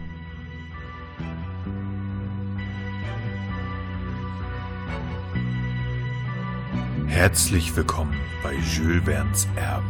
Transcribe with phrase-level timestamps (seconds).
[7.08, 9.90] Herzlich willkommen bei Jules Verne's Erben.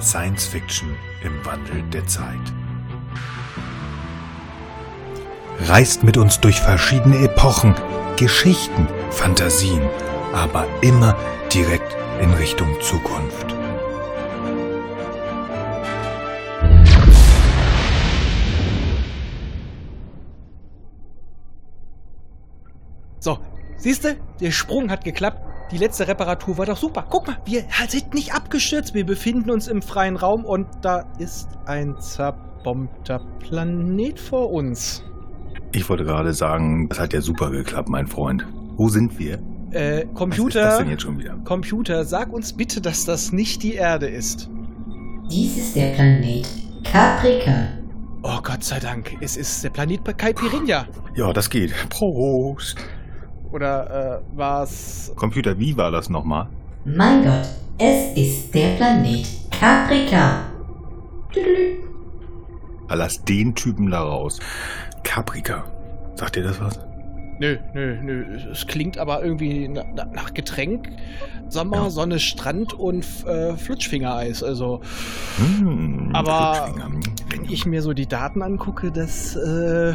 [0.00, 2.52] Science Fiction im Wandel der Zeit.
[5.62, 7.74] Reist mit uns durch verschiedene Epochen,
[8.16, 9.82] Geschichten, Fantasien,
[10.32, 11.16] aber immer
[11.52, 13.52] direkt in Richtung Zukunft.
[23.18, 23.38] So,
[23.76, 25.42] siehste, der Sprung hat geklappt.
[25.72, 27.06] Die letzte Reparatur war doch super.
[27.10, 28.94] Guck mal, wir sind nicht abgestürzt.
[28.94, 35.02] Wir befinden uns im freien Raum und da ist ein zerbombter Planet vor uns.
[35.72, 38.46] Ich wollte gerade sagen, das hat ja super geklappt, mein Freund.
[38.76, 39.40] Wo sind wir?
[39.72, 41.36] Äh, Was ist das Computer, denn jetzt schon wieder?
[41.44, 44.48] Computer, sag uns bitte, dass das nicht die Erde ist.
[45.30, 46.46] Dies ist der Planet
[46.84, 47.68] Caprica.
[48.22, 50.86] Oh Gott sei Dank, es ist der Planet Caipirinha.
[51.14, 51.72] Ja, das geht.
[51.88, 52.76] Prost.
[53.50, 56.48] Oder äh, war's Computer, wie war das nochmal?
[56.84, 60.44] Mein Gott, es ist der Planet Caprica.
[61.32, 61.78] Tüdelü.
[62.88, 64.38] Ah, Lass den Typen da raus.
[65.02, 65.64] Caprica.
[66.14, 66.78] Sagt dir das was?
[67.42, 68.24] Nö, nö, nö.
[68.52, 70.88] Es klingt aber irgendwie na, na, nach Getränk.
[71.48, 71.90] Sommer, Ja.
[71.90, 74.44] Sonne, Strand und äh, Flutschfingereis.
[74.44, 74.80] Also,
[75.38, 76.72] Hm, Aber-
[77.30, 79.92] wenn ich mir so die Daten angucke, das, äh.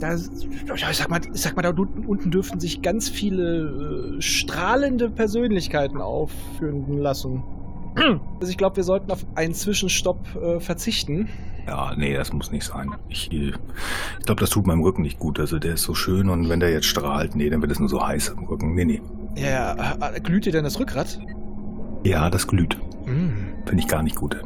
[0.00, 4.16] Da, ja, ich sag mal, ich sag mal, da unten, unten dürften sich ganz viele
[4.18, 7.42] äh, strahlende Persönlichkeiten aufführen lassen.
[8.40, 11.28] Also ich glaube, wir sollten auf einen Zwischenstopp äh, verzichten.
[11.66, 12.94] Ja, nee, das muss nicht sein.
[13.08, 13.52] Ich, äh,
[14.18, 15.40] ich glaube, das tut meinem Rücken nicht gut.
[15.40, 17.88] Also der ist so schön und wenn der jetzt strahlt, nee, dann wird es nur
[17.88, 18.74] so heiß am Rücken.
[18.74, 19.02] Nee, nee.
[19.36, 21.18] Ja, äh, glüht dir denn das Rückgrat?
[22.04, 22.76] Ja, das glüht.
[23.06, 23.66] Mm.
[23.66, 24.36] Finde ich gar nicht gut.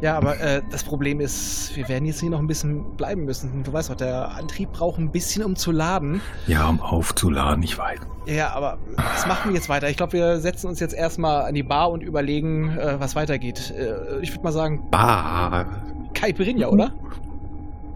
[0.00, 3.64] Ja, aber äh, das Problem ist, wir werden jetzt hier noch ein bisschen bleiben müssen.
[3.64, 6.20] Du weißt doch, der Antrieb braucht ein bisschen, um zu laden.
[6.46, 7.98] Ja, um aufzuladen, ich weiß.
[8.26, 9.88] Ja, aber was machen wir jetzt weiter?
[9.88, 13.74] Ich glaube, wir setzen uns jetzt erstmal an die Bar und überlegen, äh, was weitergeht.
[13.76, 15.66] Äh, ich würde mal sagen, Bah.
[16.14, 16.92] Caipirinha, oder?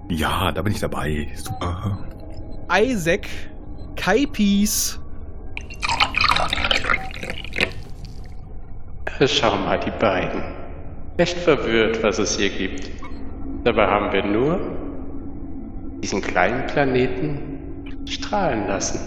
[0.08, 1.28] Ja, da bin ich dabei.
[1.34, 1.98] Super.
[2.70, 3.26] Isaac,
[3.96, 5.00] Kaipis.
[9.26, 10.42] Schau mal, die beiden.
[11.18, 12.90] Recht verwirrt, was es hier gibt.
[13.64, 14.58] Dabei haben wir nur
[16.02, 17.38] diesen kleinen Planeten
[18.06, 18.98] strahlen lassen.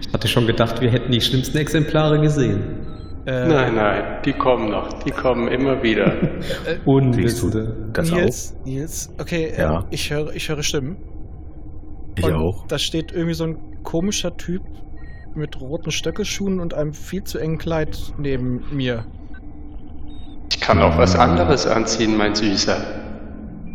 [0.00, 2.79] Ich hatte schon gedacht, wir hätten die schlimmsten Exemplare gesehen.
[3.26, 4.88] Äh, Nein, nein, die kommen noch.
[5.02, 6.16] Die kommen immer wieder.
[6.40, 7.90] Siehst du Unwissende.
[7.92, 9.84] das Nils, Nils, okay, äh, Ja.
[9.90, 10.96] ich höre, ich höre Stimmen.
[10.96, 12.18] auch?
[12.18, 12.66] Ich Und auch.
[12.66, 14.62] Da steht irgendwie so ein komischer Typ
[15.34, 19.04] mit roten Stöckelschuhen und einem viel zu engen Kleid neben mir.
[20.50, 22.76] Ich kann auch was anderes anziehen, mein Süßer.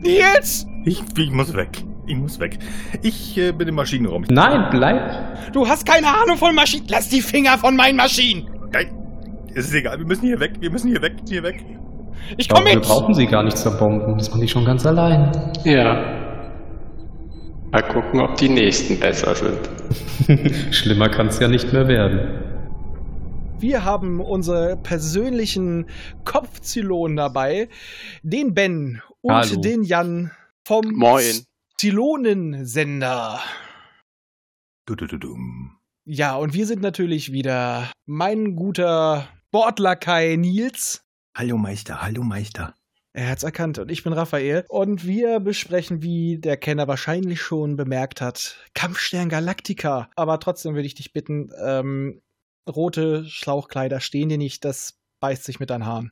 [0.02, 0.66] Nils!
[0.86, 1.84] Ich, ich muss weg.
[2.08, 2.58] Ich muss weg.
[3.02, 4.24] Ich äh, bin im Maschinenraum.
[4.30, 5.52] Nein, bleib!
[5.54, 6.86] Du hast keine Ahnung von Maschinen.
[6.90, 8.48] Lass die Finger von meinen Maschinen.
[8.72, 8.88] Nein,
[9.56, 9.98] es ist egal.
[10.00, 10.54] Wir müssen hier weg.
[10.60, 11.16] Wir müssen hier weg.
[11.28, 11.64] Hier weg.
[12.38, 12.86] Ich Aber komm wir mit.
[12.86, 14.18] brauchen sie gar nicht zerbomben.
[14.18, 15.32] Das mache ich schon ganz allein.
[15.64, 16.22] Ja.
[17.72, 19.70] Mal gucken, ob die nächsten besser sind.
[20.74, 22.42] Schlimmer kann es ja nicht mehr werden.
[23.60, 25.88] Wir haben unsere persönlichen
[26.26, 27.70] Kopfzylonen dabei.
[28.24, 29.62] Den Ben und Hallo.
[29.62, 30.32] den Jan
[30.66, 31.46] vom Moin.
[31.78, 33.40] Zylonensender.
[34.86, 35.36] Du, du, du.
[36.06, 41.06] Ja, und wir sind natürlich wieder mein guter Bordlakai Nils.
[41.34, 42.76] Hallo Meister, hallo Meister.
[43.14, 44.66] Er hat's erkannt und ich bin Raphael.
[44.68, 50.10] Und wir besprechen, wie der Kenner wahrscheinlich schon bemerkt hat, Kampfstern Galactica.
[50.18, 52.22] Aber trotzdem würde ich dich bitten, ähm,
[52.68, 56.12] rote Schlauchkleider stehen dir nicht, das beißt sich mit deinen Haaren.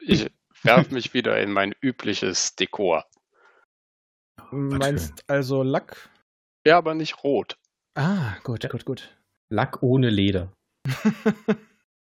[0.00, 0.30] Ich
[0.62, 3.04] werf mich wieder in mein übliches Dekor.
[4.50, 6.08] Meinst also Lack?
[6.66, 7.58] Ja, aber nicht rot.
[7.94, 9.14] Ah, gut, gut, gut.
[9.50, 10.54] Lack ohne Leder.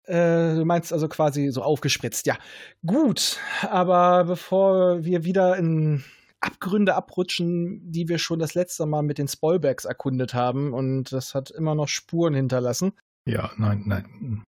[0.08, 2.37] Äh, du meinst also quasi so aufgespritzt, ja.
[2.84, 6.02] Gut, aber bevor wir wieder in
[6.40, 10.72] Abgründe abrutschen, die wir schon das letzte Mal mit den Spoilbergs erkundet haben.
[10.72, 12.93] Und das hat immer noch Spuren hinterlassen.
[13.26, 14.44] Ja, nein, nein.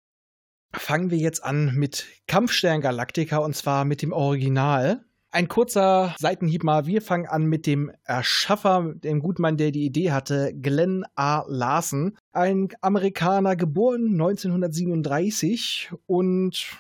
[0.74, 5.04] Fangen wir jetzt an mit Kampfstern Galactica und zwar mit dem Original.
[5.31, 6.88] Ein kurzer Seitenhieb mal.
[6.88, 11.44] Wir fangen an mit dem Erschaffer, dem Gutmann, der die Idee hatte, Glenn A.
[11.48, 12.18] Larson.
[12.31, 16.72] Ein Amerikaner, geboren 1937 und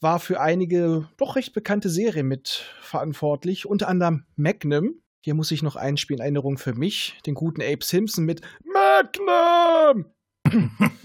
[0.00, 4.94] war für einige doch recht bekannte Serien mit verantwortlich, unter anderem Magnum.
[5.20, 10.06] Hier muss ich noch einspielen, Erinnerung für mich, den guten Abe Simpson mit Magnum!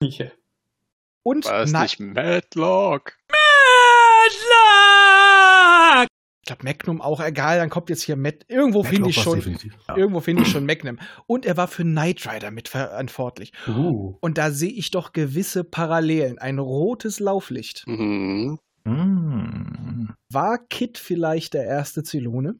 [0.00, 0.26] Ja.
[1.22, 3.16] Und War es nicht Madlock?
[6.42, 8.44] Ich glaube Magnum auch egal, dann kommt jetzt hier Matt.
[8.48, 9.40] Irgendwo finde ich schon,
[9.88, 9.96] Ja.
[9.96, 10.98] irgendwo finde ich schon Magnum.
[11.28, 13.52] Und er war für Knight Rider mitverantwortlich.
[13.68, 14.16] Uh.
[14.20, 16.38] Und da sehe ich doch gewisse Parallelen.
[16.40, 17.84] Ein rotes Lauflicht.
[17.86, 18.58] Mhm.
[18.84, 20.08] Mm.
[20.30, 22.56] War Kit vielleicht der erste Zylone?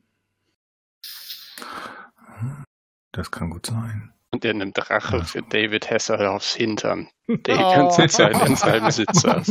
[3.10, 4.12] Das kann gut sein.
[4.30, 5.24] Und er nimmt Rache Ja.
[5.24, 7.74] für David Hesser aufs Hintern, der Oh.
[7.90, 9.50] ganze Zeit in seinem Sitz saß.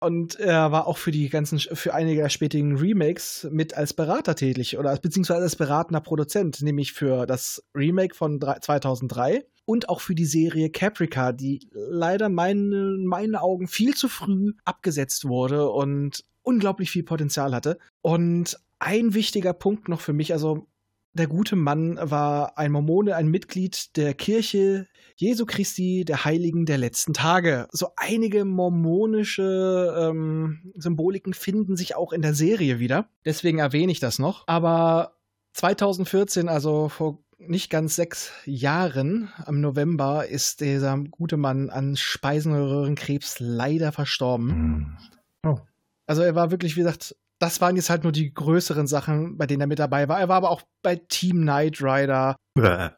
[0.00, 4.34] Und er war auch für die ganzen, für einige der spätigen Remakes mit als Berater
[4.34, 10.00] tätig oder beziehungsweise als beratender Produzent, nämlich für das Remake von drei- 2003 und auch
[10.00, 15.68] für die Serie Caprica, die leider meine, in meinen Augen viel zu früh abgesetzt wurde
[15.68, 17.78] und unglaublich viel Potenzial hatte.
[18.00, 20.66] Und ein wichtiger Punkt noch für mich, also
[21.12, 24.86] der gute Mann war ein Mormone, ein Mitglied der Kirche
[25.16, 27.68] Jesu Christi, der Heiligen der letzten Tage.
[27.72, 33.08] So einige mormonische ähm, Symboliken finden sich auch in der Serie wieder.
[33.24, 34.44] Deswegen erwähne ich das noch.
[34.46, 35.16] Aber
[35.54, 43.36] 2014, also vor nicht ganz sechs Jahren, am November, ist dieser gute Mann an Speisenröhrenkrebs
[43.40, 44.96] leider verstorben.
[45.42, 45.58] Mm.
[46.06, 49.46] Also er war wirklich, wie gesagt, das waren jetzt halt nur die größeren Sachen, bei
[49.46, 50.20] denen er mit dabei war.
[50.20, 52.36] Er war aber auch bei Team Knight Rider.
[52.56, 52.90] Äh,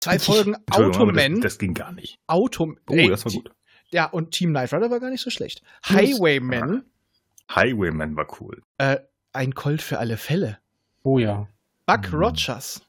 [0.00, 1.36] Zwei Folgen Automan.
[1.36, 2.18] Das, das ging gar nicht.
[2.26, 3.50] Auto Oh, Ey, das war gut.
[3.90, 5.62] Ja, und Team Knight Rider war gar nicht so schlecht.
[5.88, 6.84] Highwayman,
[7.54, 8.62] Highwayman war cool.
[8.76, 8.98] äh,
[9.32, 10.58] ein Colt für alle Fälle.
[11.02, 11.48] Oh ja.
[11.86, 12.18] Buck Mhm.
[12.18, 12.82] Rogers.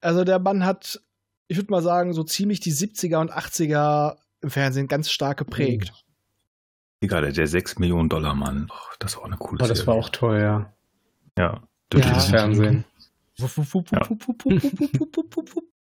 [0.00, 1.00] Also der Mann hat,
[1.48, 5.92] ich würde mal sagen, so ziemlich die 70er und 80er im Fernsehen ganz stark geprägt.
[7.04, 8.68] Egal, der 6 Millionen Dollar Mann.
[8.70, 10.72] Oh, das war auch eine coole oh, Das war auch toll, ja.
[11.36, 11.60] Ja.
[11.92, 12.84] ja Fernsehen.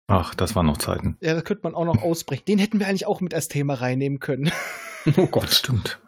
[0.07, 1.17] Ach, das waren noch Zeiten.
[1.21, 2.44] Ja, das könnte man auch noch ausbrechen.
[2.50, 4.51] Den hätten wir eigentlich auch mit als Thema reinnehmen können.
[5.17, 5.44] oh Gott.
[5.45, 6.01] Das stimmt.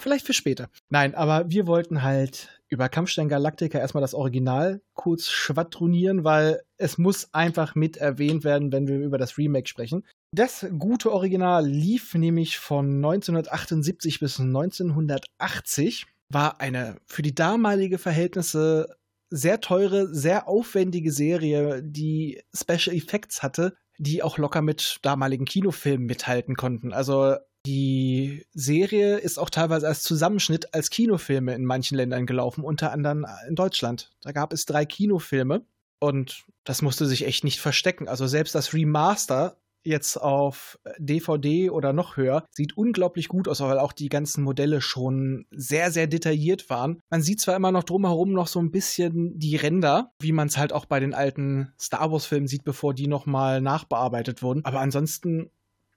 [0.00, 0.68] Vielleicht für später.
[0.90, 6.98] Nein, aber wir wollten halt über Kampfstein Galactica erstmal das Original kurz schwadronieren, weil es
[6.98, 10.04] muss einfach mit erwähnt werden, wenn wir über das Remake sprechen.
[10.34, 18.96] Das gute Original lief nämlich von 1978 bis 1980, war eine für die damalige Verhältnisse
[19.28, 26.06] sehr teure, sehr aufwendige Serie, die Special Effects hatte, die auch locker mit damaligen Kinofilmen
[26.06, 26.94] mithalten konnten.
[26.94, 27.36] Also
[27.66, 33.26] die Serie ist auch teilweise als Zusammenschnitt als Kinofilme in manchen Ländern gelaufen, unter anderem
[33.48, 34.10] in Deutschland.
[34.22, 35.66] Da gab es drei Kinofilme
[36.00, 38.08] und das musste sich echt nicht verstecken.
[38.08, 43.78] Also selbst das Remaster jetzt auf DVD oder noch höher sieht unglaublich gut aus, weil
[43.78, 47.00] auch die ganzen Modelle schon sehr, sehr detailliert waren.
[47.10, 50.56] Man sieht zwar immer noch drumherum noch so ein bisschen die Ränder, wie man es
[50.56, 54.64] halt auch bei den alten Star Wars-Filmen sieht, bevor die nochmal nachbearbeitet wurden.
[54.64, 55.50] Aber ansonsten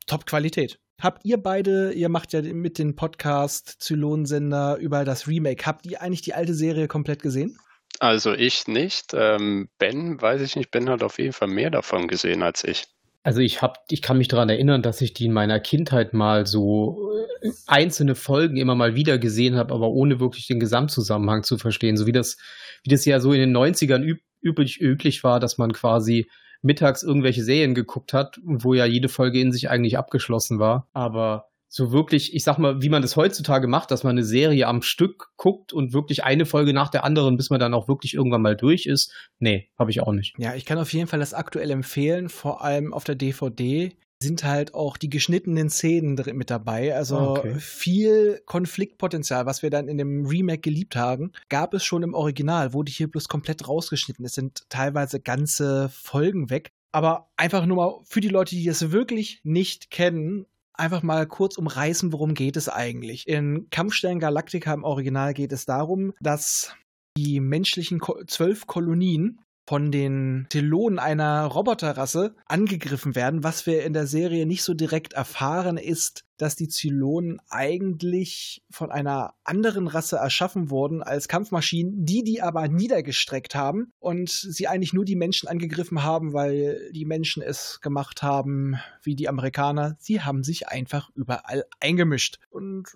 [0.08, 0.80] Top-Qualität.
[1.02, 6.02] Habt ihr beide, ihr macht ja mit dem Podcast Zylonsender über das Remake, habt ihr
[6.02, 7.58] eigentlich die alte Serie komplett gesehen?
[8.00, 9.14] Also ich nicht.
[9.14, 12.86] Ähm, ben, weiß ich nicht, Ben hat auf jeden Fall mehr davon gesehen als ich.
[13.26, 16.46] Also ich hab, ich kann mich daran erinnern, dass ich die in meiner Kindheit mal
[16.46, 21.58] so äh, einzelne Folgen immer mal wieder gesehen habe, aber ohne wirklich den Gesamtzusammenhang zu
[21.58, 21.98] verstehen.
[21.98, 22.38] So wie das,
[22.84, 26.30] wie das ja so in den 90ern üb üblich, üblich war, dass man quasi
[26.62, 30.88] mittags irgendwelche Serien geguckt hat, wo ja jede Folge in sich eigentlich abgeschlossen war.
[30.94, 34.66] Aber so wirklich, ich sag mal, wie man das heutzutage macht, dass man eine Serie
[34.66, 38.14] am Stück guckt und wirklich eine Folge nach der anderen, bis man dann auch wirklich
[38.14, 40.36] irgendwann mal durch ist, nee, habe ich auch nicht.
[40.38, 43.92] Ja, ich kann auf jeden Fall das aktuell empfehlen, vor allem auf der DVD
[44.24, 46.96] sind halt auch die geschnittenen Szenen mit dabei.
[46.96, 47.56] Also Ah, okay.
[47.60, 52.72] viel Konfliktpotenzial, was wir dann in dem Remake geliebt haben, gab es schon im Original,
[52.72, 54.24] wurde hier bloß komplett rausgeschnitten.
[54.24, 56.72] Es sind teilweise ganze Folgen weg.
[56.94, 60.46] Aber einfach nur mal für die Leute, die das wirklich nicht kennen,
[60.78, 63.28] einfach mal kurz umreißen, worum geht es eigentlich.
[63.28, 66.76] In Kampfstern Galactica im Original geht es darum, dass
[67.18, 73.44] die menschlichen Ko zwölf Kolonien von den Telonen einer Roboterrasse angegriffen werden.
[73.44, 78.92] Was wir in der Serie nicht so direkt erfahren, ist, dass die Zylonen eigentlich von
[78.92, 84.94] einer anderen Rasse erschaffen wurden als Kampfmaschinen, die die aber niedergestreckt haben und sie eigentlich
[84.94, 89.96] nur die Menschen angegriffen haben, weil die Menschen es gemacht haben wie die Amerikaner.
[90.00, 92.40] Sie haben sich einfach überall eingemischt.
[92.50, 92.88] Und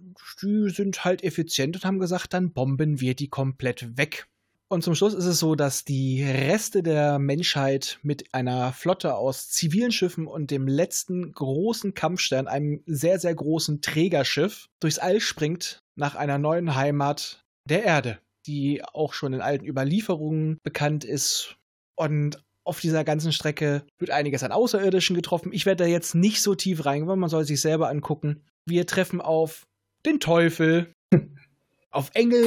[0.41, 4.27] die sind halt effizient und haben gesagt, dann bomben wir die komplett weg.
[4.71, 9.49] Und zum Schluss ist es so, dass die Reste der Menschheit mit einer Flotte aus
[9.49, 15.81] zivilen Schiffen und dem letzten großen Kampfstern, einem sehr, sehr großen Trägerschiff, durchs All springt
[15.95, 21.55] nach einer neuen Heimat der Erde, die auch schon in alten Überlieferungen bekannt ist.
[21.95, 25.51] Und auf dieser ganzen Strecke wird einiges an Außerirdischen getroffen.
[25.51, 28.43] Ich werde da jetzt nicht so tief reingehen, weil man soll sich selber angucken.
[28.67, 29.65] Wir treffen auf
[30.05, 30.93] den Teufel,
[31.89, 32.45] auf Engel,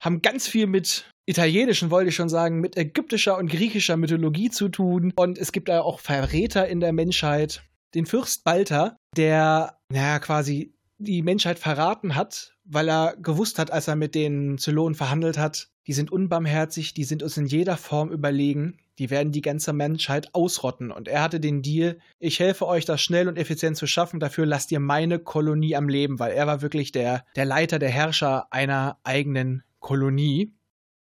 [0.00, 4.68] haben ganz viel mit italienischen, wollte ich schon sagen, mit ägyptischer und griechischer Mythologie zu
[4.68, 5.12] tun.
[5.16, 7.62] Und es gibt da auch Verräter in der Menschheit.
[7.94, 13.88] Den Fürst Balter, der, naja, quasi die Menschheit verraten hat, weil er gewusst hat, als
[13.88, 18.10] er mit den Zylonen verhandelt hat, die sind unbarmherzig, die sind uns in jeder Form
[18.10, 20.92] überlegen, die werden die ganze Menschheit ausrotten.
[20.92, 24.44] Und er hatte den Deal, ich helfe euch, das schnell und effizient zu schaffen, dafür
[24.44, 28.52] lasst ihr meine Kolonie am Leben, weil er war wirklich der, der Leiter, der Herrscher
[28.52, 30.52] einer eigenen Kolonie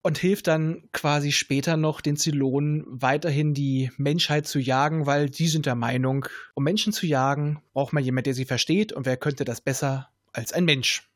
[0.06, 5.48] und hilft dann quasi später noch den Zylonen weiterhin die Menschheit zu jagen, weil die
[5.48, 9.18] sind der Meinung, um Menschen zu jagen, braucht man jemanden, der sie versteht und wer
[9.18, 11.10] könnte das besser als ein Mensch.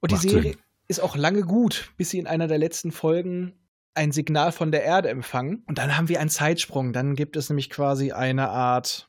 [0.00, 0.62] Und Macht die Serie Sinn.
[0.88, 3.54] ist auch lange gut, bis sie in einer der letzten Folgen
[3.94, 5.64] ein Signal von der Erde empfangen.
[5.66, 6.92] Und dann haben wir einen Zeitsprung.
[6.92, 9.08] Dann gibt es nämlich quasi eine Art,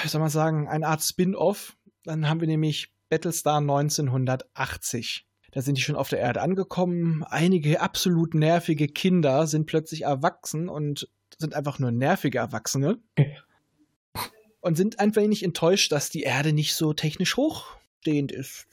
[0.00, 1.76] wie soll man sagen, eine Art Spin-off.
[2.04, 5.26] Dann haben wir nämlich Battlestar 1980.
[5.54, 7.22] Da sind die schon auf der Erde angekommen.
[7.22, 11.08] Einige absolut nervige Kinder sind plötzlich erwachsen und
[11.38, 12.98] sind einfach nur nervige Erwachsene.
[14.60, 18.66] und sind ein wenig enttäuscht, dass die Erde nicht so technisch hochstehend ist.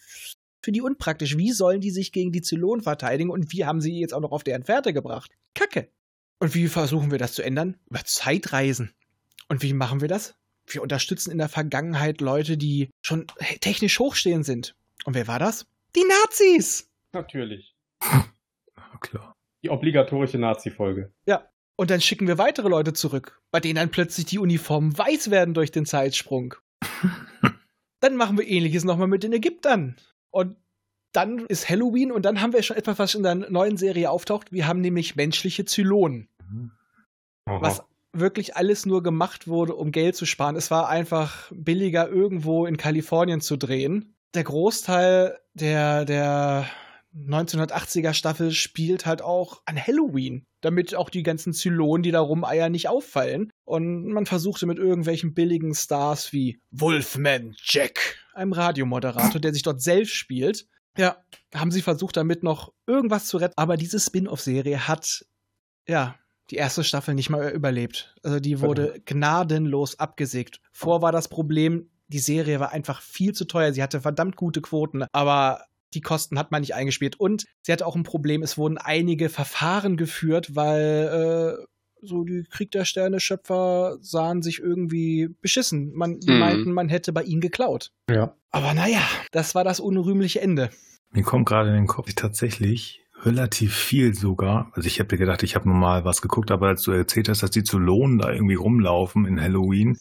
[0.64, 1.38] Für die unpraktisch.
[1.38, 4.32] Wie sollen die sich gegen die Zylonen verteidigen und wie haben sie jetzt auch noch
[4.32, 5.32] auf deren Fährte gebracht?
[5.54, 5.88] Kacke.
[6.40, 7.78] Und wie versuchen wir das zu ändern?
[7.92, 8.92] Über Zeitreisen.
[9.50, 10.34] Und wie machen wir das?
[10.66, 13.28] Wir unterstützen in der Vergangenheit Leute, die schon
[13.60, 14.74] technisch hochstehend sind.
[15.06, 15.68] Und wer war das?
[15.96, 16.90] Die Nazis!
[17.14, 17.76] Natürlich.
[19.02, 19.36] Klar.
[19.64, 21.14] Die obligatorische Nazi-Folge.
[21.26, 21.48] Ja.
[21.76, 25.54] Und dann schicken wir weitere Leute zurück, bei denen dann plötzlich die Uniformen weiß werden
[25.54, 26.54] durch den Zeitsprung.
[28.00, 29.96] dann machen wir ähnliches nochmal mit den Ägyptern.
[30.30, 30.58] Und
[31.12, 34.52] dann ist Halloween und dann haben wir schon etwas, was in der neuen Serie auftaucht.
[34.52, 36.30] Wir haben nämlich menschliche Zylonen.
[37.46, 37.62] Aha.
[37.62, 37.84] Was
[38.14, 40.56] wirklich alles nur gemacht wurde, um Geld zu sparen.
[40.56, 44.16] Es war einfach billiger, irgendwo in Kalifornien zu drehen.
[44.34, 46.70] Der Großteil der, der
[47.16, 52.72] 1980er Staffel spielt halt auch an Halloween, damit auch die ganzen Zylonen, die da rumeiern,
[52.72, 53.52] nicht auffallen.
[53.66, 59.82] Und man versuchte mit irgendwelchen billigen Stars wie Wolfman Jack, einem Radiomoderator, der sich dort
[59.82, 60.68] selbst spielt.
[60.98, 61.18] Ja,
[61.54, 63.54] haben sie versucht, damit noch irgendwas zu retten.
[63.58, 65.26] Aber diese Spin-off-Serie hat,
[65.88, 66.16] ja,
[66.50, 68.14] die erste Staffel nicht mal überlebt.
[68.24, 70.60] Also die wurde gnadenlos abgesägt.
[70.74, 73.74] Vor war das Problem, die Serie war einfach viel zu teuer.
[73.74, 75.62] Sie hatte verdammt gute Quoten, aber
[75.94, 77.20] die Kosten hat man nicht eingespielt.
[77.20, 81.66] Und sie hatte auch ein Problem, es wurden einige Verfahren geführt, weil äh,
[82.02, 85.92] so die Krieg der Sterne-Schöpfer sahen sich irgendwie beschissen.
[85.94, 86.40] Man, die Mhm.
[86.40, 87.92] meinten, man hätte bei ihnen geklaut.
[88.10, 88.36] Ja.
[88.52, 89.02] Aber naja,
[89.32, 90.70] das war das unrühmliche Ende.
[91.12, 94.72] Mir kommt gerade in den Kopf ich tatsächlich relativ viel sogar.
[94.74, 97.52] Also ich habe gedacht, ich habe normal was geguckt, aber als du erzählt hast, dass
[97.52, 99.98] die zu Lohnen da irgendwie rumlaufen in Halloween,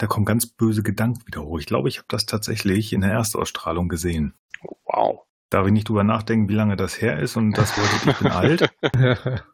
[0.00, 1.58] da kommen ganz böse Gedanken wieder hoch.
[1.58, 4.32] Ich glaube, ich habe das tatsächlich in der Erstausstrahlung gesehen.
[4.86, 5.20] Wow.
[5.50, 8.30] Darf ich nicht drüber nachdenken, wie lange das her ist und das bedeutet, ich bin
[8.32, 8.70] alt?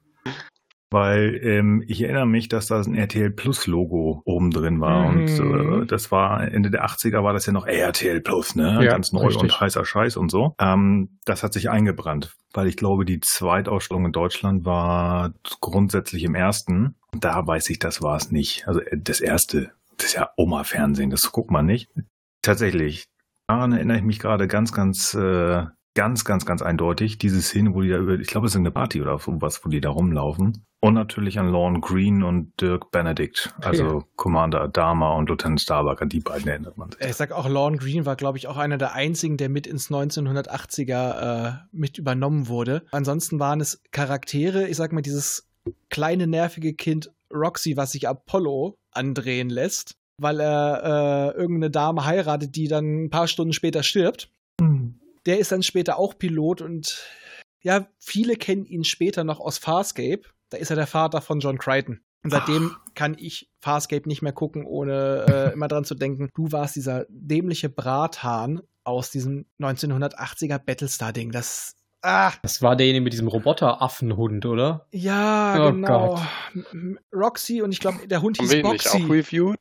[0.90, 5.10] Weil ähm, ich erinnere mich, dass da ein RTL Plus Logo oben drin war.
[5.10, 5.18] Mhm.
[5.18, 8.78] Und äh, das war Ende der 80er war das ja noch RTL Plus, ne?
[8.84, 9.42] Ja, Ganz neu richtig.
[9.42, 10.54] und heißer Scheiß und so.
[10.60, 16.36] Ähm, das hat sich eingebrannt, weil ich glaube, die Zweitausstellung in Deutschland war grundsätzlich im
[16.36, 16.94] ersten.
[17.18, 18.68] Da weiß ich, das war es nicht.
[18.68, 21.90] Also äh, das erste, das ist ja Oma-Fernsehen, das guckt man nicht.
[22.42, 23.06] Tatsächlich,
[23.46, 27.18] daran erinnere ich mich gerade ganz, ganz, äh, ganz, ganz, ganz eindeutig.
[27.18, 29.68] Diese Szene, wo die da über, ich glaube, es ist eine Party oder sowas, wo
[29.68, 30.66] die da rumlaufen.
[30.80, 34.04] Und natürlich an Lorne Green und Dirk Benedict, also Ja.
[34.14, 37.00] Commander Adama und Lieutenant Starbuck, an die beiden erinnert man sich.
[37.00, 39.90] Ich sag auch, Lorne Green war, glaube ich, auch einer der einzigen, der mit ins
[39.90, 42.84] 1980er äh, mit übernommen wurde.
[42.92, 45.48] Ansonsten waren es Charaktere, ich sag mal, dieses
[45.88, 52.56] kleine nervige Kind Roxy, was sich Apollo andrehen lässt, weil er äh, irgendeine Dame heiratet,
[52.56, 54.30] die dann ein paar Stunden später stirbt.
[55.26, 57.04] Der ist dann später auch Pilot und
[57.62, 60.22] ja, viele kennen ihn später noch aus Farscape.
[60.50, 62.00] Da ist er der Vater von John Crichton.
[62.22, 66.50] Und seitdem kann ich Farscape nicht mehr gucken, ohne äh, immer dran zu denken, du
[66.52, 71.32] warst dieser dämliche Brathahn aus diesem 1980er Battlestar-Ding.
[71.32, 71.74] Das.
[72.02, 74.86] Ah, Das war derjenige mit diesem Roboteraffenhund, oder?
[74.92, 76.14] ja, Oh genau.
[76.14, 76.22] Gott.
[77.12, 79.12] Roxy und ich glaube, der Hund Haben hieß ihn nicht auch Boxy.
[79.12, 79.56] reviewed?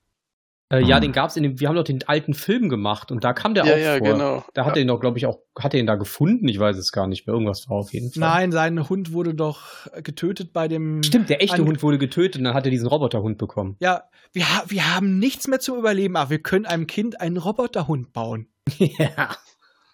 [0.71, 1.01] Äh, Ja, Mhm.
[1.03, 3.65] den gab's in dem, wir haben doch den alten Film gemacht und da kam der
[3.65, 4.07] Ja, auch ja, vor.
[4.07, 4.45] genau.
[4.55, 4.77] Da hat Ja.
[4.77, 6.47] er ihn doch, glaube ich, auch, hat er ihn da gefunden?
[6.47, 7.33] Ich weiß es gar nicht mehr.
[7.35, 8.19] Irgendwas war auf jeden Fall.
[8.21, 11.03] Nein, sein Hund wurde doch getötet bei dem.
[11.03, 13.75] Stimmt, der echte An- Hund wurde getötet und dann hat er diesen Roboterhund bekommen.
[13.79, 17.37] Ja, wir, ha wir haben nichts mehr zum Überleben, aber wir können einem Kind einen
[17.37, 18.47] Roboterhund bauen.
[18.77, 19.29] ja.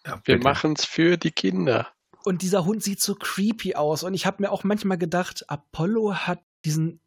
[0.04, 1.88] Ja, Wir machen's für die Kinder.
[2.24, 4.04] Und dieser Hund sieht so creepy aus.
[4.04, 7.02] Und ich habe mir auch manchmal gedacht, Apollo hat diesen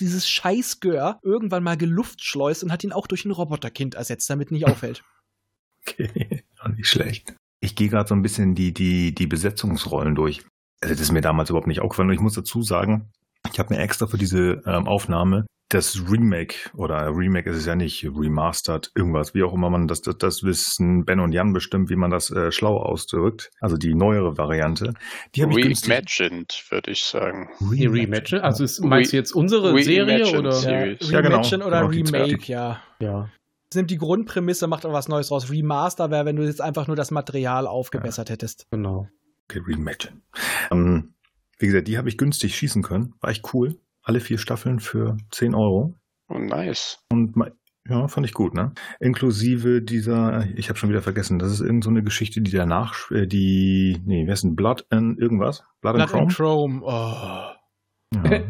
[0.00, 4.66] dieses Scheißgör irgendwann mal geluftschleust und hat ihn auch durch ein Roboterkind ersetzt, damit nicht
[4.66, 5.04] auffällt.
[5.86, 7.34] Okay, auch nicht schlecht.
[7.60, 10.44] Ich gehe gerade so ein bisschen die, die, die Besetzungsrollen durch.
[10.82, 12.08] Also das ist mir damals überhaupt nicht aufgefallen.
[12.08, 13.10] Und ich muss dazu sagen,
[13.52, 17.76] ich habe mir extra für diese ähm, Aufnahme das Remake oder Remake ist es ja
[17.76, 21.90] nicht, Remastered, irgendwas, wie auch immer man das, das, das wissen Ben und Jan bestimmt,
[21.90, 23.50] wie man das äh, schlau ausdrückt.
[23.60, 24.94] Also die neuere Variante.
[25.34, 25.90] Die habe ich günstig.
[25.92, 27.50] Reimagined, würde ich sagen.
[27.60, 28.32] Rematch.
[28.32, 30.52] Also ist, meinst du jetzt unsere Re- Serie Reimagined oder?
[30.52, 31.10] Series.
[31.10, 31.40] Ja, genau.
[31.40, 32.80] Oder Genau, Remake, ja.
[33.00, 33.28] Ja.
[33.70, 35.50] Es nimmt die Grundprämisse, macht aber was Neues raus.
[35.50, 38.66] Remaster wäre, wenn du jetzt einfach nur das Material aufgebessert hättest.
[38.70, 39.08] Genau.
[39.50, 40.22] Okay, Reimagine.
[40.70, 41.12] Ähm,
[41.58, 43.14] wie gesagt, die habe ich günstig schießen können.
[43.20, 43.80] War echt cool.
[44.02, 45.94] Alle vier Staffeln für 10 Euro.
[46.28, 47.04] Oh, nice.
[47.10, 47.36] Und
[47.88, 48.72] ja, fand ich gut, ne?
[49.00, 53.10] Inklusive dieser, ich habe schon wieder vergessen, das ist irgend so eine Geschichte, die danach,
[53.10, 55.64] äh, die, nee, wer ist denn Blood and irgendwas?
[55.80, 56.80] Blood, Blood and and Chrome?
[56.80, 56.82] Chrome.
[56.84, 57.58] Oh.
[58.14, 58.40] Ja.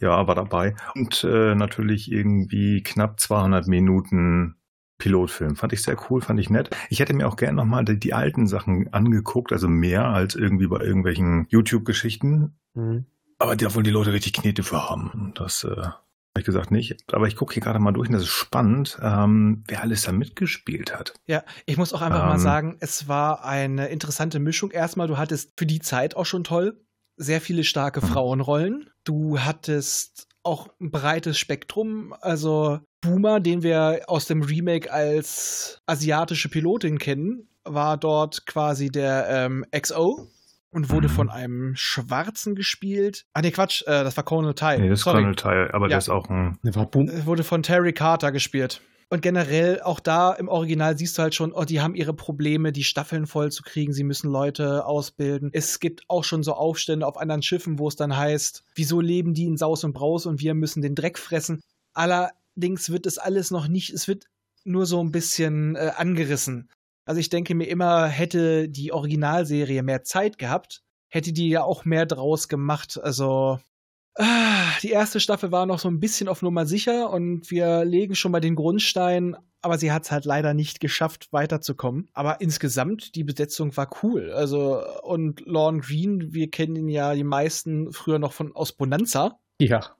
[0.00, 0.74] ja, war dabei.
[0.94, 4.56] Und äh, natürlich irgendwie knapp 200 Minuten
[5.00, 5.56] Pilotfilm.
[5.56, 6.70] Fand ich sehr cool, fand ich nett.
[6.88, 10.68] Ich hätte mir auch gerne nochmal die, die alten Sachen angeguckt, also mehr als irgendwie
[10.68, 12.54] bei irgendwelchen YouTube-Geschichten.
[12.74, 13.06] Mhm.
[13.38, 15.32] Aber da wollen die Leute richtig Knete für haben.
[15.34, 16.96] Das äh, habe ich gesagt nicht.
[17.12, 20.12] Aber ich gucke hier gerade mal durch und das ist spannend, ähm, wer alles da
[20.12, 21.14] mitgespielt hat.
[21.26, 22.40] Ja, ich muss auch einfach mal Ähm.
[22.40, 24.70] sagen, es war eine interessante Mischung.
[24.70, 26.80] Erstmal, du hattest für die Zeit auch schon toll
[27.16, 28.06] sehr viele starke Mhm.
[28.08, 28.90] Frauenrollen.
[29.04, 32.14] Du hattest auch ein breites Spektrum.
[32.20, 39.26] Also Boomer, den wir aus dem Remake als asiatische Pilotin kennen, war dort quasi der
[39.30, 40.28] ähm, XO
[40.70, 41.12] und wurde Mhm.
[41.12, 43.24] von einem Schwarzen gespielt.
[43.32, 44.78] Ah, nee, Quatsch, äh, das war Colonel Tai.
[44.78, 45.16] Nee, das ist Sorry.
[45.18, 45.90] Colonel Teil, aber Ja.
[45.90, 46.58] der ist auch ein.
[46.62, 47.08] Der war boom.
[47.08, 48.80] Äh, wurde von Terry Carter gespielt.
[49.12, 52.70] Und generell, auch da im Original siehst du halt schon, oh, die haben ihre Probleme,
[52.70, 53.92] die Staffeln voll zu kriegen.
[53.92, 55.50] Sie müssen Leute ausbilden.
[55.52, 59.34] Es gibt auch schon so Aufstände auf anderen Schiffen, wo es dann heißt, wieso leben
[59.34, 61.60] die in Saus und Braus und wir müssen den Dreck fressen.
[62.56, 64.26] Allerdings wird das alles noch nicht, es wird
[64.64, 66.68] nur so ein bisschen äh, angerissen.
[67.04, 71.84] Also ich denke mir immer, hätte die Originalserie mehr Zeit gehabt, hätte die ja auch
[71.84, 73.00] mehr draus gemacht.
[73.02, 73.58] Also
[74.16, 78.14] Ah, Die erste Staffel war noch so ein bisschen auf Nummer sicher und wir legen
[78.14, 82.08] schon mal den Grundstein, aber sie hat es halt leider nicht geschafft, weiterzukommen.
[82.12, 84.32] Aber insgesamt, die Besetzung war cool.
[84.32, 89.38] Also, und Lorne Green, wir kennen ihn ja die meisten früher noch von aus Bonanza.
[89.60, 89.96] Ja.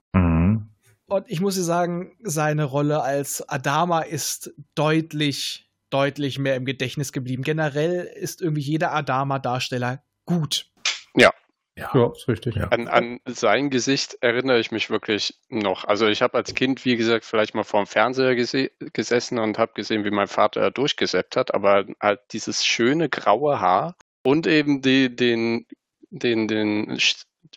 [1.11, 7.11] Und ich muss dir sagen, seine Rolle als Adama ist deutlich, deutlich mehr im Gedächtnis
[7.11, 7.43] geblieben.
[7.43, 10.71] Generell ist irgendwie jeder Adama-Darsteller gut.
[11.17, 11.33] Ja.
[11.77, 12.57] Ja, ist richtig.
[12.57, 12.69] Ja.
[12.69, 15.85] An, an sein Gesicht erinnere ich mich wirklich noch.
[15.85, 19.59] Also ich habe als Kind, wie gesagt, vielleicht mal vor dem Fernseher gese gesessen und
[19.59, 24.83] habe gesehen, wie mein Vater durchgesäppt hat, aber halt dieses schöne graue Haar und eben
[24.83, 25.67] die, den,
[26.11, 26.99] den, den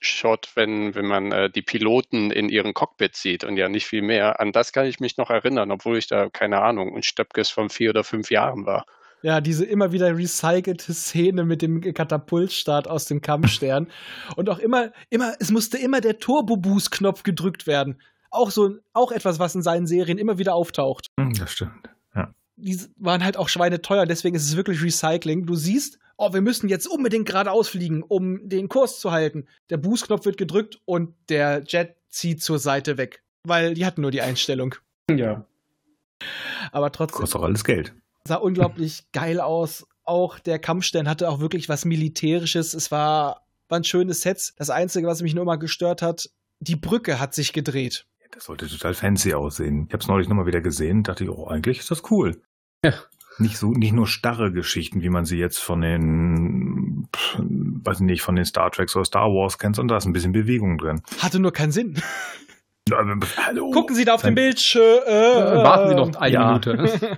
[0.03, 4.01] Shot, wenn, wenn man äh, die Piloten in ihren Cockpit sieht und ja nicht viel
[4.01, 4.39] mehr.
[4.39, 7.69] An das kann ich mich noch erinnern, obwohl ich da, keine Ahnung, ein Stöpkes von
[7.69, 8.85] vier oder fünf Jahren war.
[9.23, 13.89] Ja, diese immer wieder recycelte Szene mit dem Katapultstart aus dem Kampfstern.
[14.35, 18.01] Und auch immer, immer, es musste immer der Turbo-Boost-Knopf gedrückt werden.
[18.31, 21.07] Auch so, auch etwas, was in seinen Serien immer wieder auftaucht.
[21.17, 21.92] Hm, Das stimmt.
[22.63, 25.45] Die waren halt auch schweineteuer, deswegen ist es wirklich Recycling.
[25.45, 29.47] Du siehst, oh, wir müssen jetzt unbedingt geradeaus fliegen, um den Kurs zu halten.
[29.69, 33.21] Der Boost-Knopf wird gedrückt und der Jet zieht zur Seite weg.
[33.43, 34.75] Weil die hatten nur die Einstellung.
[35.11, 35.45] Ja.
[36.71, 37.19] Aber trotzdem.
[37.19, 37.93] Kostet auch alles Geld.
[38.25, 39.85] sah unglaublich geil aus.
[40.05, 42.73] Auch der Kampfstern hatte auch wirklich was Militärisches.
[42.73, 44.53] Es war, waren schöne Sets.
[44.57, 48.05] Das Einzige, was mich nur mal gestört hat, die Brücke hat sich gedreht.
[48.31, 49.85] Das sollte total fancy aussehen.
[49.87, 52.41] Ich habe es neulich nochmal wieder gesehen, dachte ich, oh, eigentlich ist das cool.
[52.83, 52.93] Ja.
[53.39, 57.07] Nicht so, nicht nur starre Geschichten, wie man sie jetzt von den,
[57.39, 60.33] weiß nicht, von den Star Treks oder Star Wars kennt, sondern da ist ein bisschen
[60.33, 61.01] Bewegung drin.
[61.19, 61.95] Hatte nur keinen Sinn.
[62.91, 63.71] Hallo.
[63.71, 65.01] Gucken Sie da auf Dann dem Bildschirm.
[65.05, 66.47] Äh, warten Sie noch eine ja.
[66.47, 67.17] Minute.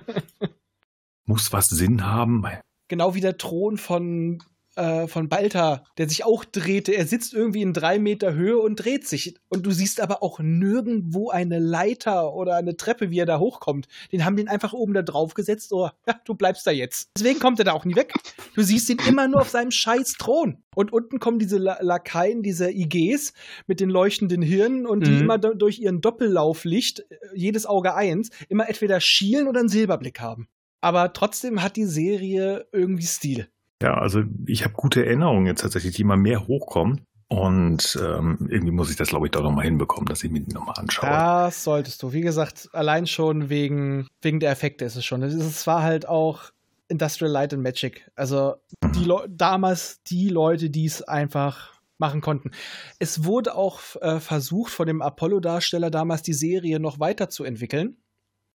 [1.26, 2.46] Muss was Sinn haben.
[2.88, 4.42] Genau wie der Thron von
[4.76, 6.92] äh, von Balta, der sich auch drehte.
[6.92, 9.34] Er sitzt irgendwie in drei Meter Höhe und dreht sich.
[9.48, 13.88] Und du siehst aber auch nirgendwo eine Leiter oder eine Treppe, wie er da hochkommt.
[14.12, 15.72] Den haben den einfach oben da drauf gesetzt.
[15.72, 17.10] Oh, ja, du bleibst da jetzt.
[17.16, 18.12] Deswegen kommt er da auch nie weg.
[18.54, 20.62] Du siehst ihn immer nur auf seinem scheiß Thron.
[20.74, 23.32] Und unten kommen diese La Lakaien, diese IGs
[23.66, 25.20] mit den leuchtenden Hirnen und die Mhm.
[25.22, 30.48] immer durch ihren Doppellauflicht, äh, jedes Auge eins, immer entweder schielen oder einen Silberblick haben.
[30.82, 33.48] Aber trotzdem hat die Serie irgendwie Stil.
[33.82, 37.02] Ja, also ich habe gute Erinnerungen jetzt tatsächlich, die immer mehr hochkommen.
[37.28, 40.54] Und ähm, irgendwie muss ich das, glaube ich, doch nochmal hinbekommen, dass ich mir die
[40.54, 41.10] nochmal anschaue.
[41.10, 42.12] Das solltest du.
[42.12, 45.22] Wie gesagt, allein schon wegen, wegen der Effekte ist es schon.
[45.24, 46.52] Es war halt auch
[46.88, 48.08] Industrial Light and Magic.
[48.14, 48.54] Also
[48.94, 52.52] die Leu- damals die Leute, die es einfach machen konnten.
[53.00, 57.96] Es wurde auch äh, versucht, von dem Apollo-Darsteller damals die Serie noch weiterzuentwickeln.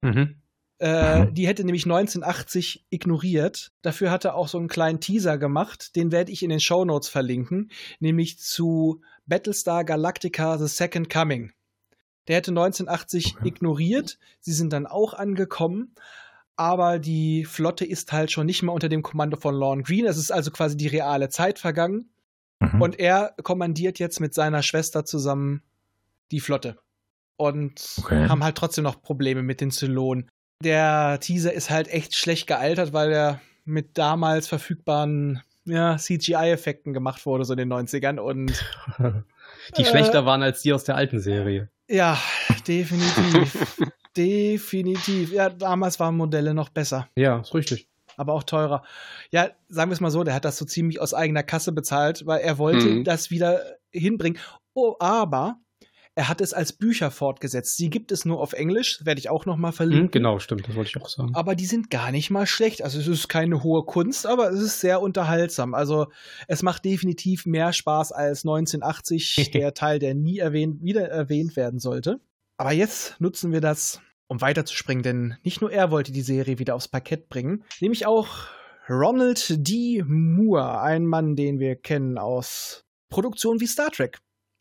[0.03, 0.35] Mhm.
[0.81, 1.33] Äh, Mhm.
[1.33, 3.71] die hätte nämlich 1980 ignoriert.
[3.81, 5.95] Dafür hat er auch so einen kleinen Teaser gemacht.
[5.95, 7.69] Den werde ich in den Show Notes verlinken.
[7.99, 11.51] Nämlich zu Battlestar Galactica The Second Coming.
[12.27, 13.47] Der hätte 1980 Okay.
[13.49, 14.19] ignoriert.
[14.39, 15.93] Sie sind dann auch angekommen.
[16.55, 20.05] Aber die Flotte ist halt schon nicht mehr unter dem Kommando von Lorne Green.
[20.05, 22.09] Es ist also quasi die reale Zeit vergangen.
[22.59, 22.81] Mhm.
[22.81, 25.61] Und er kommandiert jetzt mit seiner Schwester zusammen
[26.31, 26.77] die Flotte.
[27.37, 28.27] Und Okay.
[28.27, 30.29] haben halt trotzdem noch Probleme mit den Zylonen.
[30.63, 37.25] Der Teaser ist halt echt schlecht gealtert, weil er mit damals verfügbaren ja, CGI-Effekten gemacht
[37.25, 38.17] wurde, so in den 90ern.
[38.19, 38.51] Und
[39.77, 39.85] Die Äh.
[39.85, 41.69] schlechter waren als die aus der alten Serie.
[41.87, 42.17] ja,
[42.67, 43.77] definitiv.
[44.17, 45.31] definitiv.
[45.31, 47.07] Ja, damals waren Modelle noch besser.
[47.15, 47.87] Ja, ist richtig.
[48.17, 48.83] aber auch teurer.
[49.31, 52.25] Ja, sagen wir es mal so, der hat das so ziemlich aus eigener Kasse bezahlt,
[52.25, 53.03] weil er wollte Mhm.
[53.05, 54.39] das wieder hinbringen.
[54.73, 55.57] Oh, aber
[56.15, 57.77] er hat es als Bücher fortgesetzt.
[57.77, 60.07] Sie gibt es nur auf Englisch, werde ich auch noch mal verlinken.
[60.07, 61.33] Mhm, genau, stimmt, das wollte ich auch sagen.
[61.33, 62.83] Aber die sind gar nicht mal schlecht.
[62.83, 65.73] Also es ist keine hohe Kunst, aber es ist sehr unterhaltsam.
[65.73, 66.07] Also
[66.47, 71.79] es macht definitiv mehr Spaß als 1980, der Teil, der nie erwähnt, wieder erwähnt werden
[71.79, 72.19] sollte.
[72.57, 76.75] Aber jetzt nutzen wir das, um weiterzuspringen, denn nicht nur er wollte die Serie wieder
[76.75, 78.47] aufs Parkett bringen, nämlich auch
[78.89, 80.03] Ronald D.
[80.05, 84.19] Moore, ein Mann, den wir kennen aus Produktionen wie Star Trek.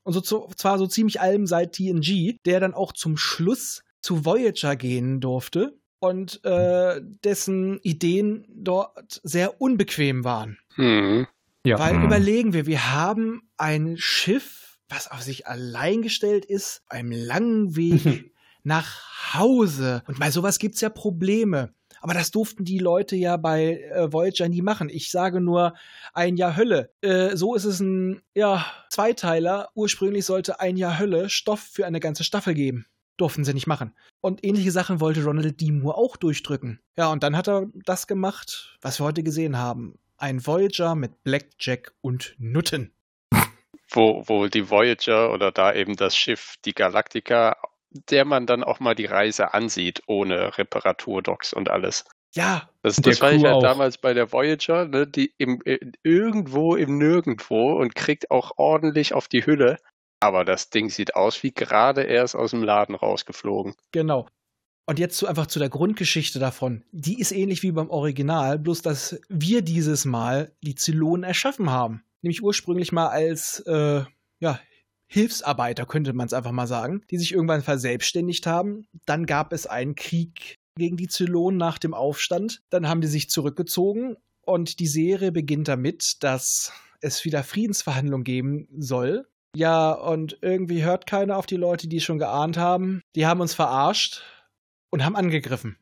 [0.09, 4.25] Und so, zu, zwar so ziemlich allem seit TNG, der dann auch zum Schluss zu
[4.25, 10.57] Voyager gehen durfte und äh, dessen Ideen dort sehr unbequem waren.
[10.77, 11.27] Hm.
[11.67, 11.79] Ja.
[11.79, 12.05] Weil Mhm.
[12.05, 18.33] überlegen wir, wir haben ein Schiff, was auf sich allein gestellt ist, einem langen Weg
[18.63, 20.03] nach Hause.
[20.07, 21.75] Und bei sowas gibt's ja Probleme.
[22.01, 24.89] Aber das durften die Leute ja bei äh, Voyager nie machen.
[24.89, 25.75] Ich sage nur
[26.13, 26.91] ein Jahr Hölle.
[27.01, 29.71] Äh, so ist es ein ja, Zweiteiler.
[29.75, 32.87] Ursprünglich sollte ein Jahr Hölle Stoff für eine ganze Staffel geben.
[33.17, 33.95] Durften sie nicht machen.
[34.21, 35.73] Und ähnliche Sachen wollte Ronald D.
[35.73, 36.81] Moore auch durchdrücken.
[36.97, 39.99] Ja, und dann hat er das gemacht, was wir heute gesehen haben.
[40.17, 42.93] Ein Voyager mit Blackjack und Nutten.
[43.91, 47.57] Wo, wo die Voyager oder da eben das Schiff, die Galactica,
[47.91, 52.05] der man dann auch mal die Reise ansieht, ohne Reparaturdocks und alles.
[52.35, 55.79] Ja, Das, das war ich Crew halt damals bei der Voyager, ne, die im, äh,
[56.03, 59.79] irgendwo im Nirgendwo und kriegt auch ordentlich auf die Hülle.
[60.21, 63.75] Aber das Ding sieht aus wie gerade erst aus dem Laden rausgeflogen.
[63.93, 64.29] genau.
[64.87, 66.83] Und jetzt zu, einfach zu der Grundgeschichte davon.
[66.93, 72.05] Die ist ähnlich wie beim Original, bloß dass wir dieses Mal die Zylonen erschaffen haben.
[72.23, 74.05] Nämlich ursprünglich mal als äh,
[74.41, 74.61] ja,
[75.09, 78.87] Hilfsarbeiter, könnte man es einfach mal sagen, die sich irgendwann verselbstständigt haben.
[79.07, 82.61] Dann gab es einen Krieg gegen die Zylonen nach dem Aufstand.
[82.71, 88.69] Dann haben die sich zurückgezogen und die Serie beginnt damit, dass es wieder Friedensverhandlungen geben
[88.79, 89.27] soll.
[89.57, 93.01] Ja, und irgendwie hört keiner auf die Leute, die es schon geahnt haben.
[93.17, 94.23] Die haben uns verarscht
[94.91, 95.79] und haben angegriffen.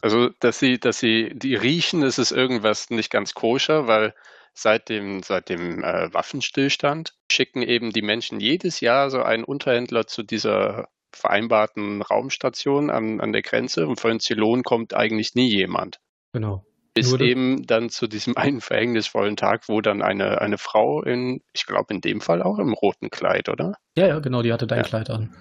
[0.00, 4.14] Also, dass sie, dass sie, die riechen, es ist irgendwas nicht ganz koscher, weil
[4.54, 10.06] seit dem, seit dem äh, Waffenstillstand schicken eben die Menschen jedes Jahr so einen Unterhändler
[10.06, 15.48] zu dieser vereinbarten Raumstation an, an der Grenze und von den Zylonen kommt eigentlich nie
[15.48, 16.00] jemand.
[16.32, 16.64] Genau.
[16.94, 21.40] Bis Nur eben dann zu diesem einen verhängnisvollen Tag, wo dann eine, eine Frau in,
[21.52, 23.74] ich glaube in dem Fall auch im roten Kleid, oder?
[23.96, 24.84] Ja, ja, genau, die hatte dein Ja.
[24.84, 25.34] Kleid an.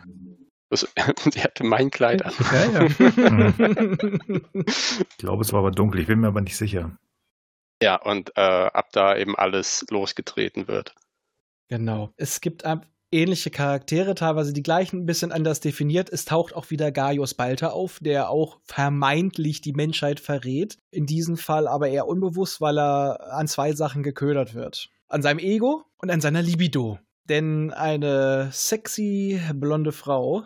[0.69, 0.87] Das,
[1.35, 2.33] die hatte mein Kleid an.
[2.51, 2.87] Ja, ja.
[4.55, 6.01] Ich glaube, es war aber dunkel.
[6.01, 6.97] Ich bin mir aber nicht sicher.
[7.83, 10.95] Ja, und äh, ab da eben alles losgetreten wird.
[11.67, 12.11] Genau.
[12.15, 16.09] Es gibt ab- ähnliche Charaktere, teilweise die gleichen, ein bisschen anders definiert.
[16.09, 20.77] Es taucht auch wieder Gaius Balta auf, der auch vermeintlich die Menschheit verrät.
[20.91, 24.89] In diesem Fall aber eher unbewusst, weil er an zwei Sachen geködert wird.
[25.09, 26.99] An seinem Ego und an seiner Libido.
[27.29, 30.43] Denn eine sexy blonde Frau,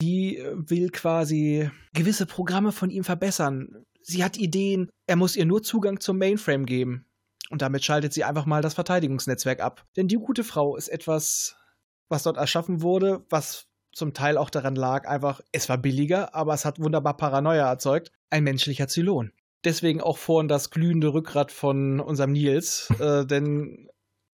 [0.00, 3.84] die will quasi gewisse Programme von ihm verbessern.
[4.02, 7.06] Sie hat Ideen, er muss ihr nur Zugang zum Mainframe geben.
[7.50, 9.84] Und damit schaltet sie einfach mal das Verteidigungsnetzwerk ab.
[9.96, 11.56] Denn die gute Frau ist etwas,
[12.08, 16.54] was dort erschaffen wurde, was zum Teil auch daran lag, einfach, es war billiger, aber
[16.54, 18.10] es hat wunderbar Paranoia erzeugt.
[18.30, 19.32] Ein menschlicher Zylon.
[19.64, 23.88] Deswegen auch vorhin das glühende Rückgrat von unserem Nils, äh, denn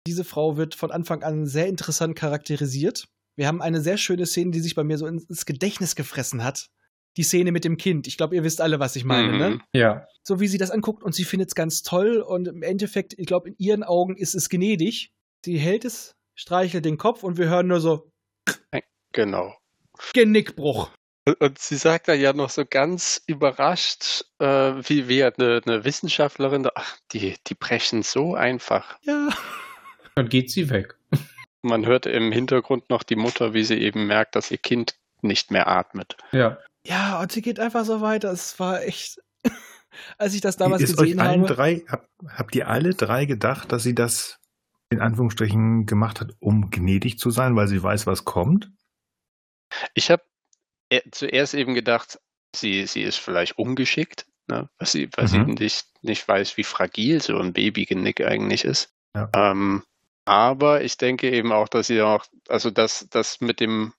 [0.07, 3.09] diese Frau wird von Anfang an sehr interessant charakterisiert.
[3.37, 6.68] Wir haben eine sehr schöne Szene, die sich bei mir so ins Gedächtnis gefressen hat.
[7.16, 8.07] Die Szene mit dem Kind.
[8.07, 9.38] Ich glaube, ihr wisst alle, was ich meine, Mhm.
[9.38, 9.61] ne?
[9.72, 10.07] Ja.
[10.22, 13.27] So wie sie das anguckt und sie findet es ganz toll und im Endeffekt, ich
[13.27, 15.12] glaube, in ihren Augen ist es gnädig.
[15.44, 18.11] Sie hält es, streichelt den Kopf und wir hören nur so
[19.12, 19.55] Genau.
[20.12, 20.90] Genickbruch.
[21.27, 25.85] Und, und sie sagt da ja noch so ganz überrascht, äh, wie, wie eine, eine
[25.85, 28.98] Wissenschaftlerin, ach, die, die brechen so einfach.
[29.03, 29.29] Ja.
[30.16, 30.96] Dann geht sie weg.
[31.62, 35.50] Man hört im Hintergrund noch die Mutter, wie sie eben merkt, dass ihr Kind nicht
[35.50, 36.16] mehr atmet.
[36.33, 36.59] Ja.
[36.87, 38.31] Ja, und sie geht einfach so weiter.
[38.31, 39.20] Es war echt,
[40.18, 41.55] als ich das damals ist euch gesehen allen habe.
[41.55, 44.38] drei, hab, habt ihr alle drei gedacht, dass sie das
[44.90, 48.70] in Anführungsstrichen gemacht hat, um gnädig zu sein, weil sie weiß, was kommt?
[49.94, 50.23] Ich habe
[51.11, 52.20] zuerst eben gedacht,
[52.55, 54.68] sie, sie ist vielleicht ungeschickt, ne?
[54.79, 55.55] weil, sie, weil sie Mhm.
[55.55, 58.92] nicht, nicht weiß, wie fragil so ein Babygenick eigentlich ist.
[59.16, 59.29] Ja.
[59.35, 59.83] Ähm,
[60.27, 63.92] aber ich denke eben auch, dass sie auch, also das, das mit dem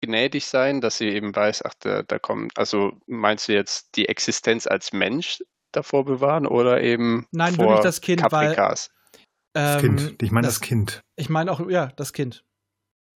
[0.00, 4.08] gnädig sein, dass sie eben weiß, ach, da, da kommt, also meinst du jetzt die
[4.08, 8.90] Existenz als Mensch davor bewahren oder eben Nein, vor wirklich das Kind, weil- Caprikas?
[9.52, 10.22] Das Ähm, Kind.
[10.22, 11.02] Ich meine das, Kind.
[11.16, 12.44] Ich meine auch, ja, das Kind.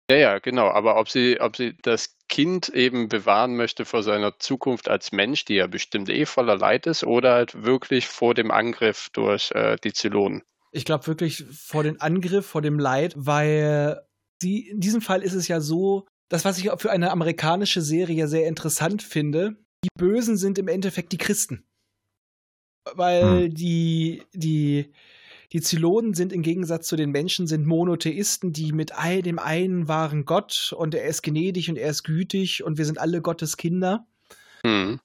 [0.09, 0.67] Ja, ja, genau.
[0.67, 5.45] Aber ob sie, ob sie das Kind eben bewahren möchte vor seiner Zukunft als Mensch,
[5.45, 9.77] die ja bestimmt eh voller Leid ist, oder halt wirklich vor dem Angriff durch äh,
[9.83, 10.41] die Zylonen.
[10.71, 14.01] Ich glaube wirklich vor den Angriff, vor dem Leid, weil
[14.41, 17.83] die, in diesem Fall ist es ja so, das, was ich auch für eine amerikanische
[17.83, 21.63] Serie sehr interessant finde, die Bösen sind im Endeffekt die Christen.
[22.95, 23.53] Weil Hm.
[23.53, 24.91] die, die,
[25.51, 29.87] die Zylonen sind im Gegensatz zu den Menschen, sind Monotheisten, die mit all dem einen
[29.87, 33.55] wahren Gott und er ist gnädig und er ist gütig und wir sind alle Gottes
[33.55, 34.07] Kinder.
[34.65, 34.99] Hm.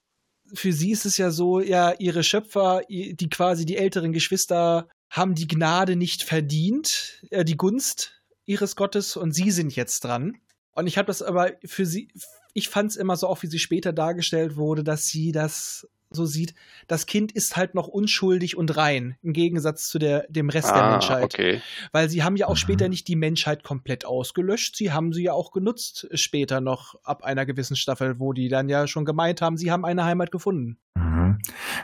[0.55, 5.35] für sie ist es ja so, ja, ihre Schöpfer, die quasi die älteren Geschwister, haben
[5.35, 10.39] die Gnade nicht verdient, äh, die Gunst ihres Gottes und sie sind jetzt dran.
[10.79, 12.09] Und ich habe das aber für sie,
[12.55, 16.25] ich fand es immer so, auch wie sie später dargestellt wurde, dass sie das so
[16.25, 16.55] sieht,
[16.87, 20.85] das Kind ist halt noch unschuldig und rein, im Gegensatz zu der, dem Rest der
[20.85, 21.25] Ah, Menschheit.
[21.25, 21.61] okay.
[21.93, 22.59] Weil sie haben ja auch Mhm.
[22.59, 24.77] später nicht die Menschheit komplett ausgelöscht.
[24.77, 28.69] Sie haben sie ja auch genutzt später noch ab einer gewissen Staffel, wo die dann
[28.71, 30.79] ja schon gemeint haben, sie haben eine Heimat gefunden.
[30.97, 31.39] Mhm.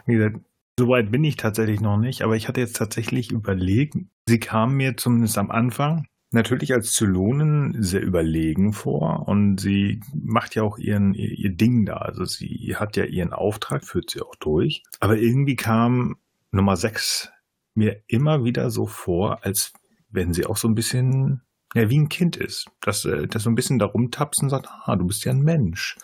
[0.06, 0.36] Wie gesagt,
[0.78, 4.96] soweit bin ich tatsächlich noch nicht, aber ich hatte jetzt tatsächlich überlegt, sie kam mir
[4.96, 11.14] zumindest am Anfang natürlich als Zylonen sehr überlegen vor und sie macht ja auch ihren,
[11.14, 11.94] ihr, ihr Ding da.
[11.94, 14.82] Also sie hat ja ihren Auftrag, führt sie auch durch.
[15.00, 16.16] Aber irgendwie kam
[16.50, 17.30] Nummer 6
[17.74, 19.72] mir immer wieder so vor, als
[20.10, 21.42] wenn sie auch so ein bisschen
[21.74, 22.70] ja, wie ein Kind ist.
[22.80, 25.42] Dass, äh, das so ein bisschen da rumtapst und sagt, ah, du bist ja ein
[25.42, 25.96] Mensch.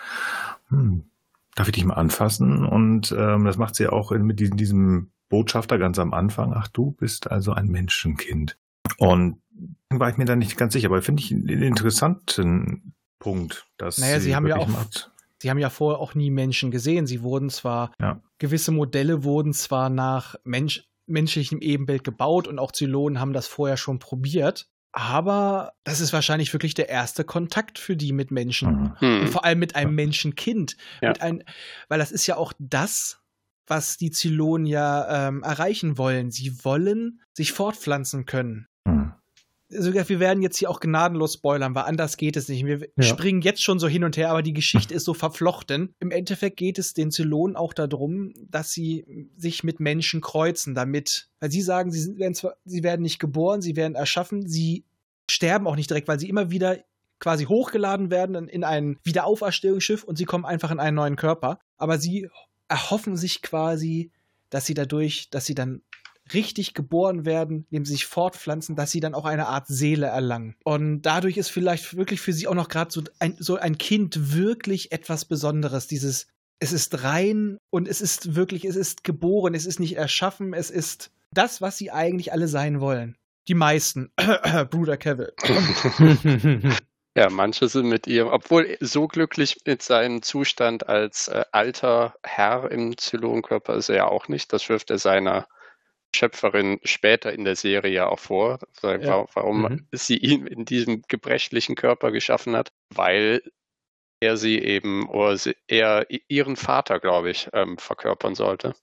[0.68, 1.04] Hm,
[1.54, 2.64] darf ich dich mal anfassen?
[2.66, 6.52] Und ähm, das macht sie auch mit diesem, diesem Botschafter ganz am Anfang.
[6.54, 8.58] Ach, du bist also ein Menschenkind.
[8.98, 9.40] Und
[9.90, 14.20] war ich mir da nicht ganz sicher, aber finde ich einen interessanten Punkt, dass Naja,
[14.20, 15.10] sie haben ja auch- macht.
[15.42, 17.06] Sie haben ja vorher auch nie Menschen gesehen.
[17.06, 18.20] Sie wurden zwar, Ja.
[18.38, 23.76] gewisse Modelle wurden zwar nach Mensch, menschlichem Ebenbild gebaut und auch Zylonen haben das vorher
[23.78, 24.68] schon probiert.
[24.92, 28.70] Aber das ist wahrscheinlich wirklich der erste Kontakt für die mit Menschen.
[28.70, 28.86] Mhm.
[29.00, 29.28] Und Hm.
[29.28, 30.76] vor allem mit einem Menschenkind.
[31.00, 31.08] Ja.
[31.10, 31.42] Mit ein,
[31.88, 33.18] weil das ist ja auch das,
[33.66, 36.30] was die Zylonen ja ähm, erreichen wollen.
[36.32, 38.66] Sie wollen sich fortpflanzen können.
[39.72, 42.66] Sogar wir werden jetzt hier auch gnadenlos spoilern, weil anders geht es nicht.
[42.66, 43.04] Wir Ja.
[43.04, 45.94] springen jetzt schon so hin und her, aber die Geschichte ist so verflochten.
[46.00, 51.28] Im Endeffekt geht es den Zylonen auch darum, dass sie sich mit Menschen kreuzen, damit,
[51.38, 54.84] weil sie sagen, sie, sind, werden zwar, sie werden nicht geboren, sie werden erschaffen, sie
[55.30, 56.78] sterben auch nicht direkt, weil sie immer wieder
[57.20, 61.60] quasi hochgeladen werden in, in ein Wiederauferstehungsschiff und sie kommen einfach in einen neuen Körper.
[61.76, 62.28] Aber sie
[62.66, 64.10] erhoffen sich quasi,
[64.48, 65.82] dass sie dadurch, dass sie dann
[66.34, 70.56] richtig geboren werden, indem sie sich fortpflanzen, dass sie dann auch eine Art Seele erlangen.
[70.64, 74.34] Und dadurch ist vielleicht wirklich für sie auch noch gerade so ein, so ein Kind
[74.34, 75.86] wirklich etwas Besonderes.
[75.86, 76.26] Dieses,
[76.58, 80.70] es ist rein und es ist wirklich, es ist geboren, es ist nicht erschaffen, es
[80.70, 83.16] ist das, was sie eigentlich alle sein wollen.
[83.48, 84.12] Die meisten.
[84.70, 85.32] Bruder Cavill.
[87.16, 92.70] Ja, manche sind mit ihrem, obwohl so glücklich mit seinem Zustand als äh, alter Herr
[92.70, 94.52] im Zylonenkörper ist er ja auch nicht.
[94.52, 95.48] Das wirft er seiner
[96.14, 99.00] Schöpferin später in der Serie ja auch vor, Ja.
[99.06, 99.86] wa- warum Mhm.
[99.92, 103.42] sie ihn in diesem gebrechlichen Körper geschaffen hat, weil
[104.20, 108.74] er sie eben, oder sie, er ihren Vater, glaube ich, ähm, verkörpern sollte.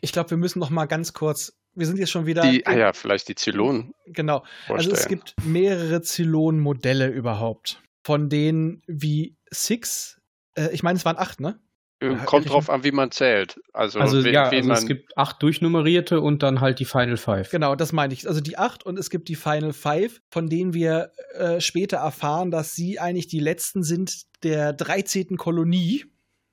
[0.00, 2.42] Ich glaube, wir müssen noch mal ganz kurz wir sind jetzt schon wieder.
[2.42, 3.92] Die, ah ja, vielleicht die Zylonen.
[4.06, 4.40] Genau.
[4.66, 4.78] Vorstellen.
[4.78, 7.80] Also es gibt mehrere Zylon-Modelle überhaupt.
[8.04, 10.20] Von denen wie Six,
[10.56, 11.60] äh, ich meine, es waren acht, ne?
[12.00, 13.60] Äh, Kommt drauf an, wie man zählt.
[13.72, 16.84] Also, Also wen, ja, wen also man, es gibt acht durchnummerierte und dann halt die
[16.84, 17.50] Final Five.
[17.50, 18.28] Genau, das meine ich.
[18.28, 22.50] Also die acht und es gibt die Final Five, von denen wir äh, später erfahren,
[22.52, 25.36] dass sie eigentlich die letzten sind der 13.
[25.36, 26.04] Kolonie.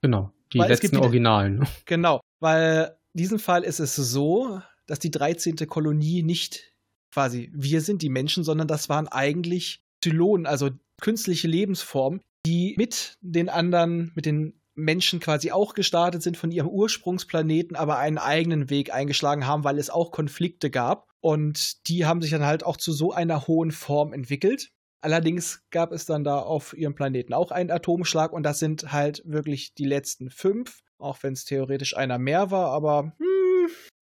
[0.01, 0.31] Genau.
[0.53, 1.67] Die Weil es gibt letzten die- Originalen.
[1.85, 5.55] Genau, weil in diesem Fall ist es so, dass die 13.
[5.67, 6.71] Kolonie nicht
[7.13, 10.69] quasi wir sind die Menschen, sondern das waren eigentlich Zylonen, also
[11.01, 16.67] künstliche Lebensformen, die mit den anderen, mit den Menschen quasi auch gestartet sind von ihrem
[16.67, 21.09] Ursprungsplaneten, aber einen eigenen Weg eingeschlagen haben, weil es auch Konflikte gab.
[21.21, 24.71] Und die haben sich dann halt auch zu so einer hohen Form entwickelt.
[25.05, 29.21] Allerdings gab es dann da auf ihrem Planeten auch einen Atomschlag und das sind halt
[29.23, 33.69] wirklich die letzten fünf, auch wenn es theoretisch einer mehr war, aber hm.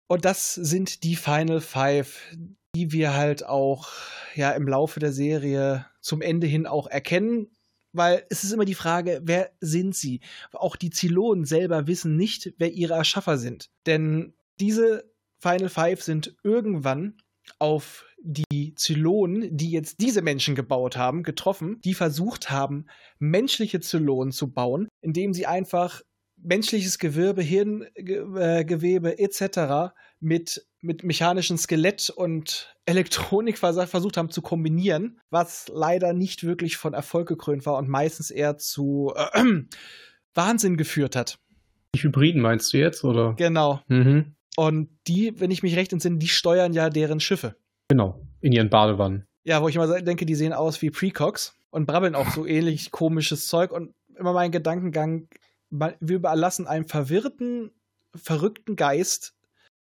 [0.06, 2.34] und das sind die Final Five,
[2.74, 3.90] die wir halt auch
[4.34, 7.54] ja im Laufe der Serie zum Ende hin auch erkennen,
[7.92, 10.20] weil es ist immer die Frage, wer sind sie?
[10.52, 16.36] Auch die Zylonen selber wissen nicht, wer ihre Erschaffer sind, denn diese Final Five sind
[16.42, 17.16] irgendwann
[17.58, 22.86] auf die Zylonen, die jetzt diese Menschen gebaut haben, getroffen, die versucht haben,
[23.18, 26.02] menschliche Zylonen zu bauen, indem sie einfach
[26.42, 29.92] menschliches Gewebe, Hirngewebe etc.
[30.20, 36.76] mit, mit mechanischem Skelett und Elektronik vers- versucht haben zu kombinieren, was leider nicht wirklich
[36.76, 39.42] von Erfolg gekrönt war und meistens eher zu äh,
[40.34, 41.38] Wahnsinn geführt hat.
[41.94, 43.34] Die Hybriden meinst du jetzt, oder?
[43.34, 43.80] Genau.
[43.88, 44.34] Mhm.
[44.56, 47.56] Und die, wenn ich mich recht entsinne, die steuern ja deren Schiffe.
[47.88, 48.20] Genau.
[48.40, 49.26] In ihren Badewannen.
[49.44, 52.90] Ja, wo ich immer denke, die sehen aus wie Precox und brabbeln auch so ähnlich
[52.90, 55.28] komisches Zeug und immer mein Gedankengang,
[55.70, 57.70] wir überlassen einem verwirrten,
[58.14, 59.34] verrückten Geist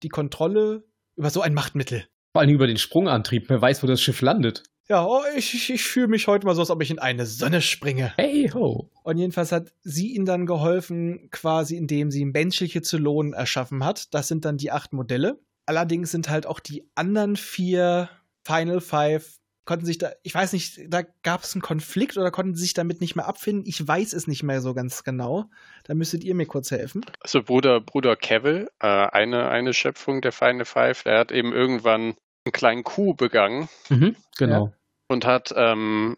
[0.03, 0.85] die Kontrolle
[1.17, 2.07] über so ein Machtmittel.
[2.33, 3.49] Vor allem über den Sprungantrieb.
[3.49, 4.63] Wer weiß, wo das Schiff landet.
[4.89, 7.27] Ja, oh, ich, ich, ich fühle mich heute mal so, als ob ich in eine
[7.27, 8.15] Sonne springe.
[8.17, 8.91] Hey ho.
[9.03, 14.15] Und jedenfalls hat sie ihnen dann geholfen, quasi indem sie menschliche Zylonen erschaffen hat.
[14.15, 15.41] Das sind dann die acht Modelle.
[15.67, 18.09] Allerdings sind halt auch die anderen vier
[18.45, 19.39] Final Five
[19.69, 22.73] konnten sich da, ich weiß nicht, da gab es einen Konflikt oder konnten sie sich
[22.73, 23.67] damit nicht mehr abfinden.
[23.67, 25.45] Ich weiß es nicht mehr so ganz genau.
[25.85, 27.05] Da müsstet ihr mir kurz helfen.
[27.21, 32.17] also Bruder, Bruder Cavill, äh, eine, eine Schöpfung der Final Five, der hat eben irgendwann
[32.45, 34.17] einen kleinen Coup begangen Mhm.
[34.39, 34.73] Genau.
[35.07, 36.17] und hat, ähm,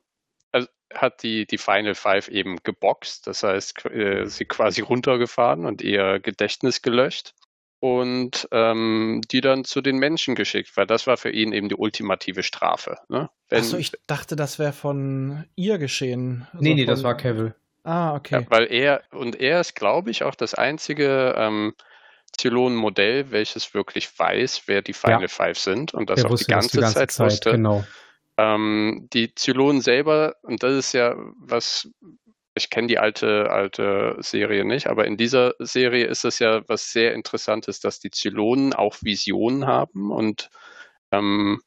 [0.53, 5.83] also hat die, die Final Five eben geboxt, das heißt, äh, sie quasi runtergefahren und
[5.83, 7.35] ihr Gedächtnis gelöscht
[7.81, 11.75] und ähm, die dann zu den Menschen geschickt, weil das war für ihn eben die
[11.75, 12.99] ultimative Strafe.
[13.09, 13.31] Ne?
[13.49, 16.47] Wenn, Achso, ich dachte, das wäre von ihr geschehen.
[16.53, 17.55] Also nee, nee, von, das war Cavill.
[17.83, 18.43] Ah, okay.
[18.43, 21.75] ja, weil er, und er ist, glaube ich, auch das einzige ähm,
[22.37, 25.29] Zylon-Modell, welches wirklich weiß, wer die Final Ja.
[25.29, 27.51] Five sind und das Der auch die wusste das ganze, Zeit, wusste.
[27.53, 27.85] Genau.
[28.37, 31.89] Ähm, die Zylonen selber, und das ist ja was,
[32.55, 36.91] ich kenne die alte, alte Serie nicht, aber in dieser Serie ist es ja was
[36.91, 40.51] sehr Interessantes, dass die Zylonen auch Visionen haben und
[41.13, 41.61] ähm,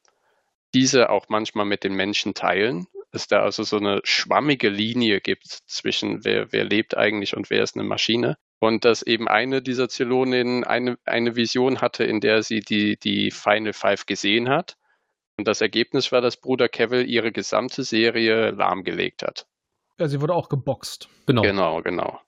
[0.74, 2.88] diese auch manchmal mit den Menschen teilen.
[3.12, 7.64] Es da also so eine schwammige Linie gibt zwischen wer, wer lebt eigentlich und wer
[7.64, 8.38] ist eine Maschine.
[8.60, 13.30] Und dass eben eine dieser Zyloninnen eine, eine Vision hatte, in der sie die, die
[13.30, 14.78] Final Five gesehen hat.
[15.38, 19.46] Und das Ergebnis war, dass Bruder Cavill ihre gesamte Serie lahmgelegt hat.
[20.00, 21.08] Ja, sie wurde auch geboxt.
[21.28, 21.42] Genau.
[21.42, 22.20] Genau, genau.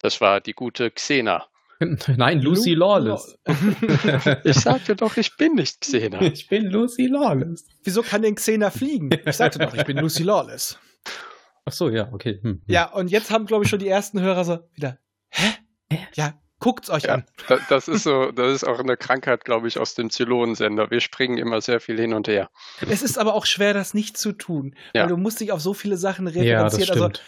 [0.00, 1.46] Das war die gute Xena.
[2.16, 3.38] Nein, Lucy Lu- Lawless.
[4.44, 6.20] Ich sagte doch, ich bin nicht Xena.
[6.32, 7.66] ich bin Lucy Lawless.
[7.84, 9.10] Wieso kann denn Xena fliegen?
[9.26, 10.78] Ich sagte doch, ich bin Lucy Lawless.
[11.66, 12.40] Ach so, ja, okay.
[12.42, 12.62] Hm, hm.
[12.66, 15.50] Ja, und jetzt haben, glaube ich, schon die ersten Hörer so wieder, hä?
[16.14, 17.14] Ja, guckt's euch Ja.
[17.14, 17.24] an.
[17.48, 20.90] Da- Das ist so, das ist auch eine Krankheit, glaube ich, aus dem Zylonensender.
[20.90, 22.48] Wir springen immer sehr viel hin und her.
[22.88, 25.02] Es ist aber auch schwer, das nicht zu tun, Ja.
[25.02, 27.02] weil du musst dich auf so viele Sachen ja, das referenzieren.
[27.02, 27.20] also,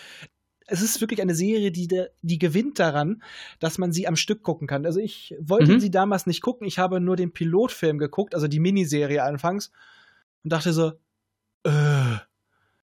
[0.68, 1.88] es ist wirklich eine Serie, die,
[2.22, 3.22] die gewinnt daran,
[3.58, 4.86] dass man sie am Stück gucken kann.
[4.86, 5.80] Also ich wollte Mhm.
[5.80, 9.72] sie damals nicht gucken, ich habe nur den Pilotfilm geguckt, also die Miniserie anfangs,
[10.44, 10.92] und dachte so,
[11.64, 11.70] äh,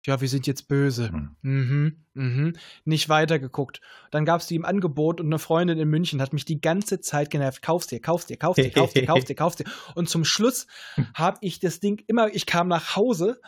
[0.07, 1.11] ja, wir sind jetzt böse.
[1.11, 1.37] Hm.
[1.43, 2.53] Mhm, mhm.
[2.85, 3.81] Nicht weitergeguckt.
[4.11, 7.01] Dann gab es die im Angebot und eine Freundin in München hat mich die ganze
[7.01, 7.63] Zeit genervt.
[7.63, 9.65] Kaufst dir, kaufst dir, kaufst dir, kaufst dir, kaufst dir, kaufst dir.
[9.95, 10.67] Und zum Schluss
[11.15, 13.41] habe ich das Ding immer, ich kam nach Hause,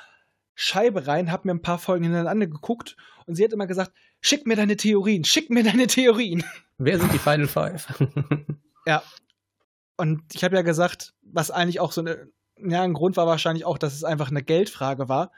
[0.55, 2.97] Scheibe rein, habe mir ein paar Folgen hintereinander geguckt
[3.27, 6.45] und sie hat immer gesagt, schick mir deine Theorien, schick mir deine Theorien.
[6.77, 7.87] Wer sind die Final Five?
[9.97, 13.67] Und ich habe ja gesagt, was eigentlich auch so eine, ja, ein Grund war wahrscheinlich
[13.67, 15.31] auch, dass es einfach eine Geldfrage war,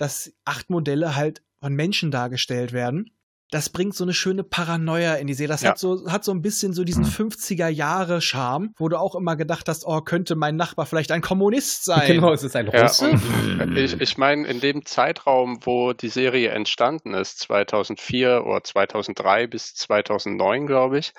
[0.00, 3.10] dass acht Modelle halt von Menschen dargestellt werden.
[3.52, 5.48] das bringt so eine schöne Paranoia in die Serie.
[5.48, 5.70] Das Ja.
[5.70, 9.34] hat so hat so ein bisschen so diesen 50er Jahre Charme, wo du auch immer
[9.34, 12.06] gedacht hast, oh, könnte mein Nachbar vielleicht ein Kommunist sein.
[12.06, 13.10] Genau, es ist ein Ja, Russe.
[13.10, 19.48] und ich, ich meine, in dem Zeitraum, wo die Serie entstanden ist, 2004 oder 2003
[19.48, 21.12] bis 2009, glaube ich,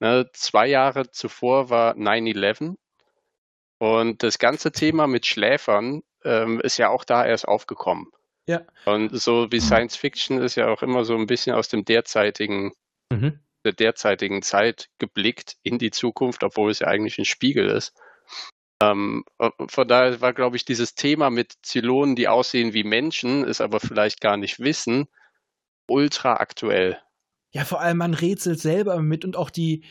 [0.00, 2.74] ne, zwei Jahre zuvor war 9-11
[3.78, 8.08] und das ganze Thema mit Schläfern ähm, ist ja auch da erst aufgekommen.
[8.48, 8.62] Ja.
[8.84, 12.72] Und so wie Science Fiction ist ja auch immer so ein bisschen aus dem derzeitigen,
[13.12, 13.40] Mhm.
[13.64, 17.92] der derzeitigen Zeit geblickt in die Zukunft, obwohl es ja eigentlich ein Spiegel ist.
[18.82, 23.44] Ähm, äh, von daher war, glaube ich, dieses Thema mit Zylonen, die aussehen wie Menschen,
[23.44, 25.08] ist aber vielleicht gar nicht wissen,
[25.88, 27.00] ultra aktuell.
[27.52, 29.84] Ja, vor allem man rätselt selber mit und auch die,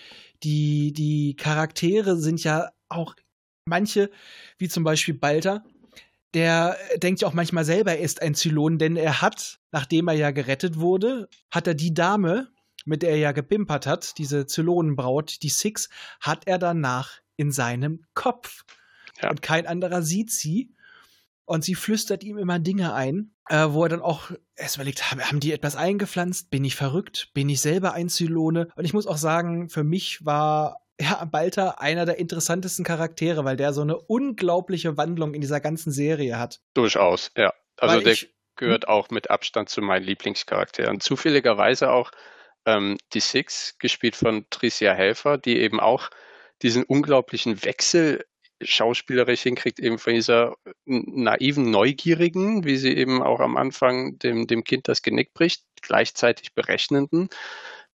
[0.44, 3.16] die, die Charaktere sind ja auch
[3.66, 4.12] manche,
[4.60, 5.64] wie zum Beispiel Balter,
[6.36, 10.16] der denkt ja auch manchmal selber, er ist ein Zylon, denn er hat, nachdem er
[10.16, 12.50] ja gerettet wurde, hat er die Dame,
[12.84, 18.06] mit der er ja gepimpert hat, diese Zylonenbraut, die Six, hat er danach in seinem
[18.14, 18.66] Kopf.
[19.22, 19.30] Ja.
[19.30, 20.74] Und kein anderer sieht sie.
[21.46, 25.22] Und sie flüstert ihm immer Dinge ein, äh, wo er dann auch erst überlegt, haben,
[25.22, 26.50] haben die etwas eingepflanzt?
[26.50, 27.30] Bin ich verrückt?
[27.34, 28.70] Bin ich selber ein Zylone?
[28.76, 33.58] Und ich muss auch sagen, für mich war ja, Balter einer der interessantesten Charaktere, weil
[33.58, 36.62] der so eine unglaubliche Wandlung in dieser ganzen Serie hat.
[36.74, 37.54] Durchaus, ja.
[37.78, 41.02] Also Weil der ich- gehört auch mit Abstand zu meinen Lieblingscharakteren.
[41.02, 42.12] Zufälligerweise auch
[42.66, 46.10] ähm, die Six, gespielt von Tricia Helfer, die eben auch
[46.62, 48.26] diesen unglaublichen Wechsel
[48.62, 54.64] schauspielerisch hinkriegt, eben von dieser naiven Neugierigen, wie sie eben auch am Anfang dem, dem
[54.64, 57.28] Kind das Genick bricht, gleichzeitig berechnenden,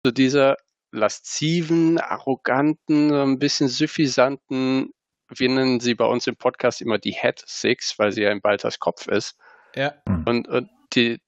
[0.03, 0.57] zu dieser
[0.97, 4.90] lasziven, arroganten, so ein bisschen suffisanten,
[5.28, 8.40] wir nennen sie bei uns im Podcast immer die Head Six, weil sie ja in
[8.40, 9.36] Balthas Kopf ist.
[9.74, 9.94] Ja.
[10.24, 11.20] Und, und die,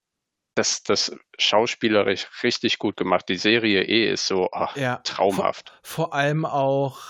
[0.54, 3.28] das, das schauspielerisch richtig gut gemacht.
[3.28, 4.96] Die Serie eh ist so ach, Ja.
[5.04, 5.72] traumhaft.
[5.82, 7.00] Vor allem auch,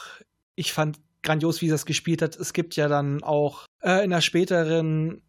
[0.55, 2.37] ich fand grandios, wie sie das gespielt hat.
[2.37, 5.23] Es gibt ja dann auch äh, in der späteren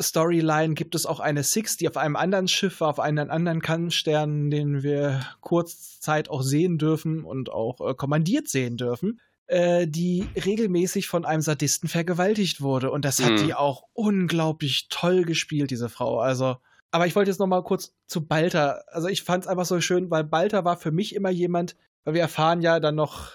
[0.00, 3.60] Storyline gibt es auch eine Six, die auf einem anderen Schiff war, auf einem anderen
[3.62, 10.26] Kannstern, den wir kurzzeit auch sehen dürfen und auch äh, kommandiert sehen dürfen, äh, die
[10.44, 12.90] regelmäßig von einem Sadisten vergewaltigt wurde.
[12.90, 13.46] Und das hat Mhm.
[13.46, 16.20] die auch unglaublich toll gespielt, diese Frau.
[16.20, 16.56] Also,
[16.92, 18.84] aber ich wollte jetzt noch mal kurz zu Balter.
[18.88, 22.14] Also ich fand es einfach so schön, weil Balter war für mich immer jemand, weil
[22.14, 23.32] wir erfahren ja dann noch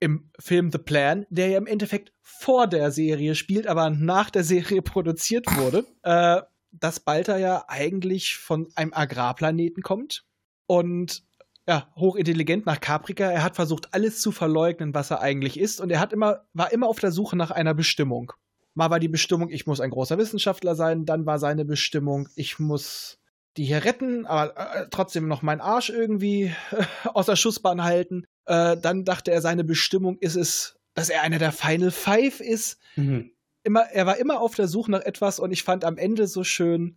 [0.00, 4.44] im Film The Plan, der ja im Endeffekt vor der Serie spielt, aber nach der
[4.44, 6.42] Serie produziert wurde, äh,
[6.72, 10.24] dass Balter ja eigentlich von einem Agrarplaneten kommt
[10.66, 11.24] und
[11.68, 13.30] ja, hochintelligent nach Caprica.
[13.30, 15.80] Er hat versucht, alles zu verleugnen, was er eigentlich ist.
[15.80, 18.32] Und er hat immer, war immer auf der Suche nach einer Bestimmung.
[18.74, 22.58] Mal war die Bestimmung, ich muss ein großer Wissenschaftler sein, dann war seine Bestimmung, ich
[22.58, 23.18] muss
[23.56, 26.54] die hier retten, aber äh, trotzdem noch meinen Arsch irgendwie
[27.14, 28.26] äh, der Schussbahn halten.
[28.46, 32.78] Äh, dann dachte er, seine Bestimmung ist es, dass er einer der Final Five ist.
[32.96, 33.30] Mhm.
[33.62, 36.44] Immer, er war immer auf der Suche nach etwas und ich fand am Ende so
[36.44, 36.96] schön,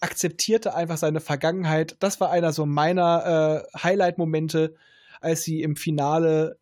[0.00, 1.96] akzeptierte einfach seine Vergangenheit.
[1.98, 4.76] Das war einer so meiner äh, Highlight-Momente,
[5.20, 6.58] als sie im Finale,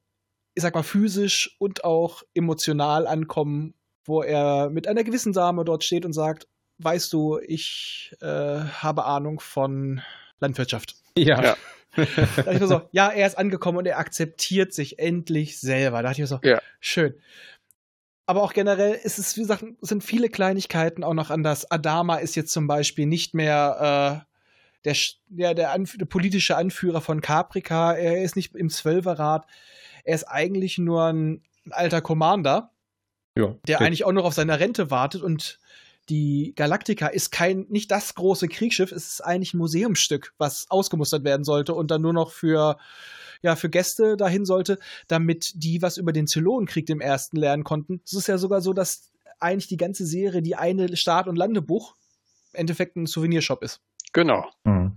[0.55, 3.75] ich sag mal, physisch und auch emotional ankommen,
[4.07, 6.49] wo er mit einer gewissen Dame dort steht und sagt,
[6.79, 10.01] weißt du, ich äh, habe Ahnung von
[10.41, 10.95] Landwirtschaft.
[11.17, 11.43] Ja.
[11.43, 11.57] Ja.
[12.37, 15.99] Da dachte ich mir so, ja, er ist angekommen und er akzeptiert sich endlich selber.
[15.99, 16.61] Da dachte ich mir so, Ja.
[16.81, 17.15] schön.
[18.27, 21.71] Aber auch generell ist es, wie gesagt, sind viele Kleinigkeiten auch noch anders.
[21.71, 24.97] Adama ist jetzt zum Beispiel nicht mehr äh, der,
[25.37, 27.93] ja, der, Anf der politische Anführer von Caprica.
[27.93, 29.47] Er ist nicht im Zwölferrat.
[30.03, 32.71] Er ist eigentlich nur ein, alter Commander,
[33.37, 33.55] ja.
[33.67, 35.59] der eigentlich auch noch auf seine Rente wartet und
[36.09, 41.25] die Galactica ist kein, nicht das große Kriegsschiff, es ist eigentlich ein Museumsstück, was ausgemustert
[41.25, 42.79] werden sollte und dann nur noch für,
[43.43, 44.79] ja, für Gäste dahin sollte,
[45.09, 48.01] damit die was über den Zylonenkrieg im ersten lernen konnten.
[48.05, 51.97] Es ist ja sogar so, dass eigentlich die ganze Serie die eine Start- und Landebuch
[52.53, 53.81] im Endeffekt ein Souvenirshop ist.
[54.13, 54.47] Genau.
[54.65, 54.93] Mhm.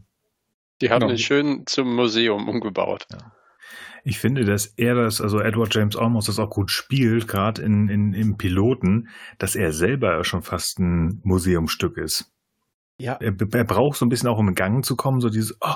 [0.81, 1.11] Die haben Genau.
[1.11, 3.05] den schön zum Museum umgebaut.
[4.09, 7.89] Ich finde, dass er das, also Edward James Olmos das auch gut spielt, gerade in,
[7.89, 12.33] in, im Piloten, dass er selber schon fast ein Museumsstück ist.
[12.97, 13.13] Ja.
[13.21, 15.75] Er, er braucht so ein bisschen auch, um in Gang zu kommen, so dieses, oh,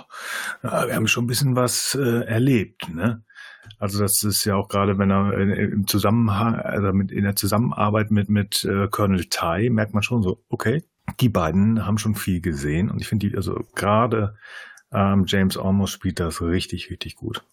[0.63, 3.23] wir haben schon ein bisschen was äh, erlebt, ne?
[3.77, 7.35] Also das ist ja auch gerade, wenn er äh, im Zusammenhang, also mit, in der
[7.35, 10.83] Zusammenarbeit mit, mit äh, Colonel Tai, merkt man schon so, okay,
[11.19, 14.35] die beiden haben schon viel gesehen und ich finde die, also gerade
[14.91, 17.43] ähm, James Olmos spielt das richtig, richtig gut.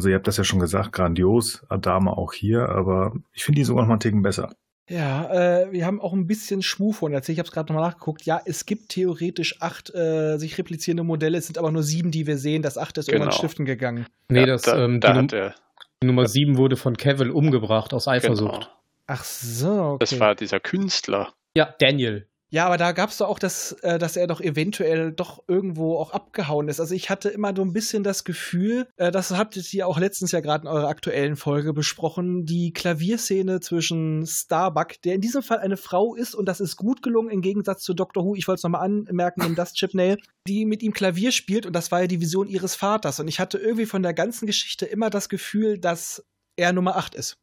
[0.00, 3.64] Also ihr habt das ja schon gesagt, grandios, Adama auch hier, aber ich finde die
[3.66, 4.50] sogar noch mal einen Ticken besser.
[4.88, 5.30] Ja,
[5.60, 7.34] äh, wir haben auch ein bisschen Schmuh von erzählt.
[7.34, 8.22] Ich habe es gerade nochmal nachgeguckt.
[8.24, 11.36] Ja, es gibt theoretisch acht äh, sich replizierende Modelle.
[11.36, 12.62] Es sind aber nur sieben, die wir sehen.
[12.62, 13.24] Das achte ist Genau.
[13.24, 14.06] irgendwann stiften gegangen.
[14.30, 15.54] Nee, Ja, das, da, ähm, da die, hat er,
[16.02, 18.52] die Nummer 7 wurde von Cavill umgebracht aus Eifersucht.
[18.54, 18.66] genau.
[19.06, 19.96] Ach so, okay.
[20.00, 21.34] Das war dieser Künstler.
[21.54, 22.26] Ja, Daniel.
[22.52, 25.96] Ja, aber da gab es doch auch das, äh, dass er doch eventuell doch irgendwo
[25.96, 26.80] auch abgehauen ist.
[26.80, 30.32] Also ich hatte immer so ein bisschen das Gefühl, äh, das habt ihr auch letztens
[30.32, 35.58] ja gerade in eurer aktuellen Folge besprochen, die Klavierszene zwischen Starbuck, der in diesem Fall
[35.58, 38.58] eine Frau ist und das ist gut gelungen im Gegensatz zu Doctor Who, ich wollte
[38.58, 42.06] es nochmal anmerken, in Dust Chipnail, die mit ihm Klavier spielt und das war ja
[42.08, 43.20] die Vision ihres Vaters.
[43.20, 46.24] Und ich hatte irgendwie von der ganzen Geschichte immer das Gefühl, dass
[46.56, 47.38] er Nummer 8 ist.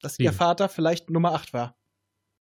[0.00, 0.24] Dass Wie?
[0.24, 1.76] ihr Vater vielleicht Nummer 8 war.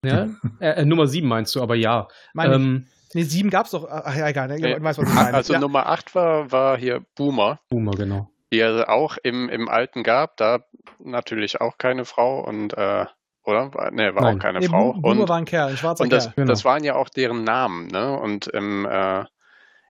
[0.03, 0.27] Ja?
[0.59, 2.07] äh, äh, Nummer 7 meinst du, aber ja.
[2.33, 2.61] Meine ich.
[2.61, 3.87] Ähm, Nee, sieben gab's doch.
[3.87, 4.47] Ach ja, egal.
[4.47, 4.59] Ne?
[4.59, 5.35] Du weißt, was ich meine.
[5.35, 5.59] Also ja.
[5.59, 8.27] Nummer 8 war, war hier Boomer, Boomer, genau.
[8.51, 10.35] die es auch im, im Alten gab.
[10.37, 10.61] Da
[10.97, 13.05] natürlich auch keine Frau und, äh,
[13.43, 13.71] oder?
[13.75, 14.37] War- Nee, war Nein.
[14.37, 14.93] auch keine nee, Frau.
[14.93, 16.33] Boomer Und, war ein Kerl, ein schwarzer und das, Kerl.
[16.37, 16.47] Genau.
[16.47, 18.19] das waren ja auch deren Namen, ne?
[18.19, 19.25] Und im, äh,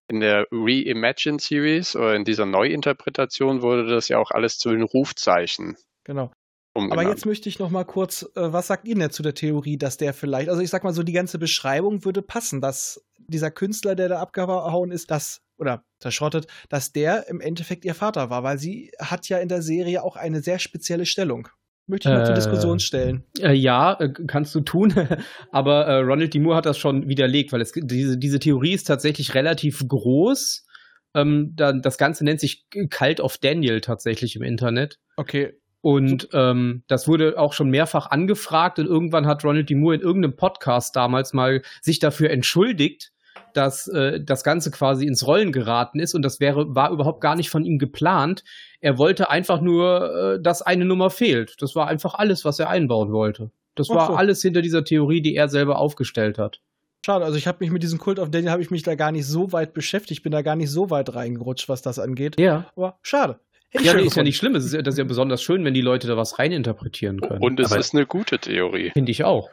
[0.09, 4.83] in der Reimagined Series oder in dieser Neuinterpretation wurde das ja auch alles zu den
[4.83, 6.29] Rufzeichen Genau.
[6.73, 6.99] Umgenannt.
[6.99, 9.77] Aber jetzt möchte ich noch mal kurz, äh, was sagt ihr denn zu der Theorie,
[9.77, 13.51] dass der vielleicht, also ich sag mal so, die ganze Beschreibung würde passen, dass dieser
[13.51, 18.43] Künstler, der da abgehauen ist, dass, oder zerschrottet, dass der im Endeffekt ihr Vater war,
[18.43, 21.47] weil sie hat ja in der Serie auch eine sehr spezielle Stellung.
[21.85, 23.23] Möchte ich mal zur Äh, Diskussion stellen.
[23.39, 24.93] Äh, ja, äh, kannst du tun,
[25.51, 26.39] aber äh, Ronald D.
[26.39, 30.65] Moore hat das schon widerlegt, weil es, diese, diese Theorie ist tatsächlich relativ groß.
[31.13, 34.99] Ähm, da, das Ganze nennt sich Cult of Daniel tatsächlich im Internet.
[35.17, 35.53] Okay.
[35.83, 39.75] Und ähm, das wurde auch schon mehrfach angefragt und irgendwann hat Ronald D.
[39.75, 43.11] Moore in irgendeinem Podcast damals mal sich dafür entschuldigt,
[43.51, 47.35] dass äh, das Ganze quasi ins Rollen geraten ist und das wäre war überhaupt gar
[47.35, 48.45] nicht von ihm geplant.
[48.79, 51.61] Er wollte einfach nur, äh, dass eine Nummer fehlt.
[51.61, 53.51] Das war einfach alles, was er einbauen wollte.
[53.75, 54.13] Das Ach war so.
[54.13, 56.61] alles hinter dieser Theorie, die er selber aufgestellt hat.
[57.05, 59.11] Schade, also ich habe mich mit diesem Kult of Daniel habe ich mich da gar
[59.11, 62.39] nicht so weit beschäftigt, bin da gar nicht so weit reingerutscht, was das angeht.
[62.39, 62.71] Ja.
[62.77, 63.41] Aber schade.
[63.73, 64.55] Hätte Ja, nee, ist ja nicht schlimm.
[64.55, 67.41] Es ist ja, das ist ja besonders schön, wenn die Leute da was reininterpretieren können.
[67.41, 68.91] Und es Aber- ist eine gute Theorie.
[68.93, 69.49] Finde ich auch.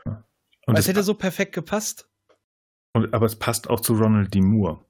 [0.67, 2.09] Und Es es, hätte so perfekt gepasst.
[2.93, 4.41] und, aber es passt auch zu Ronald D.
[4.41, 4.85] Moore.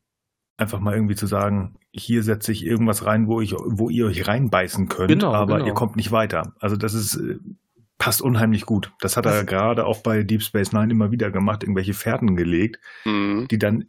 [0.57, 4.27] Einfach mal irgendwie zu sagen, hier setze ich irgendwas rein, wo ich, wo ihr euch
[4.29, 5.67] reinbeißen könnt, Genau, aber genau.
[5.69, 6.55] ihr kommt nicht weiter.
[6.61, 7.39] Also das ist äh,
[7.99, 8.93] passt unheimlich gut.
[9.01, 12.79] Das hat er gerade auch bei Deep Space Nine immer wieder gemacht, irgendwelche Fährten gelegt,
[13.05, 13.47] Mhm.
[13.51, 13.87] die dann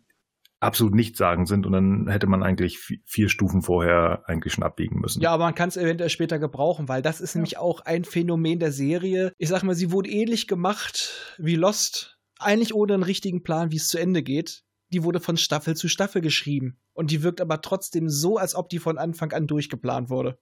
[0.61, 4.99] absolut nichtssagend sind und dann hätte man eigentlich vi- vier Stufen vorher eigentlich schon abbiegen
[4.99, 5.21] müssen.
[5.21, 8.59] Ja, aber man kann es eventuell später gebrauchen, weil das ist nämlich auch ein Phänomen
[8.59, 9.33] der Serie.
[9.37, 13.77] Ich sag mal, sie wurde ähnlich gemacht wie Lost, eigentlich ohne einen richtigen Plan, wie
[13.77, 14.63] es zu Ende geht.
[14.93, 16.77] Die wurde von Staffel zu Staffel geschrieben.
[16.93, 20.37] Und die wirkt aber trotzdem so, als ob die von Anfang an durchgeplant wurde.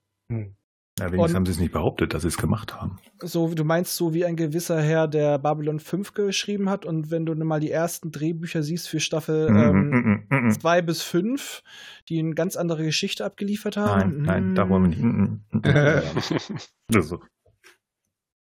[1.00, 2.98] Ja, wenigstens Und- haben sie es nicht behauptet, dass sie es gemacht haben.
[3.22, 6.86] So, du meinst so wie ein gewisser Herr, der Babylon 5 geschrieben hat.
[6.86, 10.52] Und wenn du mal die ersten Drehbücher siehst für Staffel Mm, ähm, mm, mm.
[10.52, 11.64] 2 bis 5,
[12.10, 14.22] die eine ganz andere Geschichte abgeliefert haben.
[14.22, 15.02] Nein, nein, da wollen wir nicht.
[15.02, 15.62] Mm, mm, mm.
[16.90, 17.20] Das ist so.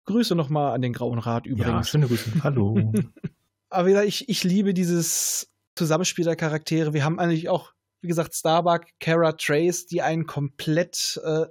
[0.05, 1.89] Grüße nochmal an den Grauen Rat Ja, übrigens.
[1.89, 2.31] schöne Grüße.
[2.43, 2.91] Hallo.
[3.69, 6.93] Aber wie gesagt, ich, ich liebe dieses Zusammenspiel der Charaktere.
[6.93, 11.45] Wir haben eigentlich auch, wie gesagt, Starbuck, Kara, Trace, die einen komplett, äh,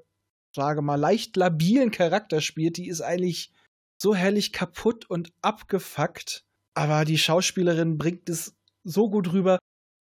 [0.54, 2.76] sage mal, leicht labilen Charakter spielt.
[2.76, 3.52] Die ist eigentlich
[4.00, 6.44] so herrlich kaputt und abgefuckt.
[6.74, 9.58] Aber die Schauspielerin bringt es so gut rüber.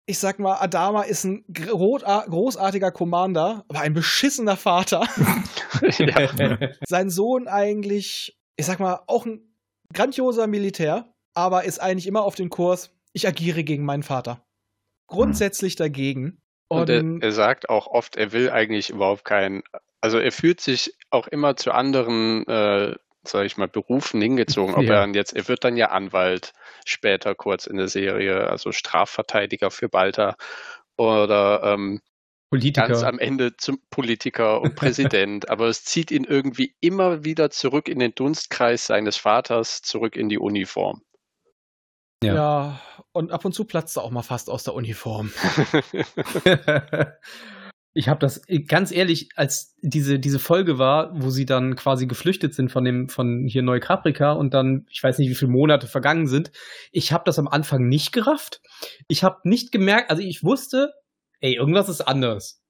[0.06, 5.06] Ich sag mal, Adama ist ein gro- großartiger Commander, aber ein beschissener Vater.
[5.98, 6.58] ja.
[6.86, 9.54] Sein Sohn eigentlich, ich sag mal, auch ein
[9.92, 14.44] grandioser Militär, aber ist eigentlich immer auf den Kurs, ich agiere gegen meinen Vater.
[15.06, 16.40] Grundsätzlich dagegen.
[16.68, 19.62] Und er, er sagt auch oft, er will eigentlich überhaupt keinen,
[20.02, 22.94] also er fühlt sich auch immer zu anderen, äh,
[23.24, 24.74] sag ich mal, Berufen hingezogen.
[24.74, 24.94] Ob Ja.
[24.94, 26.52] er dann jetzt, er wird dann ja Anwalt
[26.84, 30.36] später kurz in der Serie, also Strafverteidiger für Balta
[30.96, 32.00] oder ähm,
[32.50, 32.88] Politiker.
[32.88, 35.48] ganz am Ende zum Politiker und Präsident.
[35.50, 40.28] Aber es zieht ihn irgendwie immer wieder zurück in den Dunstkreis seines Vaters, zurück in
[40.28, 41.00] die Uniform.
[42.24, 42.34] ja.
[42.34, 42.80] Ja.
[43.12, 45.32] und ab und zu platzt er auch mal fast aus der Uniform.
[47.94, 52.54] ich habe das ganz ehrlich, als diese diese Folge war, wo sie dann quasi geflüchtet
[52.54, 56.26] sind von dem von hier Neukaprika und dann ich weiß nicht, wie viele Monate vergangen
[56.26, 56.52] sind.
[56.90, 58.62] Ich habe das am Anfang nicht gerafft.
[59.08, 60.92] Ich habe nicht gemerkt, also ich wusste,
[61.40, 62.62] ey, irgendwas ist anders.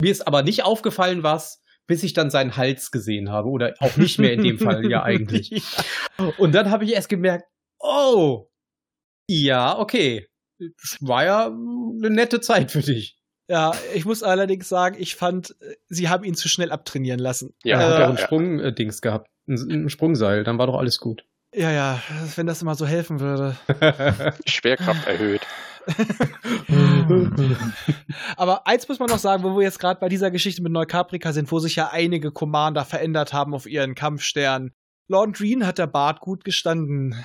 [0.00, 3.96] Mir ist aber nicht aufgefallen, was bis ich dann seinen Hals gesehen habe oder auch
[3.96, 5.60] nicht mehr in dem Fall ja eigentlich.
[6.38, 7.46] Und dann habe ich erst gemerkt,
[7.80, 8.48] oh,
[9.28, 10.28] ja, okay.
[11.00, 13.19] War ja eine nette Zeit für dich.
[13.50, 17.52] Ja, ich muss allerdings sagen, ich fand, äh, sie haben ihn zu schnell abtrainieren lassen.
[17.64, 18.22] Ja, er hat Äh, doch ein ja.
[18.24, 19.28] Sprung-Dings gehabt.
[19.48, 21.24] Ein, ein Sprungseil, dann war doch alles gut.
[21.52, 22.00] Ja, ja,
[22.36, 23.56] wenn das immer so helfen würde.
[24.46, 25.40] Schwerkraft erhöht.
[28.36, 31.32] Aber eins muss man noch sagen, wo wir jetzt gerade bei dieser Geschichte mit Neukaprika
[31.32, 34.70] sind, wo sich ja einige Commander verändert haben auf ihren Kampfstern.
[35.08, 37.16] Lord Green hat der Bart gut gestanden.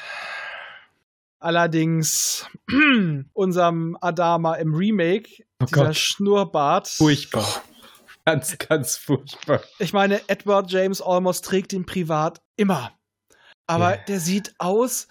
[1.40, 2.48] Allerdings
[3.34, 5.96] unserem Adama im Remake, Oh dieser Gott.
[5.96, 6.88] Schnurrbart.
[6.88, 7.46] Furchtbar.
[8.28, 9.62] Ganz, ganz furchtbar.
[9.78, 12.92] Ich meine, Edward James Almost trägt ihn privat immer.
[13.68, 14.02] Aber Ja.
[14.08, 15.08] der sieht aus,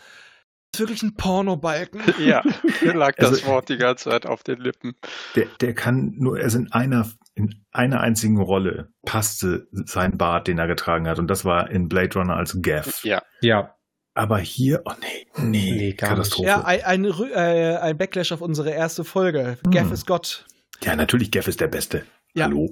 [0.74, 2.02] ist wirklich ein Pornobalken.
[2.18, 2.42] Ja,
[2.82, 4.96] mir lag das Also- Wort die ganze Zeit auf den Lippen.
[5.36, 10.58] Der, der kann nur, also in einer, in einer einzigen Rolle passte sein Bart, den
[10.58, 11.20] er getragen hat.
[11.20, 13.04] Und das war in Blade Runner als Gaff.
[13.04, 13.76] Ja, Ja.
[14.14, 16.48] Aber hier, oh nee, nee, Nee, gar Katastrophe.
[16.48, 19.58] Ja, ein, ein, äh, ein Backlash auf unsere erste Folge.
[19.70, 19.92] Gaff Hm.
[19.92, 20.46] ist Gott.
[20.82, 22.04] Ja, natürlich, Gaff ist der Beste.
[22.34, 22.44] Ja.
[22.46, 22.70] Hallo.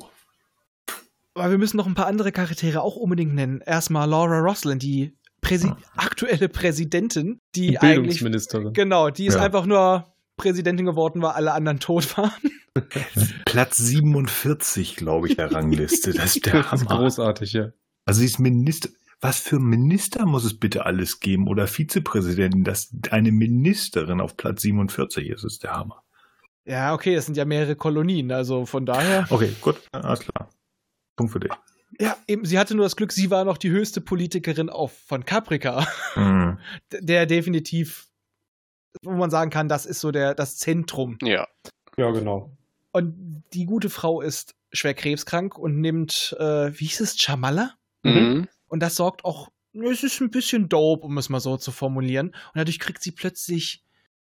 [1.35, 3.61] Aber wir müssen noch ein paar andere Charaktere auch unbedingt nennen.
[3.65, 5.77] Erstmal Laura Roslin, die Präsi Ah.
[5.97, 7.97] aktuelle Präsidentin, die Die eigentlich.
[8.21, 8.73] Bildungsministerin.
[8.75, 9.41] Genau, die ist Ja.
[9.43, 12.31] einfach nur Präsidentin geworden, weil alle anderen tot waren.
[13.47, 16.13] Platz 47, glaube ich, der Rangliste.
[16.13, 17.01] Das ist der Das ist Hammer.
[17.01, 17.71] großartig, ja.
[18.05, 18.89] Also sie ist Minister.
[19.23, 24.63] Was für Minister muss es bitte alles geben oder Vizepräsidenten, dass eine Ministerin auf Platz
[24.63, 26.03] 47 ist, ist der Hammer.
[26.65, 29.27] Ja, okay, es sind ja mehrere Kolonien, also von daher.
[29.31, 30.51] Okay, gut, alles klar.
[31.17, 31.53] Punkt für dich.
[32.01, 35.25] Ja, eben, sie hatte nur das Glück, sie war noch die höchste Politikerin auf, von
[35.25, 36.59] Caprica, Mhm.
[37.01, 38.09] der definitiv,
[39.03, 41.17] wo man sagen kann, das ist so der, das Zentrum.
[41.23, 41.47] ja.
[41.97, 42.57] Ja, genau.
[42.93, 47.75] Und die gute Frau ist schwer krebskrank und nimmt, äh, wie hieß es, Chamala?
[48.03, 48.49] Mhm.
[48.73, 52.29] Und das sorgt auch, es ist ein bisschen dope, um es mal so zu formulieren.
[52.29, 53.85] Und dadurch kriegt sie plötzlich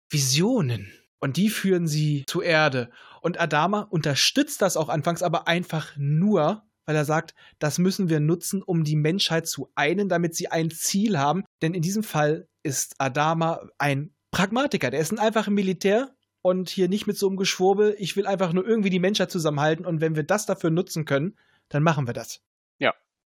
[0.09, 0.91] Visionen.
[1.19, 2.89] Und die führen sie zur Erde.
[3.21, 8.19] Und Adama unterstützt das auch anfangs, aber einfach nur, weil er sagt, das müssen wir
[8.19, 11.43] nutzen, um die Menschheit zu einen, damit sie ein Ziel haben.
[11.61, 14.89] Denn in diesem Fall ist Adama ein Pragmatiker.
[14.89, 17.95] Der ist ein einfacher Militär und hier nicht mit so einem Geschwurbel.
[17.99, 19.85] Ich will einfach nur irgendwie die Menschheit zusammenhalten.
[19.85, 21.37] Und wenn wir das dafür nutzen können,
[21.69, 22.41] dann machen wir das.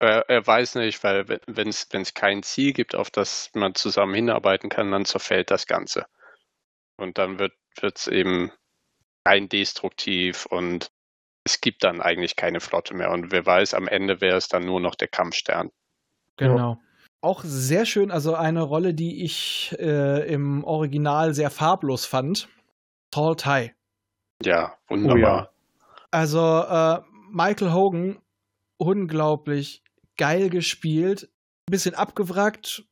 [0.01, 4.67] Er, er weiß nicht, weil wenn es kein Ziel gibt, auf das man zusammen hinarbeiten
[4.67, 6.07] kann, dann zerfällt das Ganze.
[6.97, 8.51] Und dann wird es eben
[9.27, 10.91] rein destruktiv und
[11.43, 13.11] es gibt dann eigentlich keine Flotte mehr.
[13.11, 15.69] Und wer weiß, am Ende wäre es dann nur noch der Kampfstern.
[16.37, 16.79] Genau.
[17.21, 22.49] Auch sehr schön, also eine Rolle, die ich äh, im Original sehr farblos fand.
[23.11, 23.71] Tall Tie.
[24.43, 25.53] Ja, Oh wunderbar.
[26.09, 28.19] Also äh, Michael Hogan,
[28.77, 29.83] unglaublich
[30.21, 31.31] geil gespielt,
[31.65, 32.85] bisschen abgewrackt,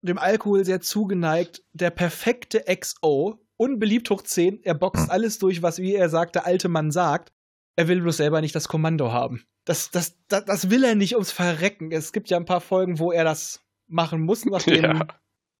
[0.00, 5.80] dem Alkohol sehr zugeneigt, der perfekte XO, unbeliebt hoch 10, er boxt alles durch, was,
[5.80, 7.30] wie er sagt, der alte Mann sagt.
[7.76, 9.44] Er will bloß selber nicht das Kommando haben.
[9.66, 11.92] Das, das, das, das will er nicht ums Verrecken.
[11.92, 15.06] Es gibt ja ein paar Folgen, wo er das machen muss, nachdem Ja.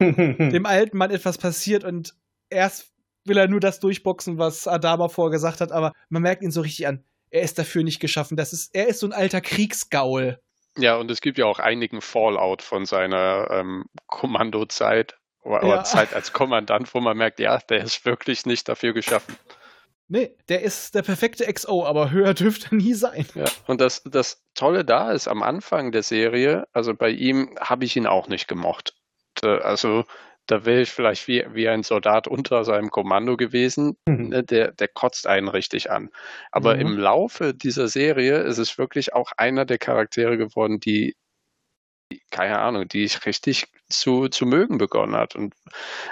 [0.00, 2.14] dem alten Mann etwas passiert und
[2.48, 2.94] erst
[3.26, 6.86] will er nur das durchboxen, was Adama vorgesagt hat, aber man merkt ihn so richtig
[6.86, 7.04] an.
[7.28, 8.38] Er ist dafür nicht geschaffen.
[8.38, 10.40] Das ist, er ist so ein alter Kriegsgaul.
[10.78, 15.84] Ja, und es gibt ja auch einigen Fallout von seiner ähm, Kommandozeit oder, Ja.
[15.84, 19.36] Zeit als Kommandant, wo man merkt, ja, der ist wirklich nicht dafür geschaffen.
[20.08, 23.26] Nee, der ist der perfekte XO, aber höher dürfte er nie sein.
[23.34, 23.44] Ja.
[23.66, 27.96] Und das, das Tolle da ist, am Anfang der Serie, also bei ihm habe ich
[27.96, 28.94] ihn auch nicht gemocht.
[29.40, 30.04] Da- Also
[30.46, 33.96] da wäre ich vielleicht wie, wie ein Soldat unter seinem Kommando gewesen.
[34.28, 36.10] Ne, Der, der kotzt einen richtig an.
[36.52, 36.80] Aber Mhm.
[36.80, 41.14] im Laufe dieser Serie ist es wirklich auch einer der Charaktere geworden, die,
[42.12, 45.34] die- keine Ahnung, die ich richtig zu, zu mögen begonnen hat.
[45.36, 45.54] Und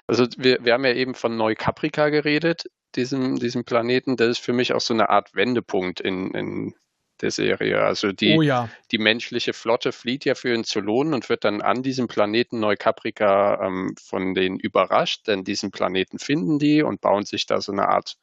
[0.06, 2.64] also wir, wir haben ja eben von Neukaprika geredet,
[2.96, 4.16] diesem, diesem Planeten.
[4.16, 6.74] Das ist für mich auch so eine Art Wendepunkt in, in
[7.22, 7.82] der Serie.
[7.82, 8.68] Also die, oh ja.
[8.90, 13.66] die menschliche Flotte flieht ja für den Zylonen und wird dann an diesem Planeten Neukaprika
[13.66, 17.88] ähm, von denen überrascht, denn diesen Planeten finden die und bauen sich da so eine
[17.88, 18.16] Art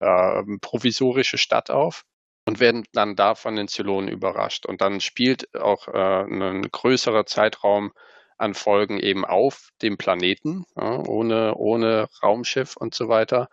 [0.00, 2.04] ähm, provisorische Stadt auf
[2.46, 4.66] und werden dann da von den Zylonen überrascht.
[4.66, 7.92] Und dann spielt auch äh, ein größerer Zeitraum
[8.38, 13.48] an Folgen eben auf dem Planeten, ja, ohne, ohne Raumschiff und so weiter.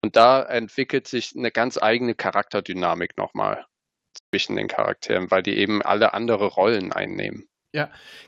[0.00, 3.66] Und da entwickelt sich eine ganz eigene Charakterdynamik nochmal
[4.30, 7.44] zwischen den Charakteren, weil die eben alle andere Rollen einnehmen.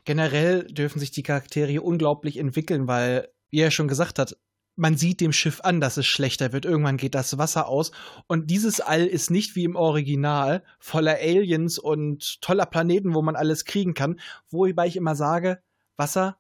[0.05, 4.37] Generell dürfen sich die Charaktere unglaublich entwickeln, weil, wie er schon gesagt hat,
[4.77, 6.65] man sieht dem Schiff an, dass es schlechter wird.
[6.65, 7.93] Irgendwann geht das Wasser aus.
[8.27, 13.37] Und dieses All ist nicht wie im Original voller Aliens und toller Planeten, wo man
[13.37, 14.19] alles kriegen kann.
[14.51, 15.63] Wobei ich immer sage,
[15.97, 16.39] Wasser,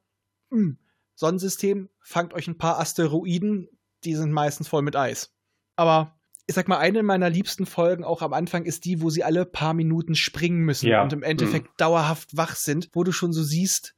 [0.50, 0.78] hm,
[1.14, 3.68] Sonnensystem, fangt euch ein paar Asteroiden,
[4.02, 5.32] die sind meistens voll mit Eis.
[5.76, 9.24] Aber ich sag mal, eine meiner liebsten Folgen auch am Anfang ist die, wo sie
[9.24, 11.02] alle paar Minuten springen müssen Ja.
[11.02, 13.94] und im Endeffekt dauerhaft wach sind, wo du schon so siehst,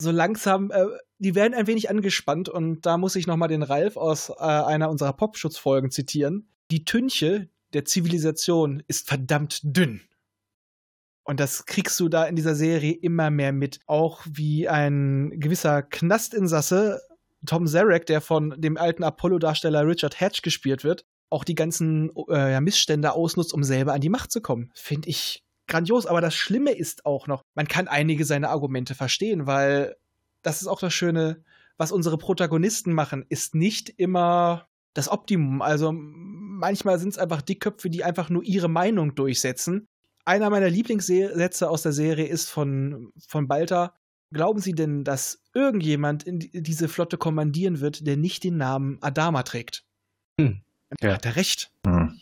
[0.00, 0.86] so langsam, äh,
[1.18, 4.90] die werden ein wenig angespannt und da muss ich nochmal den Ralf aus äh, einer
[4.90, 6.48] unserer Popschutzfolgen zitieren.
[6.70, 10.00] Die Tünche der Zivilisation ist verdammt dünn.
[11.22, 13.80] Und das kriegst du da in dieser Serie immer mehr mit.
[13.86, 17.00] Auch wie ein gewisser Knastinsasse,
[17.46, 21.04] Tom Zarek, der von dem alten Apollo-Darsteller Richard Hatch gespielt wird,
[21.34, 24.70] auch die ganzen äh, Missstände ausnutzt, um selber an die Macht zu kommen.
[24.74, 26.06] Finde ich grandios.
[26.06, 29.96] Aber das Schlimme ist auch noch, man kann einige seiner Argumente verstehen, weil
[30.42, 31.42] das ist auch das Schöne,
[31.76, 35.60] was unsere Protagonisten machen, ist nicht immer das Optimum.
[35.60, 39.88] Also manchmal sind es einfach Dickköpfe, die einfach nur ihre Meinung durchsetzen.
[40.24, 43.94] Einer meiner Lieblingssätze aus der Serie ist von, von Balta.
[44.32, 49.42] Glauben Sie denn, dass irgendjemand in diese Flotte kommandieren wird, der nicht den Namen Adama
[49.42, 49.84] trägt?
[50.40, 50.62] Hm.
[51.02, 51.14] Ja.
[51.14, 51.70] Hat er recht.
[51.86, 52.20] Hm.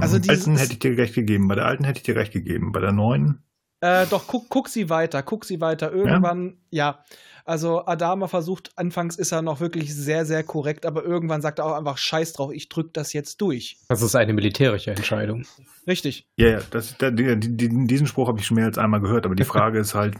[0.00, 1.48] Also bei der alten hätte ich dir recht gegeben.
[1.48, 2.72] Bei der alten hätte ich dir recht gegeben.
[2.72, 3.42] Bei der neuen.
[3.80, 5.92] Äh, doch, guck, guck sie weiter, guck sie weiter.
[5.92, 7.04] Irgendwann, ja.
[7.44, 11.64] Also Adama versucht, anfangs ist er noch wirklich sehr, sehr korrekt, aber irgendwann sagt er
[11.64, 13.78] auch einfach Scheiß drauf, ich drück das jetzt durch.
[13.88, 15.46] Das ist eine militärische Entscheidung.
[15.86, 16.26] Richtig.
[16.36, 19.24] Ja, ja, das, da, die, die, diesen Spruch habe ich schon mehr als einmal gehört,
[19.24, 20.16] aber die Frage ist halt,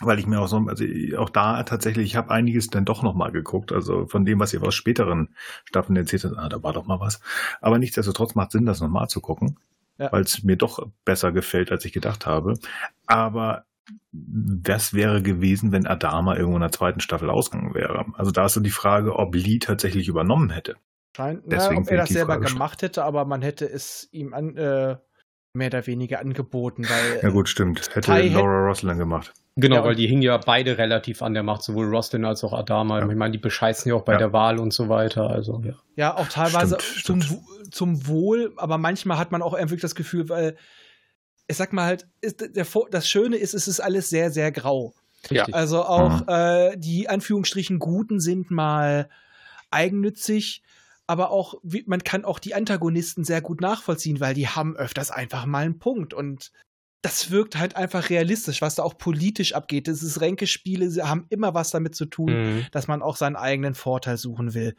[0.00, 0.84] weil ich mir auch so, also
[1.18, 4.62] auch da tatsächlich, ich habe einiges dann doch nochmal geguckt, also von dem, was ihr
[4.62, 5.34] aus späteren
[5.64, 7.20] Staffeln erzählt habt, ah, da war doch mal was.
[7.60, 9.58] Aber nichtsdestotrotz macht Sinn, das nochmal zu gucken,
[9.98, 10.10] Ja.
[10.12, 12.54] weil es mir doch besser gefällt, als ich gedacht habe.
[13.06, 13.64] Aber
[14.12, 18.06] was wäre gewesen, wenn Adama irgendwo in der zweiten Staffel ausgegangen wäre?
[18.14, 20.76] Also da ist so die Frage, ob Lee tatsächlich übernommen hätte.
[21.16, 24.56] Scheint, Deswegen ja, ob er das selber gemacht hätte, aber man hätte es ihm an,
[24.56, 24.96] äh,
[25.52, 27.88] mehr oder weniger angeboten, weil Ja gut, stimmt.
[27.94, 29.32] Hätte hätt- Laura Roslin gemacht.
[29.56, 32.52] Genau, Ja, weil die hingen ja beide relativ an der Macht, sowohl Roslin als auch
[32.52, 33.00] Adama.
[33.00, 33.08] Ja.
[33.08, 34.18] Ich meine, die bescheißen ja auch bei Ja.
[34.18, 35.28] der Wahl und so weiter.
[35.28, 35.74] Also, ja.
[35.96, 37.74] Ja, auch teilweise Stimmt, zum, stimmt.
[37.74, 40.56] Zum Wohl, aber manchmal hat man auch wirklich das Gefühl, weil
[41.48, 44.94] ich sag mal halt, ist, der, das Schöne ist, es ist alles sehr, sehr grau.
[45.30, 45.42] Ja.
[45.42, 45.54] Richtig.
[45.54, 46.26] Also auch Mhm.
[46.28, 49.08] äh, die Anführungsstrichen Guten sind mal
[49.70, 50.62] eigennützig,
[51.10, 55.10] aber auch, wie, man kann auch die Antagonisten sehr gut nachvollziehen, weil die haben öfters
[55.10, 56.52] einfach mal einen Punkt und
[57.02, 59.88] das wirkt halt einfach realistisch, was da auch politisch abgeht.
[59.88, 62.66] Das ist Ränkespiele, sie haben immer was damit zu tun, Mhm.
[62.70, 64.76] dass man auch seinen eigenen Vorteil suchen will.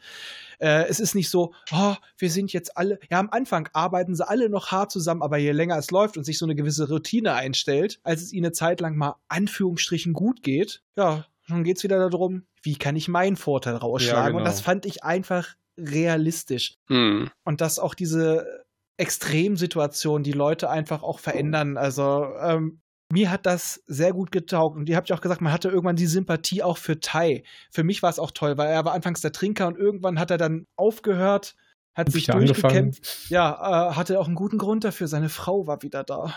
[0.58, 4.26] Äh, es ist nicht so, oh, wir sind jetzt alle, ja, am Anfang arbeiten sie
[4.26, 7.34] alle noch hart zusammen, aber je länger es läuft und sich so eine gewisse Routine
[7.34, 11.98] einstellt, als es ihnen eine Zeit lang mal Anführungsstrichen gut geht, ja, dann geht's wieder
[12.08, 14.28] darum, wie kann ich meinen Vorteil rausschlagen?
[14.28, 14.38] genau.
[14.38, 16.76] Und das fand ich einfach realistisch.
[16.88, 17.30] Hm.
[17.44, 18.64] Und dass auch diese
[18.96, 21.76] Extremsituationen die Leute einfach auch verändern.
[21.76, 22.80] Also, ähm,
[23.12, 24.76] mir hat das sehr gut getaugt.
[24.76, 27.42] Und ihr habt ja auch gesagt, man hatte irgendwann die Sympathie auch für Tai.
[27.70, 30.30] Für mich war es auch toll, weil er war anfangs der Trinker und irgendwann hat
[30.30, 31.54] er dann aufgehört,
[31.94, 32.92] hat sich Wieder angefangen.
[32.92, 33.30] durchgekämpft.
[33.30, 35.08] Ja, äh, hatte auch einen guten Grund dafür.
[35.08, 36.32] Seine Frau war wieder da.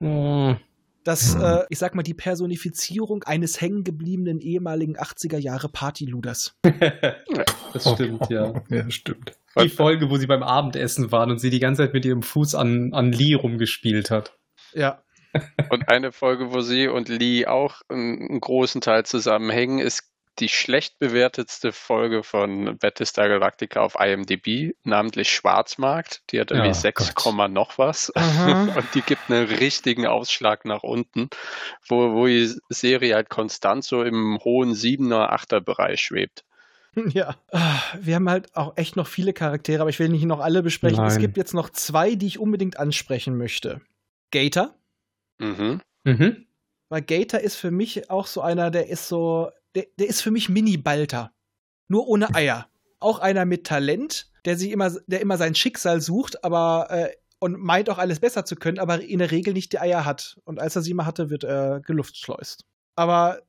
[0.00, 0.54] Oh,
[1.04, 1.42] Das, Hm.
[1.42, 6.56] äh, ich sag mal, die Personifizierung eines hängengebliebenen ehemaligen 80er Jahre Partyluders.
[7.72, 8.52] das stimmt, ja.
[8.68, 9.32] Ja, stimmt.
[9.60, 12.54] Die Folge, wo sie beim Abendessen waren und sie die ganze Zeit mit ihrem Fuß
[12.54, 14.36] an, an Lee rumgespielt hat.
[14.74, 15.02] Ja.
[15.70, 20.48] Und eine Folge, wo sie und Lee auch einen, einen großen Teil zusammenhängen, ist die
[20.48, 26.22] schlecht bewertetste Folge von Battlestar Galactica auf IMDb, namentlich Schwarzmarkt.
[26.30, 27.50] Die hat irgendwie Oh 6, Gott.
[27.50, 28.14] Noch was.
[28.14, 28.74] Aha.
[28.76, 31.28] Und die gibt einen richtigen Ausschlag nach unten,
[31.88, 36.44] wo, wo die Serie halt konstant so im hohen 7er, 8er Bereich schwebt.
[37.12, 37.36] Ja.
[38.00, 41.04] Wir haben halt auch echt noch viele Charaktere, aber ich will nicht noch alle besprechen.
[41.04, 41.22] Es Nein.
[41.22, 43.80] gibt jetzt noch zwei, die ich unbedingt ansprechen möchte.
[44.32, 44.74] Gator.
[45.38, 45.80] Mhm.
[46.04, 46.46] Mhm.
[46.88, 50.30] Weil Gator ist für mich auch so einer, der ist so, der, der ist für
[50.30, 51.32] mich Mini-Balter.
[51.88, 52.68] Nur ohne Eier.
[52.98, 57.58] Auch einer mit Talent, der sich immer, der immer sein Schicksal sucht, aber äh, und
[57.58, 60.38] meint auch alles besser zu können, aber in der Regel nicht die Eier hat.
[60.44, 62.66] Und als er sie mal hatte, wird er geluftschleust.
[62.96, 63.40] Aber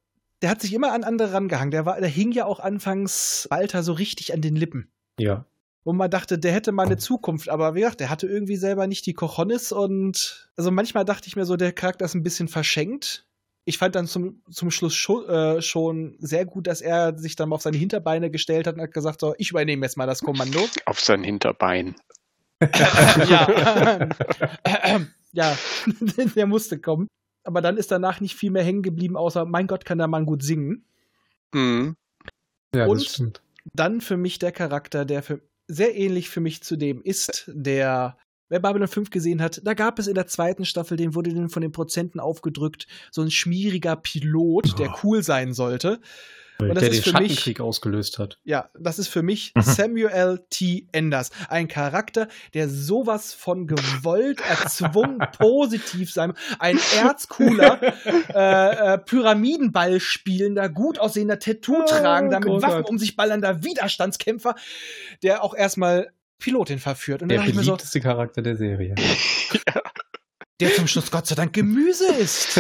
[0.41, 1.72] der hat sich immer an andere rangehangen.
[1.72, 4.91] Der, war, der hing ja auch anfangs Balter so richtig an den Lippen.
[5.19, 5.45] Ja.
[5.84, 8.88] wo man dachte, der hätte mal eine Zukunft, aber wie gesagt, der hatte irgendwie selber
[8.88, 12.47] nicht die Cojones und also manchmal dachte ich mir so, der Charakter ist ein bisschen
[12.47, 13.28] verschenkt.
[13.66, 17.49] Ich fand dann zum, zum Schluss schon, äh, schon sehr gut, dass er sich dann
[17.49, 20.22] mal auf seine Hinterbeine gestellt hat und hat gesagt, so, ich übernehme jetzt mal das
[20.22, 20.59] Kommando.
[20.86, 21.95] Auf sein Hinterbein.
[23.30, 24.09] ja,
[25.32, 25.57] ja,
[26.36, 27.07] der musste kommen.
[27.43, 30.26] Aber dann ist danach nicht viel mehr hängen geblieben, außer, mein Gott, kann der Mann
[30.26, 30.86] gut singen.
[31.53, 31.95] Mhm.
[32.76, 33.41] Ja, Und- das stimmt.
[33.74, 38.18] dann für mich der Charakter, der für, sehr ähnlich für mich zu dem ist, der,
[38.51, 41.49] wer Babylon 5 gesehen hat, da gab es in der zweiten Staffel, den wurde den
[41.49, 44.95] von den Prozenten aufgedrückt, so ein schmieriger Pilot, der Oh.
[45.03, 45.99] cool sein sollte.
[46.59, 48.37] Und das der ist den für mich, Schattenkrieg ausgelöst hat.
[48.43, 49.61] ja, das ist für mich Mhm.
[49.61, 50.85] Samuel T.
[50.91, 51.31] Enders.
[51.49, 57.79] Ein Charakter, der sowas von gewollt, erzwungen, positiv sein, ein erzcooler,
[58.35, 62.77] äh, äh, Pyramidenball spielender, gut aussehender, Tattoo tragender, mit großartig.
[62.79, 64.53] Waffen um sich ballernder Widerstandskämpfer,
[65.23, 66.11] der auch erstmal
[66.41, 67.21] Pilotin verführt.
[67.21, 68.95] Und dann Der mir so, beliebteste Charakter der Serie.
[70.59, 72.59] der zum Schluss Gott sei Dank Gemüse ist.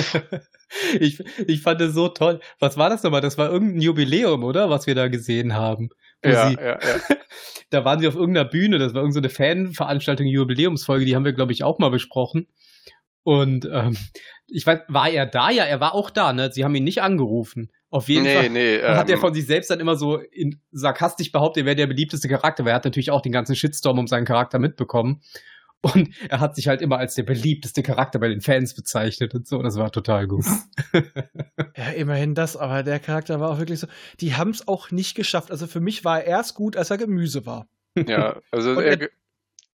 [0.99, 2.39] ich, ich fand es so toll.
[2.59, 3.21] Was war das nochmal?
[3.21, 4.69] Das war irgendein Jubiläum, oder?
[4.69, 5.89] Was wir da gesehen haben.
[6.23, 7.15] Ja, sie, ja, ja.
[7.69, 11.51] da waren sie auf irgendeiner Bühne, das war irgendeine Fanveranstaltung, Jubiläumsfolge, die haben wir, glaube
[11.51, 12.47] ich, auch mal besprochen.
[13.23, 13.97] Und ähm,
[14.47, 15.49] ich weiß, war er da?
[15.49, 16.51] Ja, er war auch da, ne?
[16.51, 17.71] Sie haben ihn nicht angerufen.
[17.91, 18.49] Auf jeden Nee, Fall.
[18.49, 18.77] nee.
[18.79, 21.75] Dann hat er ähm, von sich selbst dann immer so in, sarkastisch behauptet, er wäre
[21.75, 25.21] der beliebteste Charakter, weil er hat natürlich auch den ganzen Shitstorm um seinen Charakter mitbekommen.
[25.83, 29.47] Und er hat sich halt immer als der beliebteste Charakter bei den Fans bezeichnet und
[29.47, 29.61] so.
[29.63, 30.45] Das war total gut.
[31.77, 33.87] Ja, immerhin das, aber der Charakter war auch wirklich so.
[34.19, 35.51] Die haben es auch nicht geschafft.
[35.51, 37.67] Also für mich war er erst gut, als er Gemüse war.
[38.07, 39.09] Ja, also er, er-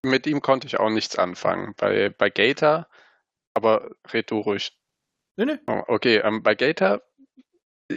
[0.02, 1.74] mit ihm konnte ich auch nichts anfangen.
[1.76, 2.86] Bei, bei Gator,
[3.54, 4.72] aber red du ruhig.
[5.36, 5.58] Nee, nee.
[5.66, 7.02] Oh, Okay, ähm, bei Gator,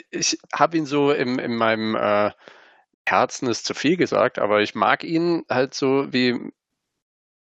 [0.10, 2.32] ich habe ihn so im, in meinem äh,
[3.06, 6.52] Herzen ist zu viel gesagt, aber ich mag ihn halt so wie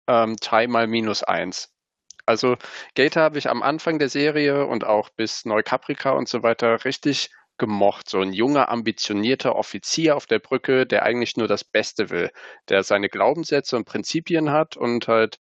[0.08, 1.72] ähm, Thai mal minus eins.
[2.26, 2.56] Also
[2.94, 7.30] Gator habe ich am Anfang der Serie und auch bis Neukaprika und so weiter richtig
[7.58, 8.08] gemocht.
[8.08, 12.30] So ein junger, ambitionierter Offizier auf der Brücke, der eigentlich nur das Beste will,
[12.68, 15.38] der seine Glaubenssätze und Prinzipien hat und halt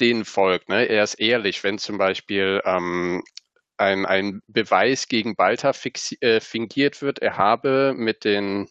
[0.00, 0.68] denen folgt.
[0.68, 0.84] Ne?
[0.86, 3.22] Er ist ehrlich, wenn zum Beispiel ähm,
[3.76, 5.72] ein, ein Beweis gegen Balta
[6.20, 8.68] äh, fingiert wird, er habe mit den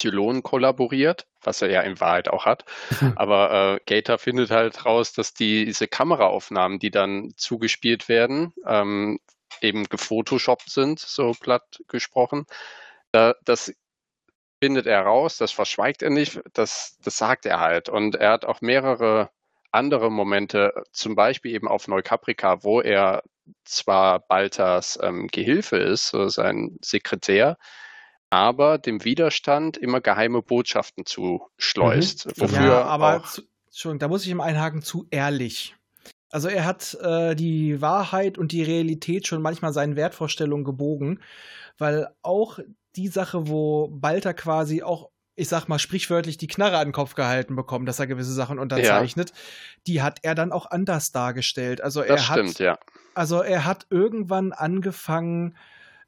[0.00, 2.64] Zylonen kollaboriert, was er ja in Wahrheit auch hat.
[3.16, 9.18] Aber äh, Gator findet halt raus, dass die, diese Kameraaufnahmen, die dann zugespielt werden, ähm,
[9.60, 12.46] eben gefotoshoppt sind, so platt gesprochen.
[13.12, 13.72] Da, das
[14.62, 17.88] findet er raus, das verschweigt er nicht, das, das sagt er halt.
[17.88, 19.30] Und er hat auch mehrere
[19.70, 23.22] andere Momente, zum Beispiel eben auf Neukaprika, wo er
[23.64, 27.56] zwar Baltas ähm, Gehilfe ist, so sein Sekretär,
[28.30, 32.26] aber dem Widerstand immer geheime Botschaften zuschleust.
[32.26, 32.32] Mhm.
[32.36, 35.76] Wofür ja, aber auch, zu, Entschuldigung, da muss ich ihm einhaken, zu ehrlich.
[36.30, 41.20] Also er hat äh, die Wahrheit und die Realität schon manchmal seinen Wertvorstellungen gebogen,
[41.78, 42.58] weil auch
[42.96, 47.14] die Sache, wo Balter quasi auch, ich sag mal, sprichwörtlich die Knarre an den Kopf
[47.14, 49.32] gehalten bekommt, dass er gewisse Sachen unterzeichnet,
[49.86, 51.80] die hat er dann auch anders dargestellt.
[51.80, 52.78] Also er das hat, stimmt, ja.
[53.18, 55.56] Also er hat irgendwann angefangen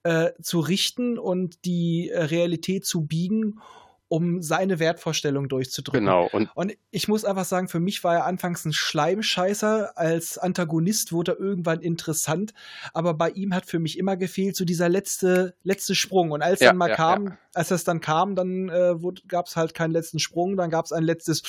[0.03, 3.61] äh, zu richten und die äh, Realität zu biegen,
[4.09, 6.01] um seine Wertvorstellung durchzudrücken.
[6.07, 6.29] Genau.
[6.33, 9.97] Und Und ich muss einfach sagen, für mich war er anfangs ein Schleimscheißer.
[9.97, 12.53] Als Antagonist wurde er irgendwann interessant.
[12.93, 16.33] Aber bei ihm hat für mich immer gefehlt so dieser letzte, letzte Sprung.
[16.33, 17.39] Und als Ja, dann mal ja, kam, ja.
[17.55, 18.95] als das dann kam, dann äh,
[19.29, 21.43] gab es halt keinen letzten Sprung, dann gab es ein letztes.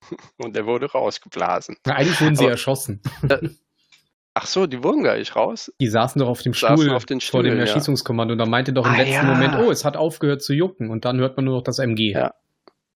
[0.38, 1.76] und er wurde rausgeblasen.
[1.84, 3.02] Na, Eigentlich wurden sie Aber- erschossen.
[4.34, 5.70] Ach so, die wurden gar nicht raus.
[5.78, 7.64] Die saßen doch auf dem Stuhl auf den vor dem Stühlen, ja.
[7.64, 9.22] Erschießungskommando und da meinte doch im Ah, letzten ja.
[9.24, 12.12] Moment, oh, es hat aufgehört zu jucken und dann hört man nur noch das MG.
[12.12, 12.32] Ja.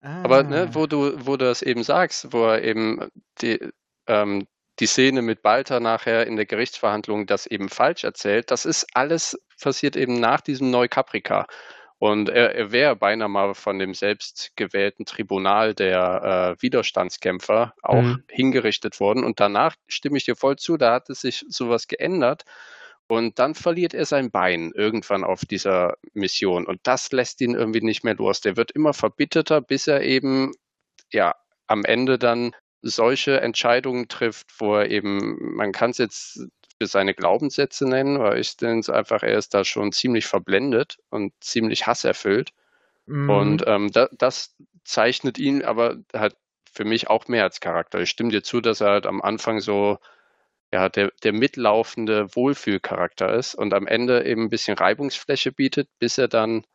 [0.01, 0.23] Ah.
[0.23, 3.09] Aber ne, wo du, wo du das eben sagst, wo er eben
[3.43, 3.61] die,
[4.07, 4.47] ähm,
[4.79, 9.39] die Szene mit Balta nachher in der Gerichtsverhandlung das eben falsch erzählt, das ist alles
[9.61, 11.47] passiert eben nach diesem Neukaprika.
[11.99, 18.23] Und er, er wäre beinahe mal von dem selbstgewählten Tribunal der äh, Widerstandskämpfer auch Mhm.
[18.31, 19.25] hingerichtet worden.
[19.25, 22.45] Und danach stimme ich dir voll zu, da hat es sich sowas geändert.
[23.09, 26.67] Und dann verliert er sein Bein irgendwann auf dieser Mission.
[26.67, 28.41] Und das lässt ihn irgendwie nicht mehr los.
[28.41, 30.53] Der wird immer verbitterter, bis er eben,
[31.13, 31.35] ja,
[31.69, 36.47] am Ende dann solche Entscheidungen trifft, wo er eben, man kann es jetzt
[36.79, 40.99] für seine Glaubenssätze nennen, weil ich denke es einfach, er ist da schon ziemlich verblendet
[41.11, 42.51] und ziemlich hasserfüllt.
[43.07, 43.31] Mhm.
[43.31, 46.37] Und ähm, da, das zeichnet ihn aber halt
[46.71, 48.01] für mich auch mehr als Charakter.
[48.01, 49.99] Ich stimme dir zu, dass er halt am Anfang so
[50.73, 56.19] ja, der, der mitlaufende Wohlfühlcharakter ist und am Ende eben ein bisschen Reibungsfläche bietet, bis
[56.19, 56.67] er dann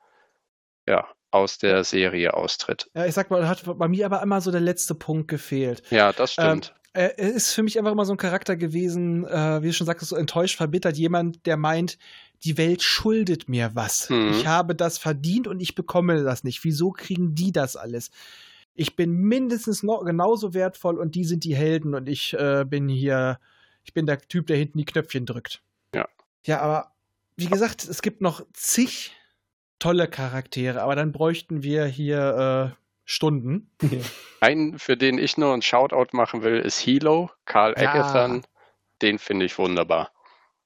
[0.88, 2.90] ja aus der Serie austritt.
[2.94, 5.84] ja, ich sag mal, hat bei mir aber immer so der letzte Punkt gefehlt.
[5.90, 6.74] Ja, das stimmt.
[6.76, 9.88] Er er ist für mich einfach immer so ein Charakter gewesen, äh, wie du schon
[9.88, 10.98] sagtest, so enttäuscht, verbittert.
[10.98, 11.98] Jemand, der meint,
[12.44, 14.10] die Welt schuldet mir was.
[14.10, 14.32] Mhm.
[14.32, 16.64] Ich habe das verdient und ich bekomme das nicht.
[16.64, 18.12] Wieso kriegen die das alles?
[18.74, 22.90] Ich bin mindestens noch genauso wertvoll und die sind die Helden und ich äh, bin
[22.90, 23.40] hier,
[23.84, 25.62] ich bin der Typ, der hinten die Knöpfchen drückt.
[25.94, 26.08] Ja.
[26.46, 26.92] Ja, aber
[27.36, 29.12] wie gesagt, es gibt noch zig
[29.80, 32.81] tolle Charaktere, aber dann bräuchten wir hier äh,
[33.12, 33.70] Stunden.
[34.42, 37.92] Einen, für den ich nur einen Shoutout machen will, ist Hilo, Karl Ja.
[37.94, 38.44] Egerton.
[39.02, 40.12] Den finde ich wunderbar.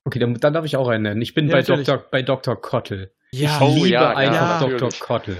[0.05, 1.21] Okay, dann, dann darf ich auch einen nennen.
[1.21, 1.87] Ich bin Ja, bei, natürlich.
[1.87, 2.61] Dr., bei Dr.
[2.61, 3.11] Kottel.
[3.31, 4.71] Ja, Oh, ich liebe ja, einfach ja, Dr.
[4.73, 4.99] natürlich.
[4.99, 5.39] Kottel.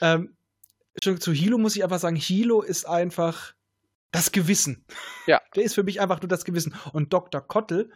[0.00, 0.36] Ähm,
[0.94, 3.54] Entschuldigung, zu Hilo muss ich einfach sagen, Hilo ist einfach
[4.10, 4.84] das Gewissen.
[5.26, 5.40] Ja.
[5.54, 6.74] Der ist für mich einfach nur das Gewissen.
[6.92, 7.40] Und Dr.
[7.40, 7.90] Kottel,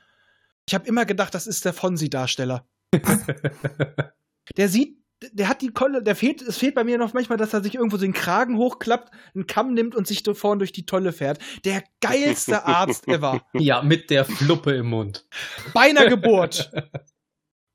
[0.69, 2.65] ich habe immer gedacht, das ist der Fonsi-Darsteller.
[4.57, 4.99] Der sieht,
[5.33, 7.75] der hat die Kolle, der fehlt, es fehlt bei mir noch manchmal, dass er sich
[7.75, 11.13] irgendwo so den Kragen hochklappt, einen Kamm nimmt und sich da vorne durch die Tolle
[11.13, 11.39] fährt.
[11.65, 13.43] Der geilste Arzt ever.
[13.55, 15.27] ja, mit der Fluppe im Mund.
[15.73, 16.71] Beinahe Geburt.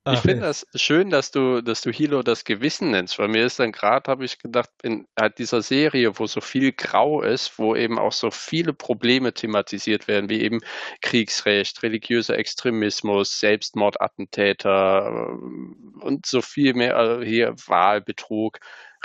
[0.08, 3.46] Ich Ach, finde das schön, dass du, dass du Hilo das Gewissen nennst, weil mir
[3.46, 7.60] ist dann gerade, habe ich gedacht, in halt dieser Serie, wo so viel Grau ist,
[7.60, 10.62] wo eben auch so viele Probleme thematisiert werden, wie eben
[11.02, 18.60] Kriegsrecht, religiöser Extremismus, Selbstmordattentäter äh, und so viel mehr, also hier Wahlbetrug,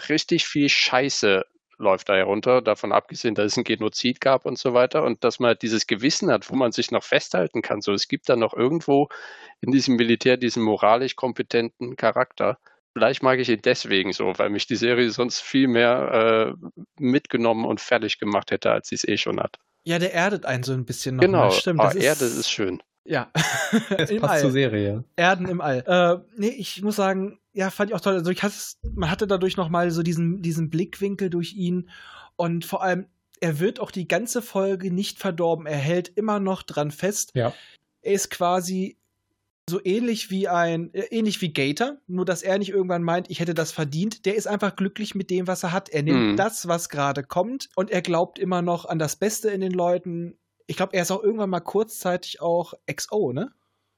[0.08, 1.44] richtig viel Scheiße
[1.78, 5.38] läuft da herunter, davon abgesehen, dass es ein Genozid gab und so weiter und dass
[5.38, 7.80] man halt dieses Gewissen hat, wo man sich noch festhalten kann.
[7.80, 9.08] So, es gibt da noch irgendwo
[9.60, 12.58] in diesem Militär diesen moralisch kompetenten Charakter.
[12.92, 16.68] Vielleicht mag ich ihn deswegen so, weil mich die Serie sonst viel mehr äh,
[16.98, 19.58] mitgenommen und fertig gemacht hätte, als sie es eh schon hat.
[19.84, 21.22] Ja, der erdet einen so ein bisschen noch.
[21.22, 21.50] genau, mal.
[21.50, 22.82] Stimmt, ah, das ist, Erde ist schön.
[23.04, 23.30] Ja.
[23.98, 24.52] Es Im passt zur All.
[24.52, 25.04] Serie.
[25.16, 25.84] Erden im All.
[25.86, 28.14] Äh, nee, ich muss sagen, ja, fand ich auch toll.
[28.14, 28.54] Also ich hatte,
[28.94, 31.88] man hatte dadurch noch mal so diesen, diesen Blickwinkel durch ihn
[32.36, 33.06] und vor allem,
[33.40, 35.66] er wird auch die ganze Folge nicht verdorben.
[35.66, 37.32] Er hält immer noch dran fest.
[37.34, 37.52] Ja.
[38.02, 38.96] Er ist quasi
[39.68, 43.40] so ähnlich wie ein, äh, ähnlich wie Gator, nur dass er nicht irgendwann meint, ich
[43.40, 44.26] hätte das verdient.
[44.26, 45.88] Der ist einfach glücklich mit dem, was er hat.
[45.88, 46.36] Er nimmt Mhm.
[46.36, 50.36] das, was gerade kommt und er glaubt immer noch an das Beste in den Leuten.
[50.66, 53.52] Ich glaube, er ist auch irgendwann mal kurzzeitig auch XO, ne?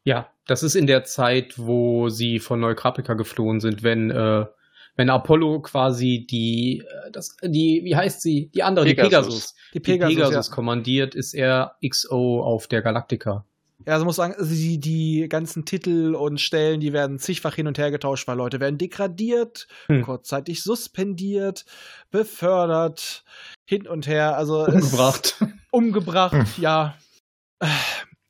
[0.07, 4.46] Ja, das ist in der Zeit, wo sie von Neukrapika geflohen sind, wenn, äh,
[4.94, 8.48] wenn Apollo quasi die, äh, das, die, wie heißt sie?
[8.54, 9.04] Die andere, Pegasus.
[9.04, 9.54] die Pegasus.
[9.54, 10.54] Die Die Pegasus, Pegasus, ja.
[10.54, 13.44] kommandiert, ist er XO auf der Galaktika.
[13.84, 17.66] Ja, also muss sagen, also die, die ganzen Titel und Stellen, die werden zigfach hin
[17.66, 20.02] und her getauscht, weil Leute werden degradiert, Hm.
[20.02, 21.64] kurzzeitig suspendiert,
[22.12, 23.24] befördert,
[23.64, 25.36] hin und her, also Umgebracht.
[25.72, 26.46] umgebracht, Hm.
[26.62, 26.94] ja.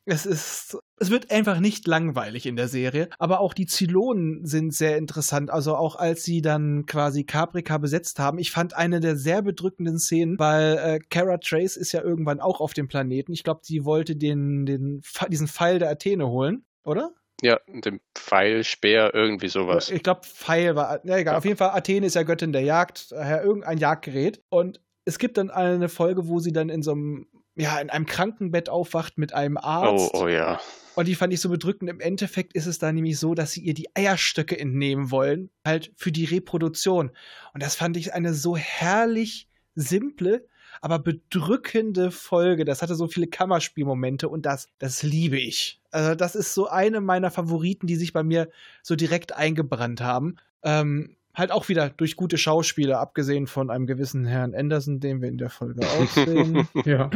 [0.06, 4.46] Äh, Es ist, es wird einfach nicht langweilig in der Serie, aber auch die Zylonen
[4.46, 5.50] sind sehr interessant.
[5.50, 9.98] Also auch als sie dann quasi Caprica besetzt haben, ich fand eine der sehr bedrückenden
[9.98, 13.32] Szenen, weil äh, Kara Trace ist ja irgendwann auch auf dem Planeten.
[13.32, 17.10] Ich glaube, sie wollte den, den, diesen Pfeil der Athene holen, oder?
[17.42, 19.90] Ja, dem Pfeil, Speer, irgendwie sowas.
[19.90, 21.04] Ich glaube, Pfeil war.
[21.04, 21.36] Ja, egal.
[21.36, 24.42] Auf jeden Fall, Athene ist ja Göttin der Jagd, daher irgendein Jagdgerät.
[24.48, 27.26] Und es gibt dann eine Folge, wo sie dann in so einem,
[27.56, 30.10] ja, in einem Krankenbett aufwacht mit einem Oh, Arzt.
[30.14, 30.60] oh ja.
[30.94, 31.90] Und die fand ich so bedrückend.
[31.90, 35.92] Im Endeffekt ist es da nämlich so, dass sie ihr die Eierstöcke entnehmen wollen, halt
[35.96, 37.10] für die Reproduktion.
[37.52, 40.46] Und das fand ich eine so herrlich simple,
[40.80, 42.64] aber bedrückende Folge.
[42.64, 45.80] Das hatte so viele Kammerspielmomente und das, das liebe ich.
[45.90, 48.48] Also das ist so eine meiner Favoriten, die sich bei mir
[48.82, 50.36] so direkt eingebrannt haben.
[50.62, 55.28] Ähm, halt auch wieder durch gute Schauspieler, abgesehen von einem gewissen Herrn Anderson, den wir
[55.28, 56.66] in der Folge auch sehen.
[56.84, 57.10] Ja.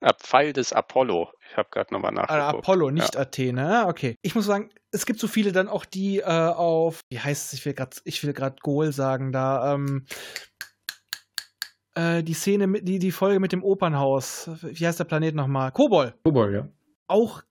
[0.00, 1.30] Ah, Pfeil des Apollo.
[1.50, 2.64] Ich habe gerade nochmal Ah, nachgeguckt.
[2.68, 3.84] Apollo, nicht Athene.
[3.84, 4.16] Ah, Okay.
[4.20, 7.58] Ich muss sagen, es gibt so viele dann auch, die äh, auf, wie heißt es,
[7.58, 10.04] ich will gerade, ich will gerade Goal sagen, da, ähm,
[11.94, 14.50] äh, die Szene, mit, die, die Folge mit dem Opernhaus.
[14.62, 15.72] Wie heißt der Planet nochmal?
[15.72, 16.14] Kobol.
[16.24, 16.68] Kobol, ja.
[17.06, 17.42] Auch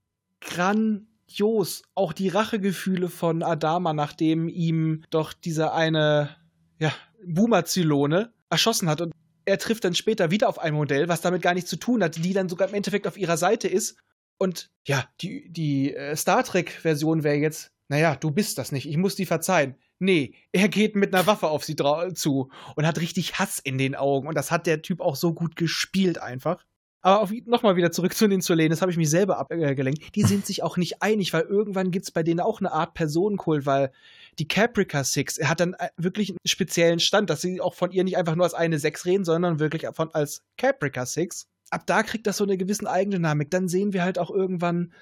[1.33, 1.83] grandios.
[1.95, 6.35] Auch die Rachegefühle von Adama, nachdem ihm doch dieser eine,
[6.79, 6.93] ja,
[7.25, 9.13] Boomer-Zylone erschossen hat und
[9.45, 12.23] er trifft dann später wieder auf ein Modell, was damit gar nichts zu tun hat,
[12.23, 13.97] die dann sogar im Endeffekt auf ihrer Seite ist.
[14.37, 18.97] Und ja, die, die äh, Star Trek-Version wäre jetzt, naja, du bist das nicht, ich
[18.97, 19.75] muss die verzeihen.
[19.99, 23.95] Nee, er geht mit einer Waffe auf sie zu und hat richtig Hass in den
[23.95, 24.27] Augen.
[24.27, 26.65] Und das hat der Typ auch so gut gespielt einfach.
[27.03, 30.15] Aber nochmal wieder zurück zu den Zulänen, das habe ich mich selber abgelenkt.
[30.15, 32.93] Die sind sich auch nicht einig, weil irgendwann gibt es bei denen auch eine Art
[32.93, 33.91] Personenkult, weil
[34.39, 37.91] die Caprica Six, er hat dann äh, wirklich einen speziellen Stand, dass sie auch von
[37.91, 41.45] ihr nicht einfach nur als eine Sechs reden, sondern wirklich von als Caprica Six.
[41.71, 43.51] Ab da kriegt das so eine gewisse Eigendynamik.
[43.51, 44.93] Dann sehen wir halt auch irgendwann,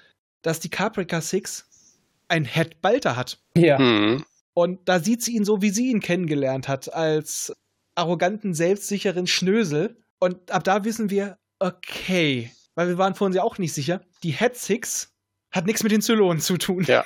[0.42, 3.38] dass die Caprica Six ein Head Balter hat.
[3.56, 3.78] Ja.
[3.78, 4.24] Mhm.
[4.54, 7.54] Und da sieht sie ihn so, wie sie ihn kennengelernt hat, als
[7.94, 10.02] arroganten, selbstsicheren Schnösel.
[10.18, 14.32] Und ab da wissen wir, okay, weil wir waren vorhin ja auch nicht sicher, die
[14.32, 15.12] Head Six
[15.50, 16.84] hat nichts mit den Zylonen zu tun.
[16.84, 17.04] Ja.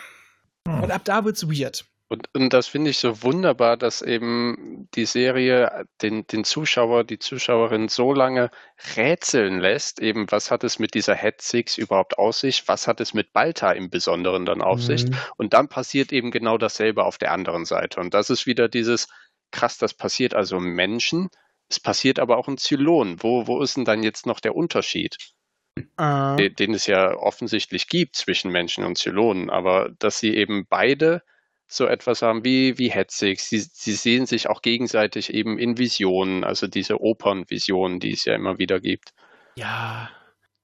[0.64, 1.84] Und ab da wird's weird.
[2.08, 7.18] Und, und das finde ich so wunderbar, dass eben die Serie den, den Zuschauer, die
[7.18, 8.50] Zuschauerin so lange
[8.94, 13.00] rätseln lässt, eben was hat es mit dieser Head Six überhaupt auf sich, was hat
[13.00, 15.06] es mit Balta im Besonderen dann auf sich.
[15.06, 15.16] Mhm.
[15.36, 17.98] Und dann passiert eben genau dasselbe auf der anderen Seite.
[17.98, 19.08] Und das ist wieder dieses,
[19.50, 21.28] krass, das passiert also Menschen,
[21.68, 23.22] es passiert aber auch in Zylonen.
[23.22, 25.16] Wo, wo ist denn dann jetzt noch der Unterschied?
[25.98, 30.66] Äh, den, den es ja offensichtlich gibt zwischen Menschen und Zylonen, aber dass sie eben
[30.68, 31.22] beide
[31.66, 33.40] so etwas haben wie, wie hetzig.
[33.40, 38.34] Sie, sie sehen sich auch gegenseitig eben in Visionen, also diese Opernvisionen, die es ja
[38.34, 39.12] immer wieder gibt.
[39.56, 40.10] Ja,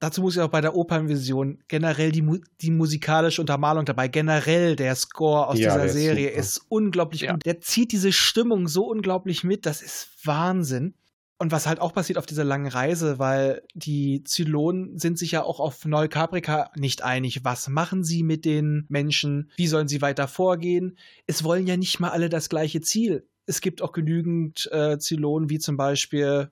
[0.02, 2.28] dazu muss ich auch bei der Opernvision generell die,
[2.60, 6.40] die musikalische Untermalung dabei, generell der Score aus Ja, dieser ist Serie super.
[6.40, 7.32] ist unglaublich Ja.
[7.32, 7.46] gut.
[7.46, 10.94] Der zieht diese Stimmung so unglaublich mit, das ist Wahnsinn.
[11.38, 15.42] Und was halt auch passiert auf dieser langen Reise, weil die Zylonen sind sich ja
[15.42, 17.44] auch auf Neukaprika nicht einig.
[17.44, 19.50] Was machen sie mit den Menschen?
[19.56, 20.96] Wie sollen sie weiter vorgehen?
[21.26, 23.26] Es wollen ja nicht mal alle das gleiche Ziel.
[23.46, 26.50] Es gibt auch genügend äh, Zylonen, wie zum Beispiel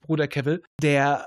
[0.00, 1.26] Bruder Kevil, der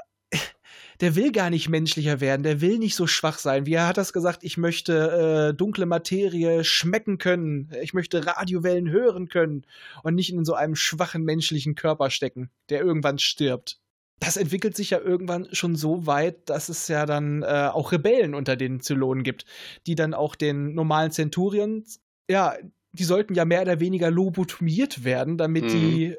[1.02, 3.66] der will gar nicht menschlicher werden, der will nicht so schwach sein.
[3.66, 8.90] Wie er hat das gesagt, ich möchte äh, dunkle Materie schmecken können, ich möchte Radiowellen
[8.90, 9.66] hören können
[10.04, 13.80] und nicht in so einem schwachen menschlichen Körper stecken, der irgendwann stirbt.
[14.20, 18.34] Das entwickelt sich ja irgendwann schon so weit, dass es ja dann äh, auch Rebellen
[18.34, 19.46] unter den Zylonen gibt,
[19.88, 22.00] die dann auch den normalen Centurions,
[22.30, 22.56] ja,
[22.94, 25.70] die sollten ja mehr oder weniger lobotomiert werden, damit Mhm.
[25.70, 26.16] die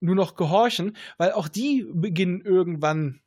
[0.00, 3.20] nur noch gehorchen, weil auch die beginnen irgendwann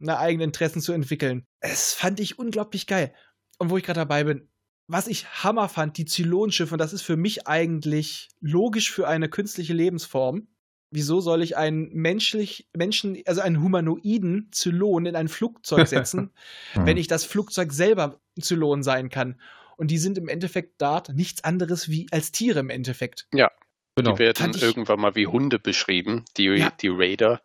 [0.00, 1.46] eine eigene Interessen zu entwickeln.
[1.60, 3.12] Es fand ich unglaublich geil.
[3.58, 4.48] Und wo ich gerade dabei bin,
[4.86, 9.28] was ich Hammer fand, die Zylonenschiffe, und das ist für mich eigentlich logisch für eine
[9.28, 10.48] künstliche Lebensform.
[10.90, 16.32] Wieso soll ich einen menschlich, Menschen, also einen humanoiden Zylon in ein Flugzeug setzen,
[16.72, 16.86] Hm.
[16.86, 19.40] wenn ich das Flugzeug selber Zylon sein kann?
[19.76, 23.28] Und die sind im Endeffekt dort nichts anderes wie als Tiere im Endeffekt.
[23.30, 24.12] Genau.
[24.12, 26.70] Die werden irgendwann mal wie Hunde beschrieben, die, Ja.
[26.80, 27.40] die Raider.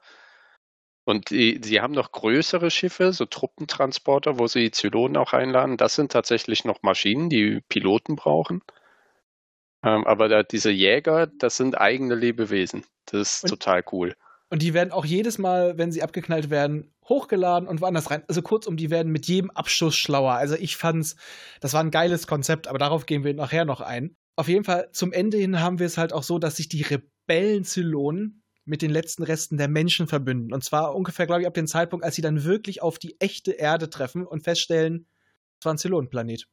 [1.05, 5.77] Und die, sie haben noch größere Schiffe, so Truppentransporter, wo sie Zylonen auch einladen.
[5.77, 8.61] Das sind tatsächlich noch Maschinen, die Piloten brauchen.
[9.83, 12.83] Ähm, aber da, diese Jäger, das sind eigene Lebewesen.
[13.05, 14.15] Das ist Und- total cool.
[14.51, 18.23] Und die werden auch jedes Mal, wenn sie abgeknallt werden, hochgeladen und woanders rein.
[18.27, 20.33] Also kurzum, die werden mit jedem Abschuss schlauer.
[20.33, 21.15] Also ich fand's,
[21.61, 24.15] das war ein geiles Konzept, aber darauf gehen wir nachher noch ein.
[24.35, 26.83] Auf jeden Fall, zum Ende hin haben wir es halt auch so, dass sich die
[26.83, 30.53] Rebellen-Zylonen mit den letzten Resten der Menschen verbünden.
[30.53, 33.51] Und zwar ungefähr, glaube ich, ab dem Zeitpunkt, als sie dann wirklich auf die echte
[33.51, 35.05] Erde treffen und feststellen,
[35.59, 36.47] es war ein Zylonenplanet.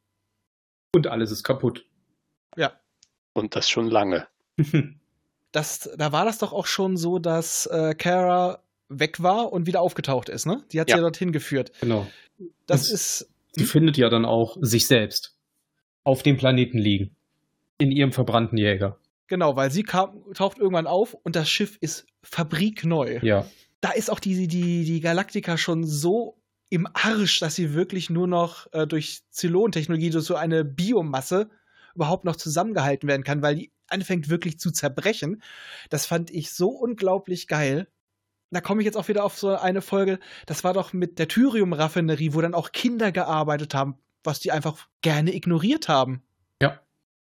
[0.95, 1.85] Und alles ist kaputt.
[2.55, 2.79] Ja.
[3.33, 4.27] Und das schon lange.
[5.51, 9.81] Das, da war das doch auch schon so, dass äh, Kara weg war und wieder
[9.81, 10.63] aufgetaucht ist, ne?
[10.71, 10.97] Die hat sie Ja.
[10.97, 11.71] ja dorthin geführt.
[11.79, 12.07] genau.
[12.65, 15.37] Das Und- ist Sie findet ja dann auch sich selbst
[16.03, 17.15] auf dem Planeten liegen.
[17.77, 18.97] In ihrem verbrannten Jäger.
[19.27, 23.19] Genau, weil sie kam, taucht irgendwann auf und das Schiff ist fabrikneu.
[23.21, 23.45] Ja.
[23.81, 26.37] Da ist auch die, die, die Galaktika schon so
[26.69, 31.49] im Arsch, dass sie wirklich nur noch äh, durch Zylon-Technologie, durch so eine Biomasse
[31.95, 35.41] überhaupt noch zusammengehalten werden kann, weil die anfängt wirklich zu zerbrechen.
[35.89, 37.87] Das fand ich so unglaublich geil.
[38.49, 40.19] Da komme ich jetzt auch wieder auf so eine Folge.
[40.45, 44.87] Das war doch mit der Tyrium-Raffinerie, wo dann auch Kinder gearbeitet haben, was die einfach
[45.01, 46.23] gerne ignoriert haben.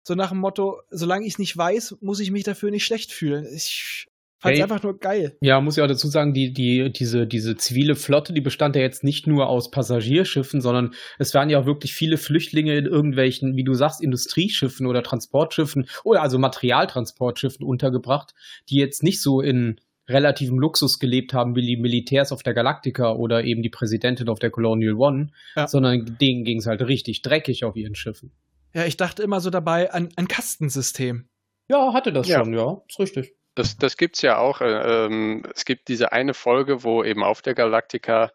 [0.03, 3.11] So nach dem Motto, solange ich es nicht weiß, muss ich mich dafür nicht schlecht
[3.11, 3.45] fühlen.
[3.55, 4.07] Ich
[4.39, 4.63] fand es Hey.
[4.63, 5.37] einfach nur geil.
[5.41, 8.81] Ja, muss ja auch dazu sagen, die, die, diese, diese zivile Flotte, die bestand ja
[8.81, 13.57] jetzt nicht nur aus Passagierschiffen, sondern es waren ja auch wirklich viele Flüchtlinge in irgendwelchen,
[13.57, 18.33] wie du sagst, Industrieschiffen oder Transportschiffen oder also Materialtransportschiffen untergebracht,
[18.69, 23.11] die jetzt nicht so in relativem Luxus gelebt haben wie die Militärs auf der Galactica
[23.13, 25.67] oder eben die Präsidentin auf der Colonial One, Ja.
[25.67, 28.31] sondern denen ging es halt richtig dreckig auf ihren Schiffen.
[28.73, 31.29] Ja, ich dachte immer so dabei an ein Kastensystem.
[31.69, 32.39] Ja, hatte das Ja.
[32.39, 33.33] schon, ja, ist richtig.
[33.55, 34.61] Das, das gibt's ja auch.
[34.61, 38.31] äh, Ähm, es gibt diese eine Folge, wo eben auf der Galaktika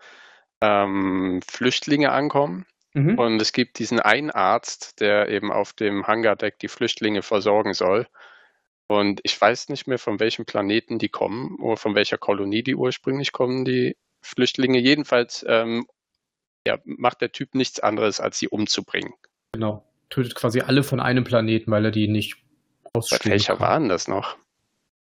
[0.61, 2.66] ähm, Flüchtlinge ankommen.
[2.95, 3.18] Mhm.
[3.18, 8.07] Und es gibt diesen einen Arzt, der eben auf dem Hangardeck die Flüchtlinge versorgen soll.
[8.87, 12.74] Und ich weiß nicht mehr, von welchem Planeten die kommen oder von welcher Kolonie die
[12.76, 14.78] ursprünglich kommen, die Flüchtlinge.
[14.78, 15.87] Jedenfalls ähm,
[16.66, 19.14] ja, macht der Typ nichts anderes, als sie umzubringen.
[19.53, 19.85] Genau.
[20.11, 22.36] Tötet quasi alle von einem Planeten, weil er die nicht
[22.92, 24.36] ausstehen welcher war denn das noch?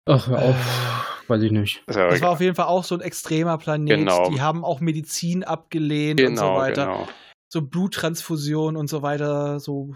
[0.06, 1.14] Ach, hör auf.
[1.28, 1.82] Weiß ich nicht.
[1.88, 3.98] Ja Das war auf jeden Fall auch so ein extremer Planet.
[3.98, 4.30] Genau.
[4.30, 6.86] Die haben auch Medizin abgelehnt und so genau, weiter.
[6.86, 7.08] genau.
[7.48, 9.94] So Bluttransfusion und so weiter, so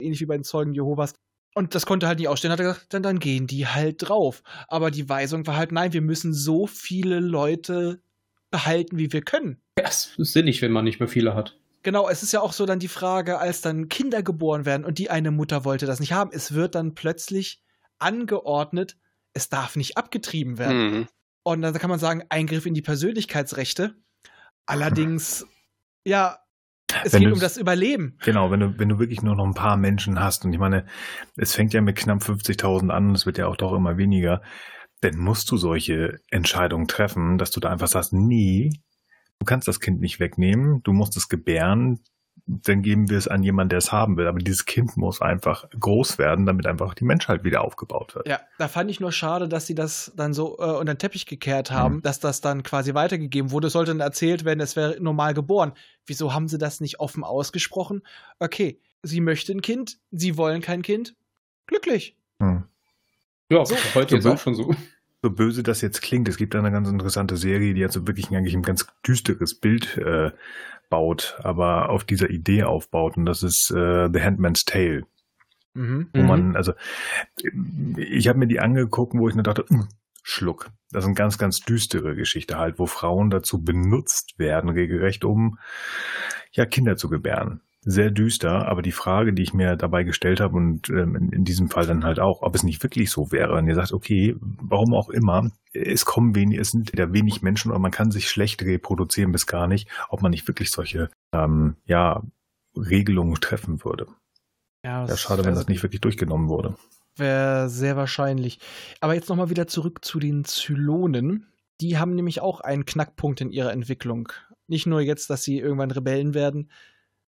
[0.00, 1.14] ähnlich wie bei den Zeugen Jehovas.
[1.54, 2.52] Und das konnte halt nicht ausstehen.
[2.52, 4.42] Hat er gesagt, dann, dann gehen die halt drauf.
[4.68, 8.00] Aber die Weisung war halt, nein, wir müssen so viele Leute
[8.50, 9.60] behalten, wie wir können.
[9.78, 11.56] Ja, es ist sinnig, wenn man nicht mehr viele hat.
[11.86, 14.98] Genau, es ist ja auch so dann die Frage, als dann Kinder geboren werden und
[14.98, 17.62] die eine Mutter wollte das nicht haben, es wird dann plötzlich
[18.00, 18.96] angeordnet,
[19.34, 20.90] es darf nicht abgetrieben werden.
[20.90, 21.08] Mhm.
[21.44, 23.94] Und dann kann man sagen, Eingriff in die Persönlichkeitsrechte.
[24.66, 25.46] Allerdings,
[26.04, 26.40] ja,
[27.04, 28.18] es Wenn geht um das Überleben.
[28.24, 30.86] Genau, wenn du, wenn du wirklich nur noch ein paar Menschen hast, und ich meine,
[31.36, 34.42] es fängt ja mit knapp 50.000 an und es wird ja auch doch immer weniger,
[35.02, 38.72] dann musst du solche Entscheidungen treffen, dass du da einfach sagst, nee,
[39.38, 42.00] du kannst das Kind nicht wegnehmen, du musst es gebären,
[42.46, 44.28] dann geben wir es an jemanden, der es haben will.
[44.28, 48.28] Aber dieses Kind muss einfach groß werden, damit einfach die Menschheit wieder aufgebaut wird.
[48.28, 51.26] Ja, da fand ich nur schade, dass sie das dann so äh, unter den Teppich
[51.26, 52.02] gekehrt haben, mhm.
[52.02, 53.66] dass das dann quasi weitergegeben wurde.
[53.66, 55.72] Es sollte dann erzählt werden, es wäre normal geboren.
[56.06, 58.02] Wieso haben sie das nicht offen ausgesprochen?
[58.38, 61.16] Okay, sie möchte ein Kind, sie wollen kein Kind.
[61.66, 62.16] Glücklich.
[62.40, 62.64] Hm.
[63.50, 64.74] Ja, so, heute ist auch schon so.
[65.22, 68.54] So böse das jetzt klingt, es gibt eine ganz interessante Serie, die also wirklich eigentlich
[68.54, 70.30] ein ganz düsteres Bild äh,
[70.88, 75.02] baut, aber auf dieser Idee aufbaut und das ist äh, The Handman's Tale.
[75.74, 76.08] Mhm.
[76.14, 76.56] Wo man, mhm.
[76.56, 76.72] also
[77.96, 79.88] ich habe mir die angeguckt, wo ich mir dachte, hm,
[80.22, 80.70] Schluck.
[80.90, 85.58] Das ist eine ganz, ganz düstere Geschichte halt, wo Frauen dazu benutzt werden, regelrecht um
[86.52, 90.56] ja Kinder zu gebären sehr düster, aber die Frage, die ich mir dabei gestellt habe
[90.56, 93.54] und ähm, in, in, diesem Fall dann halt auch, ob es nicht wirklich so wäre,
[93.54, 97.70] wenn ihr sagt, okay, warum auch immer, es kommen wenig, es sind wieder wenig Menschen
[97.70, 101.76] oder man kann sich schlecht reproduzieren bis gar nicht, ob man nicht wirklich solche ähm,
[101.84, 102.24] ja,
[102.76, 104.08] Regelungen treffen würde.
[104.84, 106.74] Ja, ja schade, wenn das nicht wirklich durchgenommen wurde.
[107.14, 108.58] Wäre sehr wahrscheinlich.
[109.00, 111.46] Aber jetzt nochmal wieder zurück zu den Zylonen.
[111.80, 114.32] Die haben nämlich auch einen Knackpunkt in ihrer Entwicklung.
[114.66, 116.68] Nicht nur jetzt, dass sie irgendwann Rebellen werden,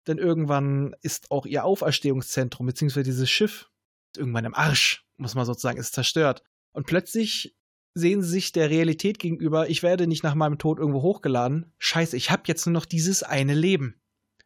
[0.08, 3.70] denn irgendwann ist auch ihr Auferstehungszentrum, beziehungsweise dieses Schiff,
[4.16, 6.42] irgendwann im Arsch, muss man sozusagen, ist zerstört.
[6.72, 7.56] Und plötzlich
[7.94, 11.72] sehen sie sich der Realität gegenüber, ich werde nicht nach meinem Tod irgendwo hochgeladen.
[11.78, 14.00] Scheiße, ich habe jetzt nur noch dieses eine Leben.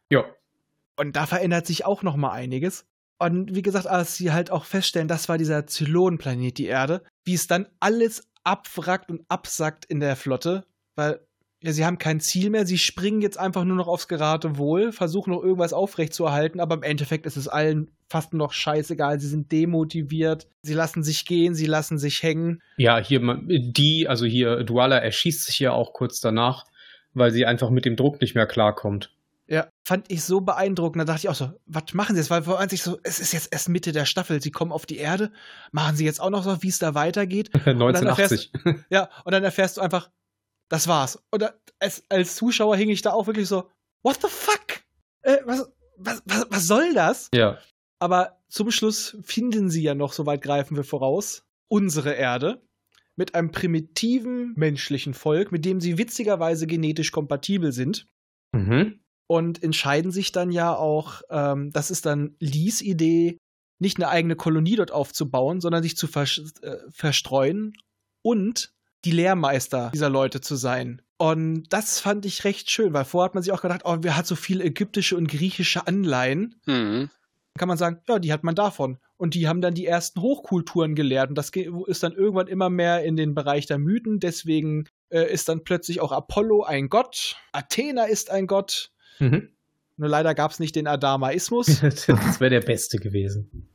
[0.09, 0.25] Ja.
[0.95, 2.85] Und da verändert sich auch noch mal einiges.
[3.19, 7.35] Und wie gesagt, als sie halt auch feststellen, das war dieser Zylonenplanet, die Erde, wie
[7.35, 10.65] es dann alles abwrackt und absackt in der Flotte,
[10.95, 11.25] weil
[11.63, 15.31] ja, sie haben kein Ziel mehr, sie springen jetzt einfach nur noch aufs Geratewohl, versuchen
[15.31, 20.47] noch irgendwas aufrechtzuerhalten, aber im Endeffekt ist es allen fast noch scheißegal, sie sind demotiviert,
[20.61, 22.61] sie lassen sich gehen, sie lassen sich hängen.
[22.75, 26.65] Ja, hier, die, also hier, Duala erschießt sich ja auch kurz danach,
[27.13, 29.11] weil sie einfach mit dem Druck nicht mehr klarkommt.
[29.47, 31.01] Ja, fand ich so beeindruckend.
[31.01, 32.29] Da dachte ich auch so, was machen sie jetzt?
[32.29, 34.85] Weil vor allem sich so, es ist jetzt erst Mitte der Staffel, sie kommen auf
[34.85, 35.31] die Erde,
[35.71, 37.51] machen sie jetzt auch noch so, wie es da weitergeht.
[37.53, 38.51] 1980.
[38.65, 40.09] Und erfährst, ja, und dann erfährst du einfach,
[40.69, 41.21] das war's.
[41.31, 41.45] Und
[41.79, 43.69] als, als Zuschauer hing ich da auch wirklich so,
[44.03, 44.83] what the fuck?
[45.21, 47.29] Äh, was, was, was, was soll das?
[47.33, 47.57] Ja.
[47.99, 52.61] Aber zum Schluss finden sie ja noch, soweit greifen wir voraus, unsere Erde
[53.15, 58.07] mit einem primitiven menschlichen Volk, mit dem sie witzigerweise genetisch kompatibel sind.
[58.51, 58.99] Mhm.
[59.27, 63.37] Und entscheiden sich dann ja auch, ähm, das ist dann Lees Idee,
[63.79, 67.73] nicht eine eigene Kolonie dort aufzubauen, sondern sich zu vers äh, verstreuen
[68.21, 68.73] und
[69.05, 71.01] die Lehrmeister dieser Leute zu sein.
[71.17, 74.17] Und das fand ich recht schön, weil vorher hat man sich auch gedacht, oh, wer
[74.17, 76.55] hat so viele ägyptische und griechische Anleihen?
[76.65, 77.09] Mhm.
[77.57, 78.97] Kann man sagen, ja, die hat man davon.
[79.15, 81.29] Und die haben dann die ersten Hochkulturen gelehrt.
[81.29, 81.51] Und das
[81.87, 84.19] ist dann irgendwann immer mehr in den Bereich der Mythen.
[84.19, 87.37] Deswegen äh, ist dann plötzlich auch Apollo ein Gott.
[87.51, 88.91] Athena ist ein Gott.
[89.19, 89.49] Mhm.
[89.97, 91.79] Nur leider gab es nicht den Adamaismus.
[91.81, 93.69] das wäre der beste gewesen.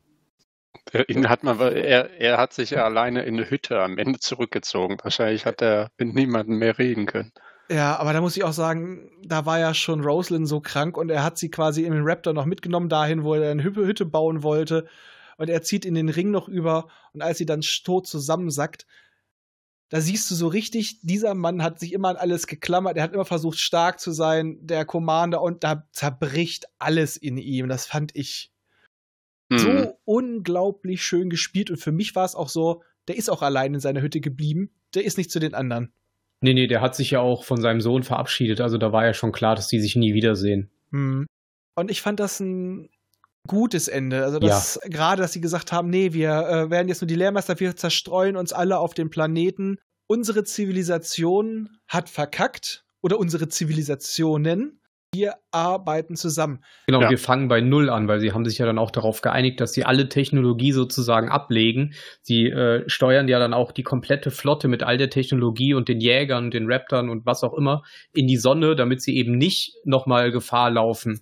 [1.08, 4.96] Ihn hat man, er, er hat sich ja alleine in eine Hütte am Ende zurückgezogen.
[5.02, 7.32] Wahrscheinlich hat er mit niemandem mehr reden können.
[7.70, 11.10] Ja, aber da muss ich auch sagen, da war ja schon Rosalind so krank und
[11.10, 14.42] er hat sie quasi in den Raptor noch mitgenommen, dahin, wo er eine Hütte bauen
[14.42, 14.86] wollte.
[15.36, 18.86] Und er zieht in den Ring noch über und als sie dann tot zusammensackt,
[19.90, 23.12] da siehst du so richtig, dieser Mann hat sich immer an alles geklammert, er hat
[23.12, 27.68] immer versucht, stark zu sein, der Commander, und da zerbricht alles in ihm.
[27.68, 28.52] Das fand ich
[29.48, 29.58] mhm.
[29.58, 31.70] so unglaublich schön gespielt.
[31.70, 34.70] Und für mich war es auch so, der ist auch allein in seiner Hütte geblieben.
[34.94, 35.92] Der ist nicht zu den anderen.
[36.40, 38.60] Nee, nee, der hat sich ja auch von seinem Sohn verabschiedet.
[38.60, 40.70] Also da war ja schon klar, dass die sich nie wiedersehen.
[40.90, 41.26] Mhm.
[41.74, 42.88] Und ich fand das ein
[43.46, 44.24] gutes Ende.
[44.24, 44.88] Also das, ja.
[44.88, 48.36] gerade, dass sie gesagt haben, nee, wir äh, werden jetzt nur die Lehrmeister, wir zerstreuen
[48.36, 49.78] uns alle auf dem Planeten.
[50.06, 54.77] Unsere Zivilisation hat verkackt oder unsere Zivilisationen
[55.14, 56.62] wir arbeiten zusammen.
[56.86, 57.10] Genau, ja.
[57.10, 59.72] wir fangen bei Null an, weil sie haben sich ja dann auch darauf geeinigt, dass
[59.72, 61.94] sie alle Technologie sozusagen ablegen.
[62.22, 66.00] Sie äh, steuern ja dann auch die komplette Flotte mit all der Technologie und den
[66.00, 67.82] Jägern, den Raptern und was auch immer
[68.12, 71.20] in die Sonne, damit sie eben nicht nochmal Gefahr laufen,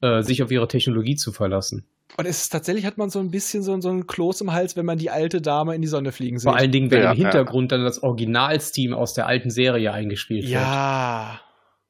[0.00, 1.86] äh, sich auf ihre Technologie zu verlassen.
[2.16, 4.76] Und es ist tatsächlich hat man so ein bisschen so, so ein Kloß im Hals,
[4.76, 6.48] wenn man die alte Dame in die Sonne fliegen sieht.
[6.48, 7.76] Vor allen Dingen, wenn ja, im Hintergrund ja.
[7.76, 10.52] dann das Originalsteam aus der alten Serie eingespielt wird.
[10.52, 11.40] Ja.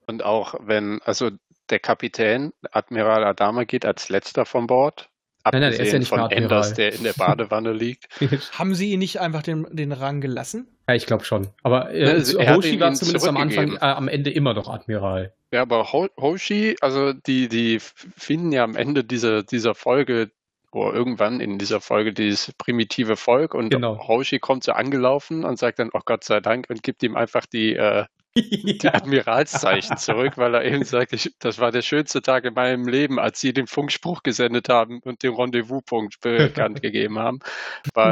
[0.06, 1.30] Und auch wenn, also
[1.70, 5.08] der Kapitän, Admiral Adama, geht als letzter von Bord.
[5.44, 8.08] Nein, nein, der ist ja nicht von Enders, der in der Badewanne liegt.
[8.58, 10.66] Haben sie ihn nicht einfach den, den Rang gelassen?
[10.88, 11.48] Ja, ich glaube schon.
[11.62, 15.32] Aber äh, also, Hoshi war zumindest am Anfang, äh, am Ende immer noch Admiral.
[15.52, 20.30] Ja, aber Hoshi, also die, die finden ja am Ende dieser, dieser Folge
[20.72, 24.06] oder irgendwann in dieser Folge dieses primitive Volk und genau.
[24.06, 27.46] Hoshi kommt so angelaufen und sagt dann, oh Gott sei Dank und gibt ihm einfach
[27.46, 28.04] die, äh,
[28.82, 32.86] die Admiralszeichen zurück, weil er eben sagt, ich, das war der schönste Tag in meinem
[32.86, 37.40] Leben, als sie den Funkspruch gesendet haben und den Rendezvouspunkt bekannt gegeben haben.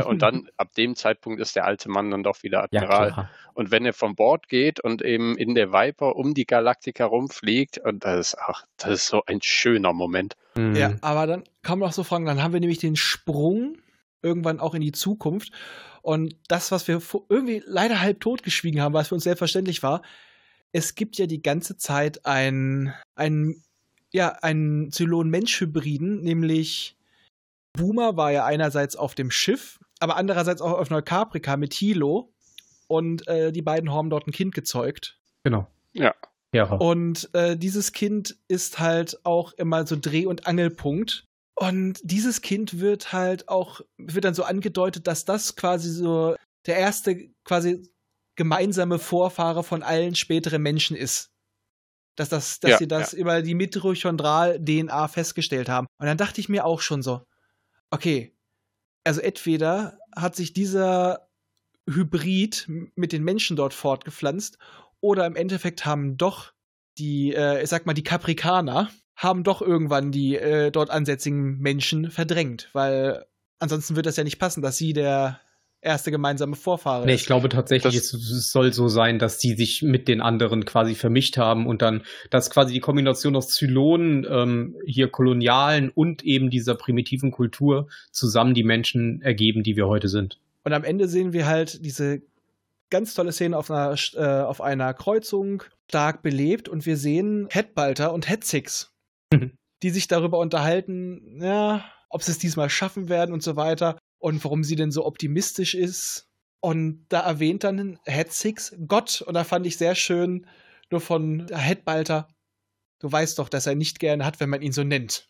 [0.07, 3.09] Und dann, ab dem Zeitpunkt ist der alte Mann dann doch wieder Admiral.
[3.11, 6.99] Ja, und wenn er von Bord geht und eben in der Viper um die Galaktik
[6.99, 10.35] herumfliegt, und das ist, ach, das ist so ein schöner Moment.
[10.57, 10.75] Mhm.
[10.75, 13.77] Ja, aber dann kann man auch so fragen, dann haben wir nämlich den Sprung
[14.25, 15.53] irgendwann auch in die Zukunft.
[16.03, 20.03] Und das, was wir irgendwie leider halb totgeschwiegen haben, was für uns selbstverständlich war,
[20.73, 23.63] es gibt ja die ganze Zeit ein, ein
[24.13, 26.97] ja, einen Zylon-Mensch-Hybriden, nämlich
[27.73, 32.33] Boomer war ja einerseits auf dem Schiff, aber andererseits auch auf Neukaprika mit Hilo.
[32.87, 35.19] Und äh, die beiden haben dort ein Kind gezeugt.
[35.43, 35.67] Genau.
[35.93, 36.15] Ja.
[36.53, 36.71] ja.
[36.73, 41.25] Und äh, dieses Kind ist halt auch immer so Dreh- und Angelpunkt.
[41.57, 46.37] Und dieses Kind wird halt auch, wird dann so angedeutet, dass das quasi so
[46.67, 47.89] der erste quasi
[48.37, 51.31] gemeinsame Vorfahre von allen späteren Menschen ist.
[52.17, 53.19] Dass, das, dass ja, sie das ja.
[53.19, 55.87] über die Mitochondral-DNA festgestellt haben.
[55.99, 57.27] Und dann dachte ich mir auch schon so,
[57.91, 58.37] okay,
[59.05, 61.29] also entweder hat sich dieser
[61.89, 64.59] Hybrid mit den Menschen dort fortgepflanzt
[65.01, 66.53] oder im Endeffekt haben doch
[66.99, 72.11] die, äh, ich sag mal, die Kaprikaner haben doch irgendwann die äh, dort ansässigen Menschen
[72.11, 73.25] verdrängt, weil
[73.59, 75.41] ansonsten wird das ja nicht passen, dass sie der
[75.85, 79.83] erste gemeinsame Vorfahre nee, ich glaube tatsächlich, es, es, soll so sein, dass sie sich
[79.83, 84.77] mit den anderen quasi vermischt haben und dann, dass quasi die Kombination aus Zylonen, ähm,
[84.87, 90.41] hier kolonialen und eben dieser primitiven Kultur zusammen die Menschen ergeben, die wir heute sind.
[90.65, 92.23] Und am Ende sehen wir halt diese
[92.89, 98.13] ganz tolle Szene auf einer, äh, auf einer Kreuzung, stark belebt und wir sehen Headbalter
[98.13, 98.94] und Headsix
[99.83, 104.43] die sich darüber unterhalten, ja, ob sie es diesmal schaffen werden und so weiter und
[104.45, 106.29] warum sie denn so optimistisch ist.
[106.61, 110.47] Und da erwähnt dann Hetzix Gott und da fand ich sehr schön
[110.91, 112.29] nur von Headbalter.
[113.01, 115.29] Du weißt doch, dass er nicht gerne hat, wenn man ihn so nennt.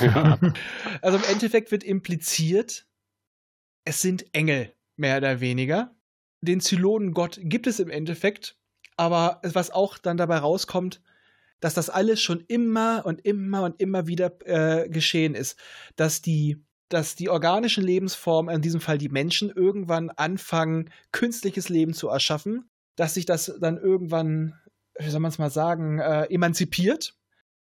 [0.00, 0.38] Ja.
[1.02, 2.86] also im Endeffekt wird impliziert,
[3.84, 5.94] es sind Engel, mehr oder weniger.
[6.40, 8.56] Den Zylonengott gibt es im Endeffekt,
[8.96, 11.02] aber was auch dann dabei rauskommt,
[11.60, 15.56] dass das alles schon immer und immer und immer wieder äh, geschehen ist,
[15.96, 21.94] dass die dass die organischen Lebensformen, in diesem Fall die Menschen, irgendwann anfangen, künstliches Leben
[21.94, 24.54] zu erschaffen, dass sich das dann irgendwann,
[24.98, 27.14] wie soll man es mal sagen, äh, emanzipiert,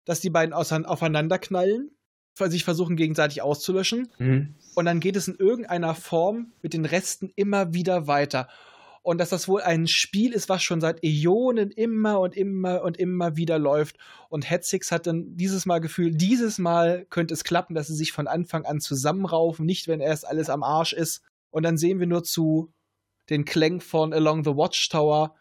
[0.05, 1.93] dass die beiden aufeinander knallen,
[2.36, 4.09] sich versuchen gegenseitig auszulöschen.
[4.19, 4.56] Mhm.
[4.74, 8.48] Und dann geht es in irgendeiner Form mit den Resten immer wieder weiter
[9.03, 12.97] und dass das wohl ein Spiel ist, was schon seit Äonen immer und immer und
[12.97, 13.97] immer wieder läuft.
[14.29, 18.12] Und Hetzix hat dann dieses Mal Gefühl, dieses Mal könnte es klappen, dass sie sich
[18.12, 21.23] von Anfang an zusammenraufen, nicht wenn erst alles am Arsch ist.
[21.51, 22.73] Und dann sehen wir nur zu
[23.29, 25.35] den Klängen von Along the Watchtower,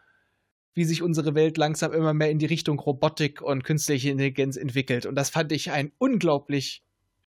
[0.74, 5.06] wie sich unsere Welt langsam immer mehr in die Richtung Robotik und künstliche Intelligenz entwickelt.
[5.06, 6.82] Und das fand ich ein unglaublich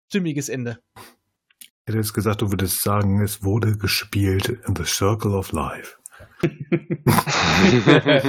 [0.07, 0.79] stimmiges Ende.
[0.95, 6.00] Ich hätte jetzt gesagt, du würdest sagen, es wurde gespielt in The Circle of Life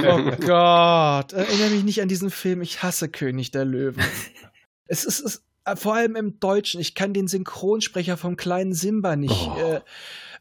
[0.07, 2.61] oh Gott, erinnere mich nicht an diesen Film.
[2.61, 4.03] Ich hasse König der Löwen.
[4.85, 5.45] Es ist, es,
[5.79, 6.81] vor allem im Deutschen.
[6.81, 9.47] Ich kann den Synchronsprecher vom kleinen Simba nicht.
[9.47, 9.57] Oh.
[9.57, 9.81] Äh,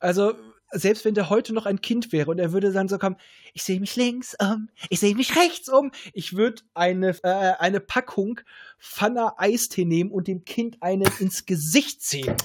[0.01, 0.35] also
[0.73, 3.17] selbst wenn der heute noch ein Kind wäre und er würde dann so kommen,
[3.53, 7.81] ich sehe mich links um, ich sehe mich rechts um, ich würde eine, äh, eine
[7.81, 8.41] Packung
[8.83, 12.35] Pfanner Eistee nehmen und dem Kind eine ins Gesicht ziehen.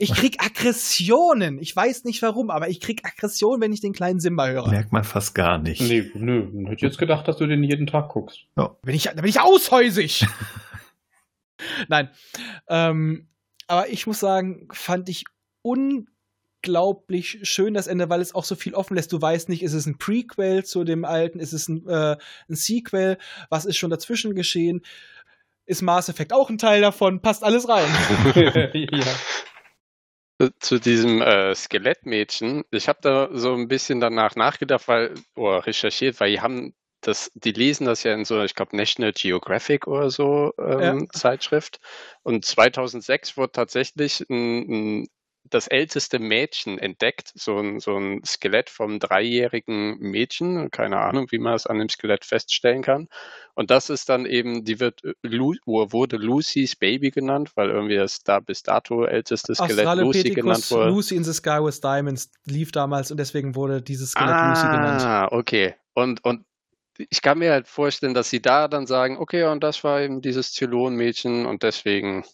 [0.00, 1.58] Ich krieg Aggressionen.
[1.58, 4.68] Ich weiß nicht warum, aber ich krieg Aggressionen, wenn ich den kleinen Simba höre.
[4.68, 5.80] Merkt man fast gar nicht.
[5.80, 6.48] Nee, nö.
[6.62, 8.44] Ich hätte jetzt gedacht, dass du den jeden Tag guckst.
[8.56, 8.76] Ja.
[8.82, 10.24] Bin ich, da bin ich aushäusig.
[11.88, 12.10] Nein.
[12.68, 13.26] Ähm,
[13.66, 15.24] aber ich muss sagen, fand ich
[15.62, 16.06] un
[16.58, 19.12] unglaublich schön, das Ende, weil es auch so viel offen lässt.
[19.12, 22.16] Du weißt nicht, ist es ein Prequel zu dem alten, ist es ein, äh,
[22.48, 23.18] ein Sequel,
[23.48, 24.82] was ist schon dazwischen geschehen?
[25.68, 27.20] Ist Mass Effect auch ein Teil davon?
[27.20, 27.86] Passt alles rein.
[28.90, 30.50] ja.
[30.60, 36.18] Zu diesem äh, Skelettmädchen, ich habe da so ein bisschen danach nachgedacht, weil, oder recherchiert,
[36.20, 36.72] weil die haben
[37.02, 41.08] das, die lesen das ja in so, ich glaube, National Geographic oder so ähm, ja.
[41.10, 41.80] Zeitschrift.
[42.22, 45.08] Und 2006 wurde tatsächlich ein, ein
[45.50, 51.38] das älteste Mädchen entdeckt, so ein, so ein Skelett vom dreijährigen Mädchen, keine Ahnung, wie
[51.38, 53.08] man es an dem Skelett feststellen kann.
[53.54, 58.22] Und das ist dann eben, die wird äh, wurde Lucy's Baby genannt, weil irgendwie das
[58.22, 60.90] da bis dato älteste Skelett Lucy genannt wurde.
[60.90, 64.66] Lucy in the Sky with Diamonds lief damals und deswegen wurde dieses Skelett ah, Lucy
[64.66, 65.02] genannt.
[65.02, 65.74] Ah, okay.
[65.94, 66.44] Und, und
[66.98, 70.20] ich kann mir halt vorstellen, dass sie da dann sagen, okay, und das war eben
[70.20, 72.24] dieses Zylon-Mädchen und deswegen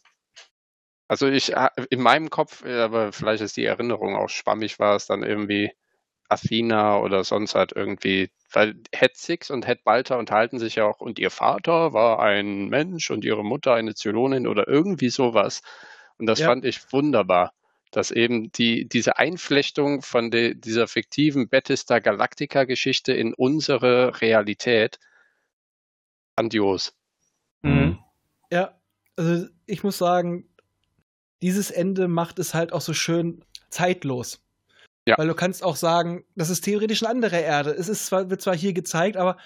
[1.08, 1.52] also ich
[1.90, 5.70] in meinem Kopf, aber vielleicht ist die Erinnerung auch schwammig, war es dann irgendwie,
[6.28, 11.00] Athena oder sonst halt irgendwie, weil Het Six und Het Balta unterhalten sich ja auch
[11.00, 15.62] und ihr Vater war ein Mensch und ihre Mutter eine Zylonin oder irgendwie sowas.
[16.18, 16.46] Und das Ja.
[16.46, 17.52] fand ich wunderbar,
[17.90, 24.98] dass eben die, diese Einflechtung von de, dieser fiktiven Battlestar Galactica Geschichte in unsere Realität
[26.36, 26.94] grandios.
[27.62, 27.98] Mhm.
[28.50, 28.80] Ja,
[29.16, 30.48] also ich muss sagen,
[31.44, 34.40] dieses Ende macht es halt auch so schön zeitlos.
[35.06, 35.18] Ja.
[35.18, 37.70] Weil du kannst auch sagen, das ist theoretisch eine andere Erde.
[37.70, 39.36] Es ist zwar, wird zwar hier gezeigt, aber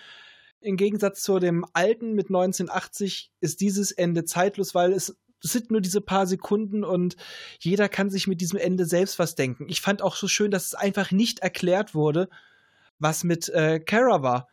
[0.60, 5.80] im Gegensatz zu dem alten mit 1980 ist dieses Ende zeitlos, weil es sind nur
[5.80, 7.16] diese paar Sekunden und
[7.60, 9.66] jeder kann sich mit diesem Ende selbst was denken.
[9.68, 12.28] Ich fand auch so schön, dass es einfach nicht erklärt wurde,
[12.98, 14.48] was mit äh, Kara war.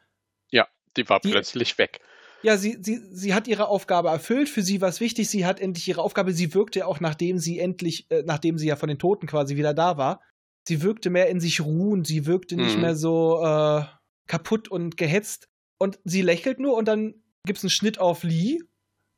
[0.97, 1.99] Die war Die- plötzlich weg.
[2.45, 4.49] Ja, sie, sie, sie hat ihre Aufgabe erfüllt.
[4.49, 5.27] Für sie war es wichtig.
[5.29, 6.31] Sie hat endlich ihre Aufgabe.
[6.31, 9.73] Sie wirkte auch, nachdem sie endlich, äh, nachdem sie ja von den Toten quasi wieder
[9.73, 10.21] da war.
[10.67, 12.05] Sie wirkte mehr in sich ruhend.
[12.05, 12.81] Sie wirkte nicht Mhm.
[12.81, 13.83] mehr so äh,
[14.27, 15.47] kaputt und gehetzt.
[15.79, 17.15] Und sie lächelt nur und dann
[17.47, 18.59] gibt's einen Schnitt auf Lee.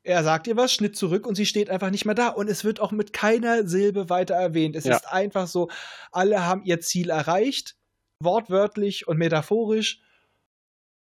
[0.04, 2.28] Er sagt ihr was, Schnitt zurück und sie steht einfach nicht mehr da.
[2.28, 4.74] Und es wird auch mit keiner Silbe weiter erwähnt.
[4.74, 4.96] Es Ja.
[4.96, 5.68] ist einfach so,
[6.12, 7.76] alle haben ihr Ziel erreicht.
[8.22, 10.00] Wortwörtlich und metaphorisch.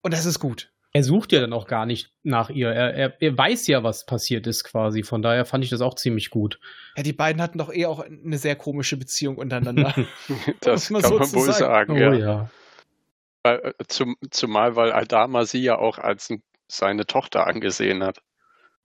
[0.04, 0.74] Und das ist gut.
[0.98, 2.70] Er sucht ja dann auch gar nicht nach ihr.
[2.72, 5.04] Er, er, er weiß ja, was passiert ist quasi.
[5.04, 6.60] Von daher fand ich das auch ziemlich gut.
[6.96, 9.94] Ja, die beiden hatten doch eh auch eine sehr komische Beziehung untereinander.
[10.62, 11.92] Das man kann man wohl sozusagen.
[11.92, 12.14] sagen, Oh ja.
[12.16, 12.50] ja.
[13.44, 16.34] Weil, äh, Zum, zumal, weil Adama sie ja auch als
[16.68, 18.24] seine Tochter angesehen hat.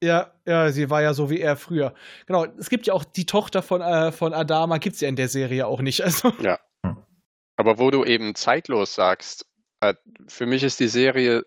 [0.02, 1.94] ja, ja, sie war ja so wie er früher.
[2.26, 5.28] Genau, es gibt ja auch die Tochter von, äh, von Adama, gibt's ja in der
[5.28, 6.02] Serie auch nicht.
[6.04, 6.30] Also,
[7.56, 9.46] Aber wo du eben zeitlos sagst,
[9.80, 9.94] äh,
[10.28, 11.42] für mich ist die Serie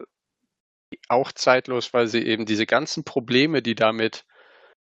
[1.07, 4.25] auch zeitlos, weil sie eben diese ganzen Probleme, die damit,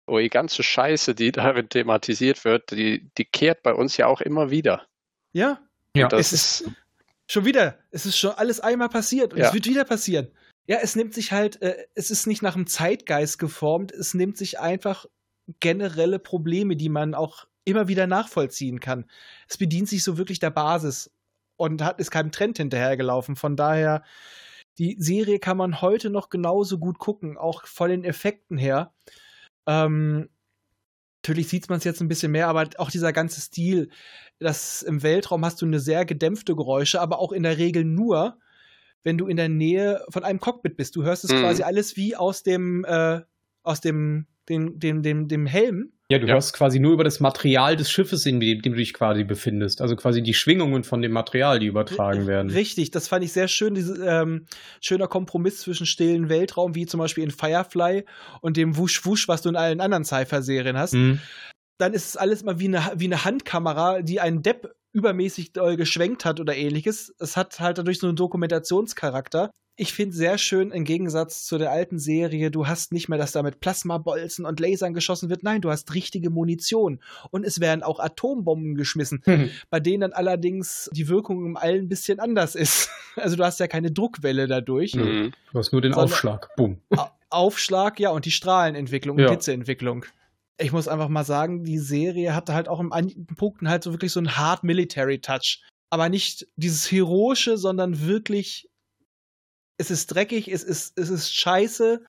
[0.06, 4.20] oh, die ganze Scheiße, die darin thematisiert wird, die, die kehrt bei uns ja auch
[4.20, 4.86] immer wieder.
[5.32, 5.60] ja,
[5.96, 6.70] Ja, Das es ist,
[7.28, 7.78] schon wieder.
[7.90, 9.48] Es ist schon alles einmal passiert und Ja.
[9.48, 10.28] es wird wieder passieren.
[10.66, 14.36] Ja, es nimmt sich halt, äh, es ist nicht nach dem Zeitgeist geformt, es nimmt
[14.36, 15.06] sich einfach
[15.60, 19.04] generelle Probleme, die man auch immer wieder nachvollziehen kann.
[19.48, 21.10] Es bedient sich so wirklich der Basis
[21.56, 23.36] und hat, ist keinem Trend hinterhergelaufen.
[23.36, 24.02] Von daher,
[24.78, 28.92] die Serie kann man heute noch genauso gut gucken, auch von den Effekten her.
[29.66, 30.28] Ähm,
[31.22, 33.90] natürlich sieht man es jetzt ein bisschen mehr, aber auch dieser ganze Stil,
[34.38, 38.38] das im Weltraum hast du eine sehr gedämpfte Geräusche, aber auch in der Regel nur,
[39.02, 40.94] wenn du in der Nähe von einem Cockpit bist.
[40.94, 41.40] Du hörst es Mhm.
[41.40, 43.22] quasi alles wie aus dem, äh,
[43.62, 45.92] aus dem, dem, dem, dem, dem Helm.
[46.10, 46.34] Ja, du Ja.
[46.34, 49.80] hörst quasi nur über das Material des Schiffes, in dem, dem du dich quasi befindest.
[49.80, 52.50] Also quasi die Schwingungen von dem Material, die übertragen werden.
[52.50, 54.46] Richtig, das fand ich sehr schön, diese, ähm,
[54.80, 58.04] schöner Kompromiss zwischen stillen Weltraum, wie zum Beispiel in Firefly
[58.40, 60.94] und dem Wusch-Wusch, was du in allen anderen Cypher-Serien hast.
[60.94, 61.20] Mhm.
[61.78, 65.76] Dann ist es alles mal wie eine, wie eine Handkamera, die einen Depp übermäßig doll
[65.76, 67.14] geschwenkt hat oder ähnliches.
[67.18, 69.50] Es hat halt dadurch so einen Dokumentationscharakter.
[69.78, 73.32] Ich finde sehr schön, im Gegensatz zu der alten Serie, du hast nicht mehr, dass
[73.32, 75.42] da mit Plasmabolzen und Lasern geschossen wird.
[75.42, 76.98] Nein, du hast richtige Munition.
[77.30, 79.22] Und es werden auch Atombomben geschmissen
[79.68, 82.88] bei denen dann allerdings die Wirkung im All ein bisschen anders ist.
[83.18, 84.94] Also du hast ja keine Druckwelle dadurch.
[84.94, 85.32] Mhm.
[85.50, 86.54] Du hast nur den Sondern- Aufschlag.
[86.56, 86.82] Boom.
[86.94, 89.26] Au- Aufschlag, ja, und die Strahlenentwicklung, Ja.
[89.26, 90.04] und Hitzeentwicklung.
[90.58, 93.92] Ich muss einfach mal sagen, die Serie hatte halt auch in einigen Punkten halt so
[93.92, 95.62] wirklich so einen Hard Military Touch.
[95.90, 98.68] Aber nicht dieses Heroische, sondern wirklich,
[99.78, 102.04] es ist dreckig, es ist, es ist scheiße.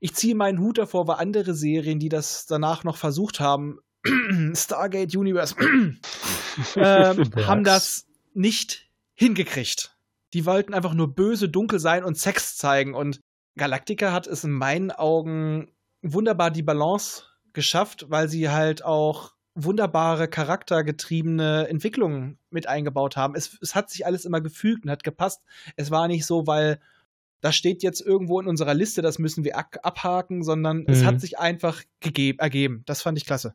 [0.00, 3.78] Ich ziehe meinen Hut davor, weil andere Serien, die das danach noch versucht haben,
[4.54, 5.54] Stargate Universe,
[6.76, 9.96] ähm, haben das nicht hingekriegt.
[10.32, 12.94] Die wollten einfach nur böse, dunkel sein und Sex zeigen.
[12.94, 13.20] Und
[13.56, 15.70] Galactica hat es in meinen Augen
[16.02, 23.34] wunderbar die Balance geschafft, weil sie halt auch wunderbare charaktergetriebene Entwicklungen mit eingebaut haben.
[23.34, 25.42] Es, es hat sich alles immer gefügt und hat gepasst.
[25.76, 26.80] Es war nicht so, weil
[27.40, 31.06] das steht jetzt irgendwo in unserer Liste, das müssen wir ak- abhaken, sondern es Mhm.
[31.06, 31.82] hat sich einfach
[32.38, 32.82] ergeben.
[32.86, 33.54] Das fand ich klasse.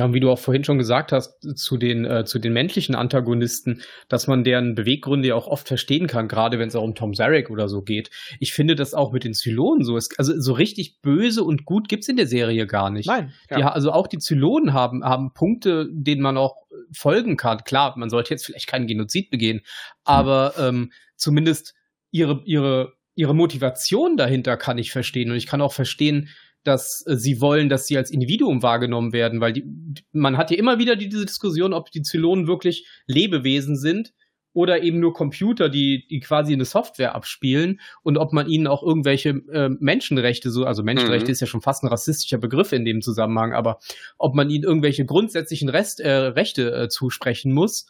[0.00, 3.82] Ja, wie du auch vorhin schon gesagt hast, zu den, äh, zu den männlichen Antagonisten,
[4.08, 7.14] dass man deren Beweggründe ja auch oft verstehen kann, gerade wenn es auch um Tom
[7.14, 8.10] Zarek oder so geht.
[8.40, 9.96] Ich finde das auch mit den Zylonen so.
[9.96, 13.06] Es, also so richtig böse und gut gibt's in der Serie gar nicht.
[13.06, 13.60] Nein, Ja.
[13.60, 16.56] Ja, also auch die Zylonen haben, haben Punkte, denen man auch
[16.90, 17.58] folgen kann.
[17.58, 19.60] Klar, man sollte jetzt vielleicht keinen Genozid begehen,
[20.02, 21.74] aber ähm, zumindest
[22.10, 25.30] ihre, ihre, ihre Motivation dahinter kann ich verstehen.
[25.30, 26.30] Und ich kann auch verstehen,
[26.64, 29.64] dass äh, sie wollen, dass sie als Individuum wahrgenommen werden, weil die,
[30.12, 34.12] man hat ja immer wieder die, diese Diskussion, ob die Zylonen wirklich Lebewesen sind
[34.54, 38.82] oder eben nur Computer, die, die quasi eine Software abspielen und ob man ihnen auch
[38.82, 41.32] irgendwelche äh, Menschenrechte, so, also Menschenrechte Mhm.
[41.32, 43.78] ist ja schon fast ein rassistischer Begriff in dem Zusammenhang, aber
[44.16, 47.86] ob man ihnen irgendwelche grundsätzlichen Rest, äh, Rechte äh, zusprechen muss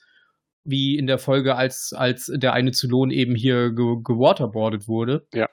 [0.65, 5.27] wie in der Folge, als, als der eine Zylon eben hier ge gewaterboardet wurde.
[5.35, 5.47] Ja.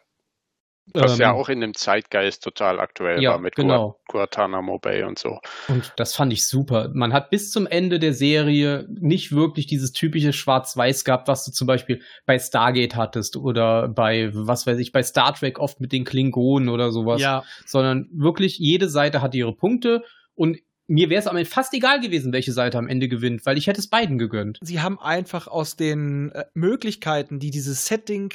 [0.93, 3.99] Was Ähm, ja auch in dem Zeitgeist total aktuell Ja, war mit genau.
[4.07, 5.39] Guantanamo Bay und so.
[5.67, 6.89] Und das fand ich super.
[6.93, 11.51] Man hat bis zum Ende der Serie nicht wirklich dieses typische Schwarz-Weiß gehabt, was du
[11.51, 15.91] zum Beispiel bei Stargate hattest oder bei, was weiß ich, bei Star Trek oft mit
[15.91, 17.21] den Klingonen oder sowas.
[17.21, 20.03] Ja, Sondern wirklich jede Seite hat ihre Punkte
[20.35, 20.57] und
[20.87, 23.67] mir wäre es am Ende fast egal gewesen, welche Seite am Ende gewinnt, weil ich
[23.67, 24.59] hätte es beiden gegönnt.
[24.61, 28.33] sie haben einfach aus den äh, Möglichkeiten, die dieses Setting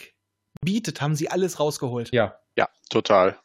[0.64, 2.12] bietet, haben sie alles rausgeholt.
[2.12, 2.38] Ja.
[2.56, 3.38] Ja, total.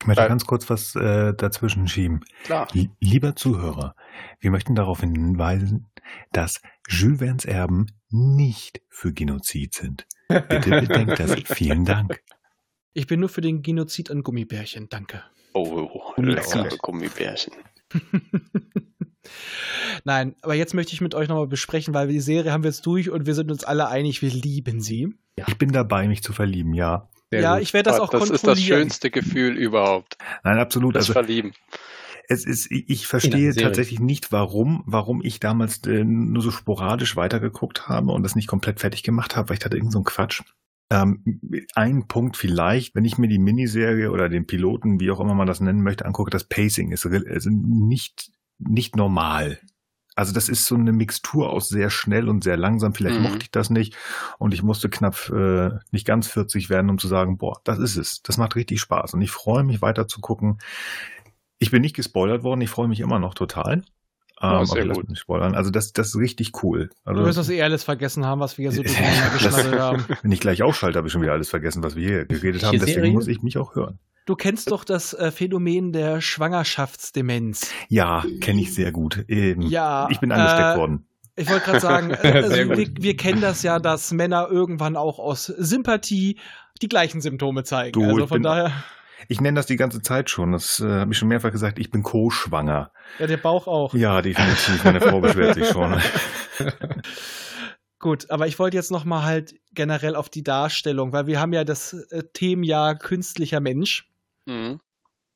[0.00, 2.24] Ich möchte ganz kurz was äh, dazwischen schieben.
[2.44, 2.68] Klar.
[3.00, 3.94] Lieber Zuhörer,
[4.40, 5.86] wir möchten darauf hinweisen,
[6.32, 10.06] dass Jules Verne's Erben nicht für Genozid sind.
[10.28, 11.34] Bitte bedenkt das.
[11.46, 12.20] Vielen Dank.
[12.92, 15.22] Ich bin nur für den Genozid an Gummibärchen, danke.
[15.54, 16.62] Oh, Gummibärchen.
[16.62, 17.54] leckere Gummibärchen.
[20.04, 22.84] Nein, aber jetzt möchte ich mit euch nochmal besprechen, weil die Serie haben wir jetzt
[22.86, 25.14] durch und wir sind uns alle einig, wir lieben sie.
[25.36, 27.08] Ich bin dabei, mich zu verlieben, ja.
[27.30, 27.62] Sehr ja, gut.
[27.62, 28.56] ich werde das auch das ist kontrollieren.
[28.56, 30.16] das schönste Gefühl überhaupt.
[30.44, 30.94] Nein, absolut.
[30.94, 31.52] Das Also Verlieben.
[32.28, 37.88] es ist, ich verstehe tatsächlich nicht, warum, warum ich damals äh, nur so sporadisch weitergeguckt
[37.88, 40.42] habe und das nicht komplett fertig gemacht habe, weil ich hatte irgend so einen Quatsch.
[40.90, 41.40] Ähm,
[41.74, 45.46] ein Punkt vielleicht, wenn ich mir die Miniserie oder den Piloten, wie auch immer man
[45.46, 49.58] das nennen möchte, angucke, das Pacing ist also nicht, nicht normal.
[50.16, 52.94] Also das ist so eine Mixtur aus sehr schnell und sehr langsam.
[52.94, 53.24] Vielleicht Mhm.
[53.24, 53.96] mochte ich das nicht
[54.38, 57.96] und ich musste knapp äh, nicht ganz 40 werden, um zu sagen, boah, das ist
[57.96, 58.22] es.
[58.22, 60.58] Das macht richtig Spaß und ich freue mich weiter zu gucken.
[61.58, 63.82] Ich bin nicht gespoilert worden, ich freue mich immer noch total.
[64.40, 65.06] Ja, Ähm, sehr gut.
[65.18, 65.54] spoilern.
[65.54, 66.90] Also das, das ist richtig cool.
[67.04, 70.04] Also, Du wirst das eh alles vergessen haben, was wir hier so durcheinander geschnabbelt haben.
[70.22, 72.78] wenn ich gleich ausschalte, habe ich schon wieder alles vergessen, was wir hier geredet haben.
[72.78, 73.12] Deswegen Serie?
[73.12, 73.98] muss ich mich auch hören.
[74.26, 77.70] Du kennst doch das äh, Phänomen der Schwangerschaftsdemenz.
[77.88, 79.24] Ja, kenne ich sehr gut.
[79.28, 81.06] Ähm, Ja, ich bin angesteckt äh, worden.
[81.36, 85.18] Ich wollte gerade sagen, äh, also wir, wir kennen das ja, dass Männer irgendwann auch
[85.18, 86.38] aus Sympathie
[86.80, 87.92] die gleichen Symptome zeigen.
[87.92, 88.72] Du, also ich von bin- daher,
[89.28, 90.52] Ich nenne das die ganze Zeit schon.
[90.52, 91.78] Das äh, habe ich schon mehrfach gesagt.
[91.78, 92.92] Ich bin co-schwanger.
[93.18, 93.92] ja, der Bauch auch.
[93.94, 94.82] Ja, definitiv.
[94.84, 96.00] Meine Frau beschwert sich schon.
[97.98, 101.52] Gut, aber ich wollte jetzt noch mal halt generell auf die Darstellung, weil wir haben
[101.52, 104.08] ja das äh, Themenjahr künstlicher Mensch
[104.46, 104.80] Mhm.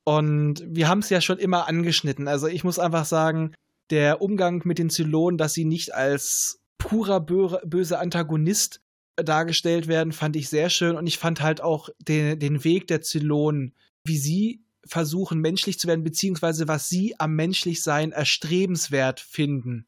[0.04, 2.28] und wir haben es ja schon immer angeschnitten.
[2.28, 3.54] Also ich muss einfach sagen,
[3.90, 8.80] der Umgang mit den Zylonen, dass sie nicht als purer bö böse Antagonist
[9.16, 13.02] dargestellt werden, fand ich sehr schön und ich fand halt auch den, den Weg der
[13.02, 13.74] Zylonen,
[14.04, 19.86] wie sie versuchen menschlich zu werden, beziehungsweise was sie am Menschlichsein erstrebenswert finden.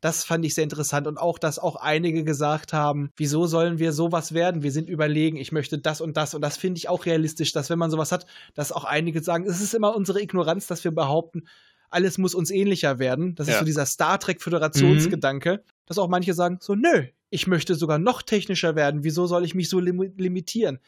[0.00, 3.92] Das fand ich sehr interessant und auch, dass auch einige gesagt haben, wieso sollen wir
[3.92, 4.62] sowas werden?
[4.62, 7.68] Wir sind überlegen, ich möchte das und das und das finde ich auch realistisch, dass
[7.68, 10.92] wenn man sowas hat, dass auch einige sagen, es ist immer unsere Ignoranz, dass wir
[10.92, 11.48] behaupten,
[11.90, 13.34] alles muss uns ähnlicher werden.
[13.34, 13.58] Das ist Ja.
[13.60, 18.22] so dieser Star Trek Föderationsgedanke, dass auch manche sagen, so nö, ich möchte sogar noch
[18.22, 19.04] technischer werden.
[19.04, 20.78] Wieso soll ich mich so lim limitieren?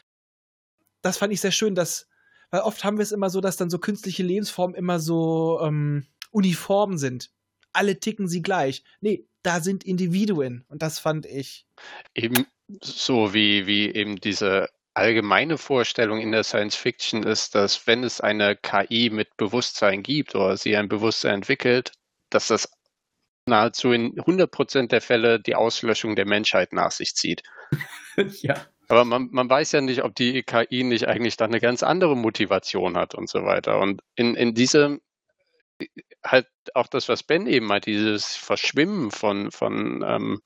[1.01, 2.07] Das fand ich sehr schön, dass
[2.51, 6.05] weil oft haben wir es immer so, dass dann so künstliche Lebensformen immer so ähm,
[6.31, 7.31] uniform sind.
[7.73, 8.83] Alle ticken sie gleich.
[8.99, 11.65] Nee, da sind Individuen und das fand ich.
[12.13, 12.45] Eben
[12.81, 18.21] so wie, wie eben diese allgemeine Vorstellung in der Science Fiction ist, dass wenn es
[18.21, 21.93] eine KI mit Bewusstsein gibt oder sie ein Bewusstsein entwickelt,
[22.29, 22.69] dass das
[23.45, 27.43] nahezu in 100% der Fälle die Auslöschung der Menschheit nach sich zieht.
[28.41, 28.55] ja.
[28.87, 32.17] Aber man, man weiß ja nicht, ob die KI nicht eigentlich dann eine ganz andere
[32.17, 33.79] Motivation hat und so weiter.
[33.79, 34.99] Und in, in diesem,
[36.25, 40.41] halt auch das, was Ben eben meint, dieses Verschwimmen von, von ähm,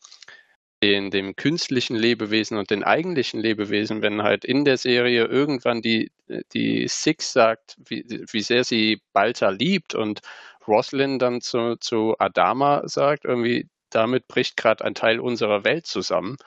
[0.84, 6.12] den, dem künstlichen Lebewesen und den eigentlichen Lebewesen, wenn halt in der Serie irgendwann die,
[6.54, 10.22] die Six sagt, wie, wie sehr sie Balta liebt und
[10.68, 16.38] Roslyn dann zu, zu Adama sagt, irgendwie, damit bricht gerade ein Teil unserer Welt zusammen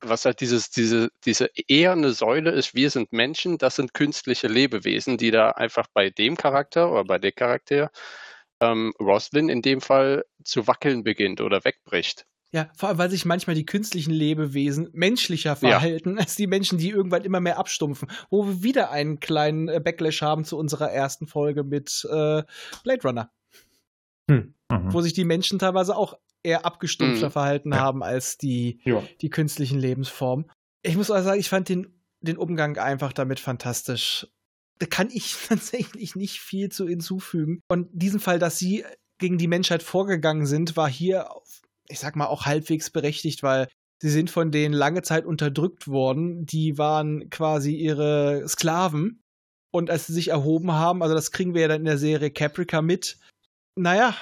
[0.00, 4.48] was halt dieses, diese, diese eher eine Säule ist, wir sind Menschen, das sind künstliche
[4.48, 7.90] Lebewesen, die da einfach bei dem Charakter oder bei der Charakter
[8.60, 12.26] ähm, Roslyn in dem Fall zu wackeln beginnt oder wegbricht.
[12.52, 16.90] Ja, vor allem, weil sich manchmal die künstlichen Lebewesen menschlicher verhalten als die Menschen, die
[16.90, 18.08] irgendwann immer mehr abstumpfen.
[18.30, 22.44] Wo wir wieder einen kleinen äh, Backlash haben zu unserer ersten Folge mit äh,
[22.84, 23.30] Blade Runner,
[24.26, 24.54] Mhm.
[24.70, 26.14] wo sich die Menschen teilweise auch
[26.44, 27.32] eher abgestumpfter Mhm.
[27.32, 27.80] verhalten Ja.
[27.80, 29.02] haben als die, Ja.
[29.20, 30.50] die künstlichen Lebensformen.
[30.82, 34.26] Ich muss also sagen, ich fand den, den Umgang einfach damit fantastisch.
[34.78, 37.60] Da kann ich tatsächlich nicht viel zu hinzufügen.
[37.68, 38.84] Und diesen Fall, dass sie
[39.18, 41.28] gegen die Menschheit vorgegangen sind, war hier,
[41.88, 43.68] ich sag mal, auch halbwegs berechtigt, weil
[44.02, 46.44] sie sind von denen lange Zeit unterdrückt worden.
[46.44, 49.20] Die waren quasi ihre Sklaven.
[49.70, 52.30] Und als sie sich erhoben haben, also das kriegen wir ja dann in der Serie
[52.30, 53.18] Caprica mit,
[53.76, 54.14] naja,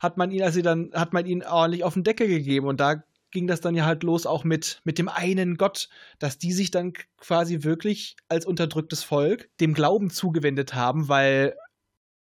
[0.00, 2.66] hat man ihn, also dann, hat man ihn ordentlich auf den Deckel gegeben.
[2.66, 5.88] Und da ging das dann ja halt los auch mit, mit dem einen Gott,
[6.18, 11.54] dass die sich dann quasi wirklich als unterdrücktes Volk dem Glauben zugewendet haben, weil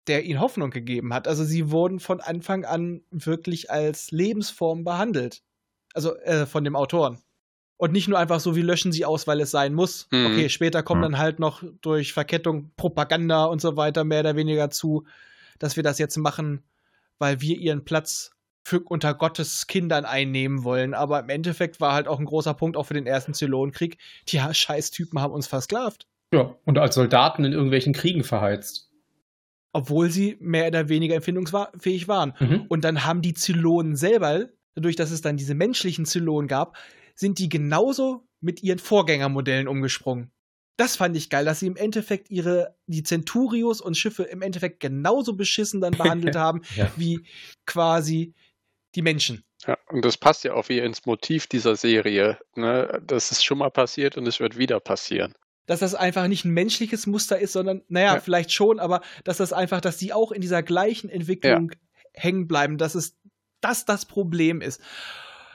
[0.06, 1.26] der ihnen Hoffnung gegeben hat.
[1.28, 5.42] Also sie wurden von Anfang an wirklich als Lebensform behandelt.
[5.94, 7.18] Also äh, von dem Autoren.
[7.76, 10.06] Und nicht nur einfach so, wie löschen sie aus, weil es sein muss.
[10.10, 10.26] Mhm.
[10.26, 11.04] Okay, später kommt Mhm.
[11.04, 15.04] dann halt noch durch Verkettung Propaganda und so weiter mehr oder weniger zu,
[15.58, 16.62] dass wir das jetzt machen,
[17.18, 18.30] weil wir ihren Platz
[18.66, 20.94] für unter Gottes Kindern einnehmen wollen.
[20.94, 23.98] Aber im Endeffekt war halt auch ein großer Punkt auch für den ersten Zylonenkrieg.
[24.28, 26.06] Die Scheißtypen haben uns versklavt.
[26.32, 28.90] Ja, und als Soldaten in irgendwelchen Kriegen verheizt.
[29.72, 32.34] Obwohl sie mehr oder weniger empfindungsfähig waren.
[32.40, 32.64] Mhm.
[32.68, 36.76] Und dann haben die Zylonen selber, dadurch, dass es dann diese menschlichen Zylonen gab,
[37.14, 40.30] sind die genauso mit ihren Vorgängermodellen umgesprungen.
[40.76, 44.80] Das fand ich geil, dass sie im Endeffekt ihre, die Centurios und Schiffe im Endeffekt
[44.80, 46.90] genauso beschissen dann behandelt haben, Ja.
[46.96, 47.24] wie
[47.66, 48.34] quasi
[48.94, 49.44] die Menschen.
[49.66, 52.38] Ja, und das passt ja auch wie ins Motiv dieser Serie.
[52.54, 53.00] Ne?
[53.06, 55.34] Das ist schon mal passiert und es wird wieder passieren.
[55.66, 58.20] Dass das einfach nicht ein menschliches Muster ist, sondern, naja, Ja.
[58.20, 61.70] vielleicht schon, aber dass das einfach, dass die auch in dieser gleichen Entwicklung
[62.12, 63.16] hängen bleiben, dass es
[63.62, 64.80] das das Problem ist.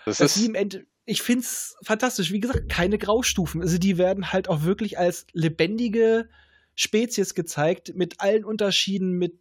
[0.06, 2.32] Das dass sie ist, im Ende, ich find's fantastisch.
[2.32, 3.62] Wie gesagt, keine Graustufen.
[3.62, 6.30] Also die werden halt auch wirklich als lebendige
[6.76, 9.40] Spezies gezeigt, mit allen Unterschieden, mit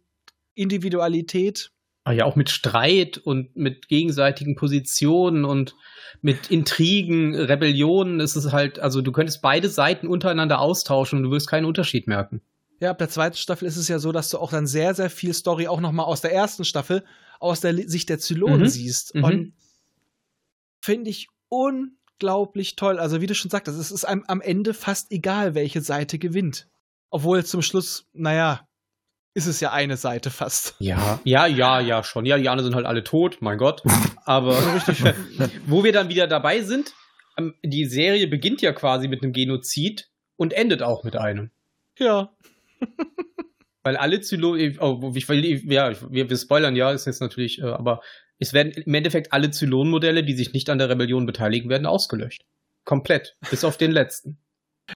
[0.55, 1.71] Individualität.
[2.03, 5.75] Aber ja, auch mit Streit und mit gegenseitigen Positionen und
[6.21, 11.31] mit Intrigen, Rebellionen ist es halt, also du könntest beide Seiten untereinander austauschen und du
[11.31, 12.41] wirst keinen Unterschied merken.
[12.79, 15.09] Ja, ab der zweiten Staffel ist es ja so, dass du auch dann sehr, sehr
[15.09, 17.03] viel Story auch noch mal aus der ersten Staffel
[17.39, 18.67] aus der Sicht der Zylonen Mhm.
[18.67, 19.15] siehst.
[19.15, 19.23] Mhm.
[19.23, 19.53] Und
[20.81, 22.99] finde ich unglaublich toll.
[22.99, 26.67] Also wie du schon sagtest, es ist einem am Ende fast egal, welche Seite gewinnt.
[27.09, 28.67] Obwohl zum Schluss, naja,
[29.33, 30.75] ist es ja eine Seite fast.
[30.79, 32.25] Ja, ja, ja, ja, schon.
[32.25, 33.83] Ja, die anderen sind halt alle tot, mein Gott.
[34.25, 34.55] Aber
[35.65, 36.93] wo wir dann wieder dabei sind,
[37.37, 41.51] ähm, die Serie beginnt ja quasi mit einem Genozid und endet auch mit einem.
[41.97, 42.31] Ja.
[43.83, 48.01] Weil alle Zylonen, oh, ich ja, wir, wir spoilern ja, ist jetzt natürlich, äh, aber
[48.39, 52.45] es werden im Endeffekt alle Zylonenmodelle, die sich nicht an der Rebellion beteiligen, werden ausgelöscht.
[52.85, 53.35] Komplett.
[53.49, 54.39] Bis auf den letzten.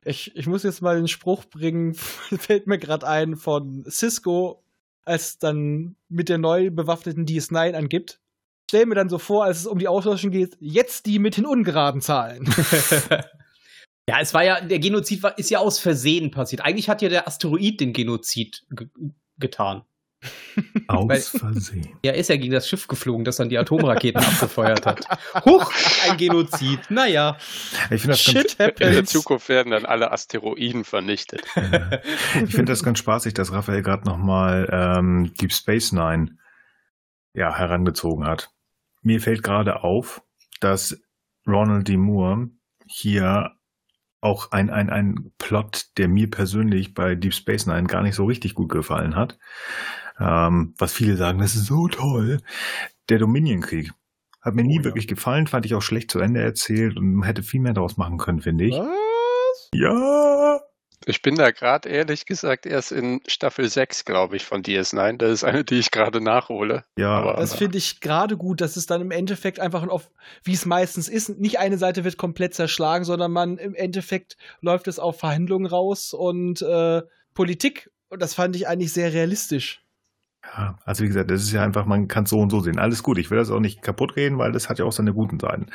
[0.05, 1.93] Ich, ich muss jetzt mal den Spruch bringen,
[2.39, 4.63] fällt mir gerade ein von Cisco,
[5.05, 8.19] als dann mit der neu bewaffneten DS9 angibt.
[8.69, 11.45] Stell mir dann so vor, als es um die Auslöschung geht, jetzt die mit den
[11.45, 12.45] ungeraden Zahlen.
[14.09, 16.63] ja, es war ja, der Genozid war, ist ja aus Versehen passiert.
[16.63, 18.87] Eigentlich hat ja der Asteroid den Genozid ge
[19.37, 19.83] getan.
[20.87, 21.89] Aus Weil- Versehen.
[22.01, 25.05] Er ist ja gegen das Schiff geflogen, das dann die Atomraketen abgefeuert hat.
[25.45, 25.71] Huch,
[26.09, 26.79] ein Genozid.
[26.89, 27.37] Naja.
[27.89, 29.09] Ich finde das, ganz, Shit in der happens.
[29.11, 31.43] Zukunft werden dann alle Asteroiden vernichtet.
[31.55, 31.99] äh,
[32.43, 36.37] ich finde das ganz spaßig, dass Raphael gerade nochmal ähm, Deep Space Nine
[37.33, 38.49] ja, herangezogen hat.
[39.01, 40.21] Mir fällt gerade auf,
[40.59, 40.97] dass
[41.47, 41.97] Ronald D.
[41.97, 42.49] Moore
[42.85, 43.51] hier
[44.21, 48.23] auch ein, ein, ein Plot, der mir persönlich bei Deep Space Nine gar nicht so
[48.25, 49.37] richtig gut gefallen hat.
[50.19, 52.39] Ähm, was viele sagen, das ist so toll.
[53.09, 53.91] Der Dominion-Krieg.
[54.41, 54.83] Hat mir nie Oh ja.
[54.85, 58.17] wirklich gefallen, fand ich auch schlecht zu Ende erzählt und hätte viel mehr daraus machen
[58.17, 58.73] können, finde ich.
[58.75, 59.69] Was?
[59.73, 60.59] Ja!
[61.05, 65.17] Ich bin da gerade ehrlich gesagt erst in Staffel 6, glaube ich, von DS9.
[65.17, 66.85] Das ist eine, die ich gerade nachhole.
[66.97, 70.09] Ja, Aber- Das finde ich gerade gut, dass es dann im Endeffekt einfach auf,
[70.45, 74.87] wie es meistens ist, nicht eine Seite wird komplett zerschlagen, sondern man im Endeffekt läuft
[74.87, 77.01] es auf Verhandlungen raus und äh,
[77.33, 77.89] Politik.
[78.07, 79.82] Und das fand ich eigentlich sehr realistisch.
[80.45, 82.77] Ja, also wie gesagt, das ist ja einfach, man kann es so und so sehen.
[82.77, 85.13] Alles gut, ich will das auch nicht kaputt reden, weil das hat ja auch seine
[85.13, 85.67] guten Seiten.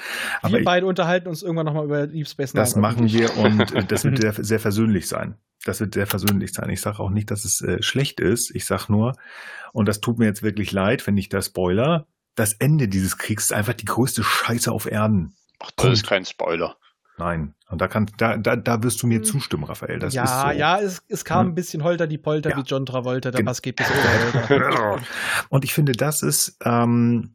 [0.43, 2.63] Aber wir ich, beide unterhalten uns irgendwann nochmal über Deep Space Nine.
[2.63, 5.37] das machen wir und das wird sehr, sehr versöhnlich sein.
[5.65, 6.71] Das wird sehr versöhnlich sein.
[6.71, 8.55] Ich sage auch nicht, dass es äh, schlecht ist.
[8.55, 9.17] Ich sage nur,
[9.73, 13.45] und das tut mir jetzt wirklich leid, wenn ich das spoiler, das Ende dieses Kriegs
[13.45, 15.35] ist einfach die größte Scheiße auf Erden.
[15.59, 16.07] Ach, das ist Punkt.
[16.09, 16.77] kein Spoiler.
[17.19, 17.55] Nein.
[17.69, 19.99] Und da kann, da, da, da wirst du mir zustimmen, Raphael.
[19.99, 20.59] Das ja, ist so.
[20.59, 21.53] ja, es, es kam Hm.
[21.53, 22.57] ein bisschen holter die Polter Ja.
[22.57, 25.01] wie John Travolta, der Bass geht bis Oberholter.
[25.51, 27.35] Und ich finde, das ist, ähm,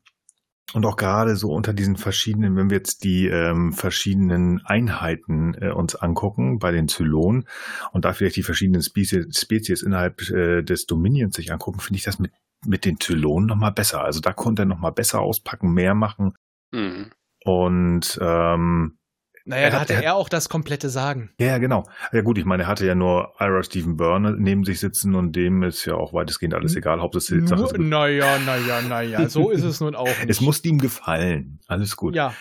[0.73, 5.69] und auch gerade so unter diesen verschiedenen, wenn wir jetzt die ähm, verschiedenen Einheiten äh,
[5.69, 7.47] uns angucken bei den Zylonen
[7.91, 12.03] und da vielleicht die verschiedenen Spezies, Spezies innerhalb äh, des Dominions sich angucken, finde ich
[12.05, 12.31] das mit,
[12.65, 14.03] mit den Zylonen nochmal besser.
[14.03, 16.34] Also da konnte er nochmal besser auspacken, mehr machen
[16.73, 17.11] Mhm.
[17.45, 18.97] und ähm,
[19.45, 21.32] Naja, Er da hat- hatte er hat- er auch das komplette Sagen.
[21.38, 21.86] ja, genau.
[22.14, 25.36] Ja gut, ich meine, er hatte ja nur Ira Stephen Byrne neben sich sitzen und
[25.36, 27.02] dem ist ja auch weitestgehend alles egal.
[27.02, 30.30] Hauptsache, Nur- Sache ist- Naja, naja, naja, so ist es nun auch nicht.
[30.30, 31.60] es musste ihm gefallen.
[31.68, 32.15] Alles gut.
[32.15, 32.34] Ja,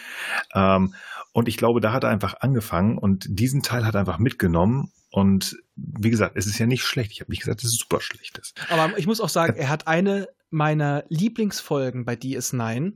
[0.55, 0.95] Ähm,
[1.33, 4.93] und ich glaube, da hat er einfach angefangen und diesen Teil hat er einfach mitgenommen.
[5.11, 7.11] Und wie gesagt, es ist ja nicht schlecht.
[7.13, 8.55] Ich habe nicht gesagt, dass es super schlecht ist.
[8.71, 12.93] aber ich muss auch sagen, er hat eine meiner Lieblingsfolgen bei DS9,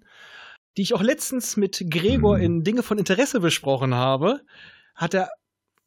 [0.76, 2.42] die ich auch letztens mit Gregor Mhm.
[2.44, 4.40] in Dinge von Interesse besprochen habe,
[4.94, 5.30] hat er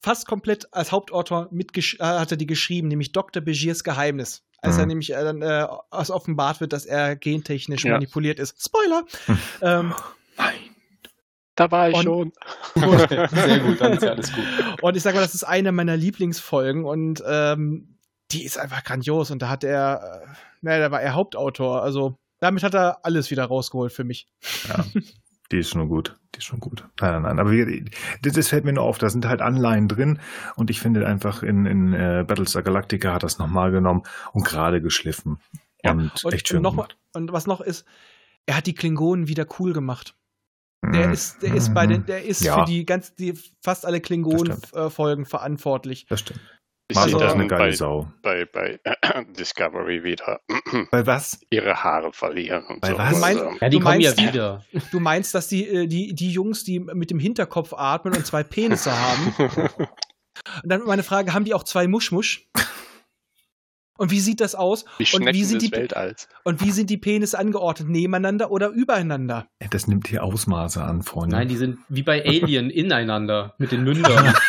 [0.02, 3.42] fast komplett als Hauptautor mitgesch äh, hat er die geschrieben, nämlich Dr.
[3.44, 4.44] Begiers Geheimnis.
[4.62, 4.88] Als er Mhm.
[4.90, 7.94] nämlich äh, dann äh, als offenbart wird, dass er gentechnisch Ja.
[7.94, 8.62] manipuliert ist.
[8.64, 9.04] Spoiler!
[9.62, 9.94] ähm,
[10.38, 10.56] Nein.
[11.56, 12.32] Da war ich Und- schon.
[12.76, 14.44] Sehr gut, dann ist ja alles gut.
[14.82, 17.98] Und ich sage mal, das ist eine meiner Lieblingsfolgen und ähm,
[18.32, 19.32] die ist einfach grandios.
[19.32, 20.28] Und da hat er, äh,
[20.62, 21.82] naja, da war er Hauptautor.
[21.84, 24.28] Also damit hat er alles wieder rausgeholt für mich.
[24.68, 24.86] Ja,
[25.52, 26.18] die ist schon gut.
[26.36, 26.84] Die ist schon gut.
[27.02, 27.40] Nein, nein, nein.
[27.40, 27.86] Aber wie,
[28.22, 28.98] das, das fällt mir nur auf.
[29.00, 30.20] Da sind halt Anleihen drin.
[30.56, 34.04] Und ich finde einfach in, in äh, Battlestar Galactica hat das nochmal genommen
[34.34, 35.40] und gerade geschliffen.
[35.84, 37.86] Ja, Und, Und, echt schön und, noch, und was noch ist,
[38.46, 40.16] er hat die Klingonen wieder cool gemacht.
[40.84, 41.14] Der Mhm.
[41.14, 42.06] ist, der ist bei den, Mhm.
[42.06, 42.60] der ist Ja.
[42.60, 46.06] für die ganz, die fast alle Klingonen-Folgen verantwortlich.
[46.08, 46.40] Das stimmt.
[46.92, 48.12] Ich Also- ist eine dann geile bei, Sau.
[48.24, 48.80] bei, bei
[49.38, 50.42] Discovery wieder
[50.92, 51.40] Bei was?
[51.52, 52.66] ihre Haare verlieren.
[52.66, 52.98] Und Bei so.
[52.98, 53.14] was?
[53.14, 54.66] Du meinst- Also, Ja, die Du kommen ja meinst- wieder.
[54.92, 58.44] Du meinst, dass die, äh, die, die Jungs, die mit dem Hinterkopf atmen und zwei
[58.44, 59.34] Penisse haben.
[60.64, 62.48] Und dann meine Frage, haben die auch zwei Muschmusch?
[63.98, 64.86] Und wie sieht das aus?
[64.98, 66.30] die und wie sind die Weltalls.
[66.46, 67.90] und wie sind die Penisse angeordnet?
[67.90, 69.48] Nebeneinander oder übereinander?
[69.72, 71.36] Das nimmt hier Ausmaße an, Freunde.
[71.36, 74.34] Nein, die sind wie bei Alien ineinander mit den Mündern.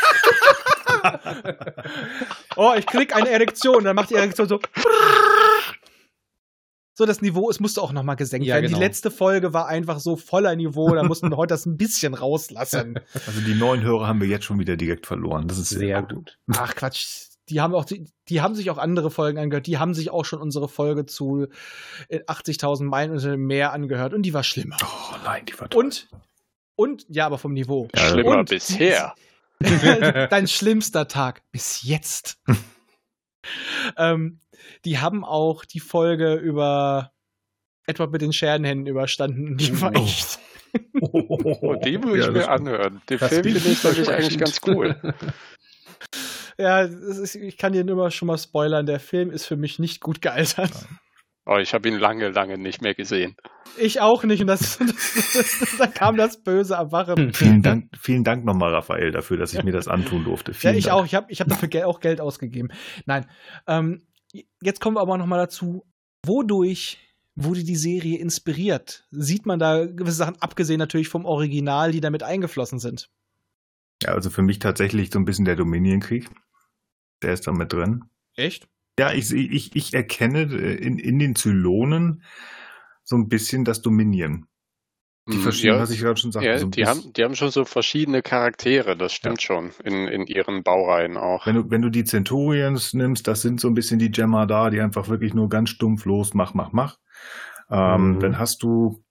[2.56, 4.58] Oh, ich krieg eine Erektion, dann macht die Erektion so.
[6.94, 8.66] So, das Niveau, es musste auch nochmal gesenkt Ja, werden.
[8.66, 8.78] genau.
[8.78, 12.12] Die letzte Folge war einfach so voller Niveau, da mussten wir heute das ein bisschen
[12.14, 12.98] rauslassen.
[13.26, 15.48] Also die neuen Hörer haben wir jetzt schon wieder direkt verloren.
[15.48, 16.36] Das ist Sehr gut.
[16.52, 19.66] Ach Quatsch, die haben auch, die, die haben sich auch andere Folgen angehört.
[19.66, 21.46] Die haben sich auch schon unsere Folge zu
[22.08, 24.76] äh, 80.000 Meilen unter dem Meer angehört und die war schlimmer.
[24.82, 25.82] Oh nein, die war toll.
[25.84, 26.08] Und,
[26.76, 27.88] und, ja, aber vom Niveau.
[27.96, 29.14] Ja, Schlimmer und- bisher.
[30.30, 32.40] Dein schlimmster Tag bis jetzt.
[33.96, 34.40] ähm,
[34.84, 37.12] die haben auch die Folge über
[37.86, 39.56] Edward mit den Scherenhänden überstanden.
[39.56, 40.04] Die war Oh.
[40.04, 40.38] echt.
[41.00, 43.02] Oh, die muss Ja, ich mir anhören.
[43.10, 44.94] Den Film finde ich eigentlich ganz cool.
[46.58, 48.86] Ja, ist, ich kann dir nur mal schon mal spoilern.
[48.86, 50.70] Der Film ist für mich nicht gut gealtert.
[51.52, 53.34] Oh, ich habe ihn lange, lange nicht mehr gesehen.
[53.76, 54.40] Ich auch nicht.
[54.40, 54.78] Und das,
[55.34, 57.32] das, da kam das böse Erwachen.
[57.34, 60.52] Vielen Dank, vielen Dank nochmal, Raphael, dafür, dass ich mir das antun durfte.
[60.52, 60.96] Ja, Vielen ich Dank.
[60.96, 61.04] auch.
[61.04, 62.68] Ich habe ich hab dafür Gel auch Geld ausgegeben.
[63.04, 63.26] Nein.
[63.66, 64.06] Ähm,
[64.62, 65.82] jetzt kommen wir aber noch mal dazu,
[66.24, 66.98] wodurch
[67.34, 69.08] wurde die Serie inspiriert?
[69.10, 73.10] Sieht man da gewisse Sachen, abgesehen natürlich vom Original, die damit eingeflossen sind?
[74.04, 76.30] Ja, also für mich tatsächlich so ein bisschen der Dominienkrieg.
[77.22, 78.04] Der ist da mit drin.
[78.36, 78.68] Echt?
[79.00, 82.22] Ja, ich, ich, ich erkenne äh, in, in den Zylonen
[83.02, 84.44] so ein bisschen das Dominieren.
[85.32, 86.50] Die Hm, verschiedenen, ja, was ich gerade schon sagte.
[86.50, 90.26] ja, so die, haben, die haben schon so verschiedene Charaktere, das stimmt schon, in, in
[90.26, 91.46] ihren Baureihen auch.
[91.46, 94.68] Wenn du, wenn du die Centurions nimmst, das sind so ein bisschen die Gemma da,
[94.68, 96.98] die einfach wirklich nur ganz stumpf los, mach, mach, mach.
[97.70, 98.20] Ähm, Mhm.
[98.20, 99.02] Dann hast du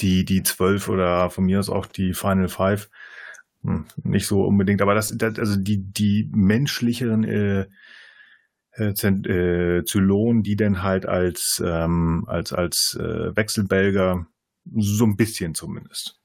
[0.00, 2.90] die, die zwölf oder von mir aus auch die Final Five.
[3.62, 7.66] Hm, nicht so unbedingt, aber das, das also die, die menschlicheren äh,
[8.72, 9.82] äh, Zent- äh,
[10.42, 14.26] die dann halt als, ähm, als, als äh, Wechselbelger
[14.76, 16.20] so ein bisschen zumindest.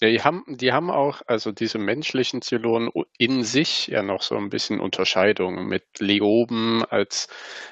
[0.00, 4.36] Ja, die haben, die haben auch, also diese menschlichen Zylonen in sich ja noch so
[4.36, 7.28] ein bisschen Unterscheidungen mit Leoben als,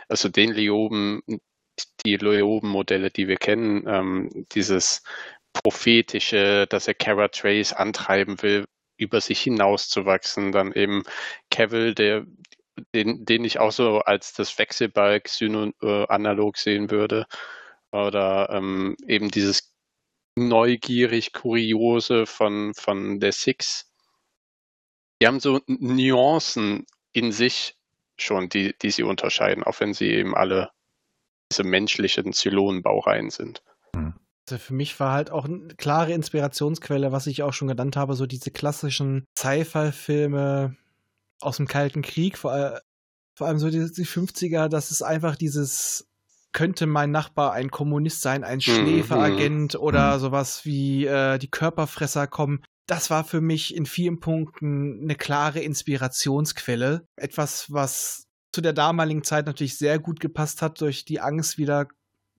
[0.09, 1.21] also den Leoben,
[2.07, 5.03] die Leoben-Modelle, die wir kennen, ähm, dieses
[5.53, 8.65] prophetische, dass er Kara Trace antreiben will,
[8.97, 11.03] über sich hinauszuwachsen, dann eben
[11.51, 12.25] Cavill, der,
[12.95, 17.27] den, den ich auch so als das Wechselbalg-Analog sehen würde,
[17.93, 19.73] oder ähm, eben dieses
[20.37, 23.91] neugierig Kuriose von, von der Six.
[25.23, 27.77] Die haben so Nuancen in sich
[28.19, 30.71] schon, die, die sie unterscheiden, auch wenn sie eben alle
[31.53, 33.63] diese menschlichen Zylonenbaureihen sind.
[33.95, 38.15] Also für mich war halt auch eine klare Inspirationsquelle, was ich auch schon genannt habe,
[38.15, 40.77] so diese klassischen Sci-Fi-Filme
[41.45, 42.81] aus dem Kalten Krieg, vor, all-
[43.37, 46.07] vor allem so die, die 50er, das ist einfach dieses,
[46.53, 52.63] könnte mein Nachbar ein Kommunist sein, ein Schläferagent oder sowas wie äh, die Körperfresser kommen.
[52.87, 57.07] Das war für mich in vielen Punkten eine klare Inspirationsquelle.
[57.17, 61.89] Etwas, was zu der damaligen Zeit natürlich sehr gut gepasst hat durch die Angst wieder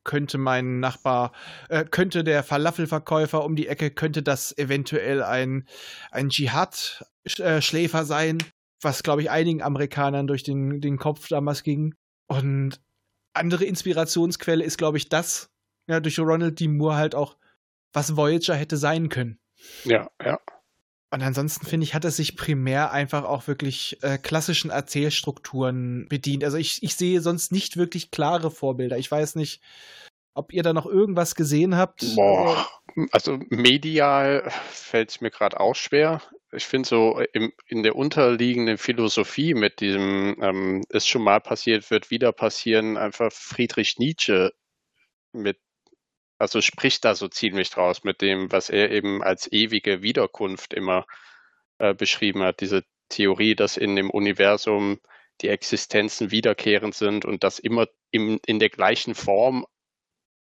[0.05, 1.31] könnte mein Nachbar,
[1.67, 5.67] äh, könnte der Falafelverkäufer um die Ecke, könnte das eventuell ein,
[6.11, 8.37] ein Dschihad-Schläfer sein,
[8.85, 11.95] was, glaube ich, einigen Amerikanern durch den, den Kopf damals ging.
[12.27, 12.79] Und
[13.33, 15.51] andere Inspirationsquelle ist, glaube ich, das,
[15.89, 16.69] ja, durch Ronald D.
[16.69, 17.35] Moore halt auch,
[17.91, 19.39] was Voyager hätte sein können.
[19.83, 20.39] Ja, ja.
[21.11, 26.43] Und ansonsten finde ich, hat es sich primär einfach auch wirklich äh, klassischen Erzählstrukturen bedient.
[26.43, 28.97] Also ich, ich sehe sonst nicht wirklich klare Vorbilder.
[28.97, 29.61] Ich weiß nicht,
[30.33, 32.15] ob ihr da noch irgendwas gesehen habt.
[32.15, 32.67] Boah,
[33.11, 36.21] also medial fällt es mir gerade auch schwer.
[36.55, 41.89] Ich finde so im, in der unterliegenden Philosophie mit diesem ähm, ist schon mal passiert,
[41.91, 44.53] wird wieder passieren, einfach Friedrich Nietzsche
[45.33, 45.59] mit
[46.37, 51.05] also spricht da so ziemlich draus mit dem, was er eben als ewige Wiederkunft immer
[51.77, 52.61] äh, beschrieben hat.
[52.61, 54.99] Diese Theorie, dass in dem Universum
[55.41, 59.65] die Existenzen wiederkehrend sind und das immer im, in der gleichen Form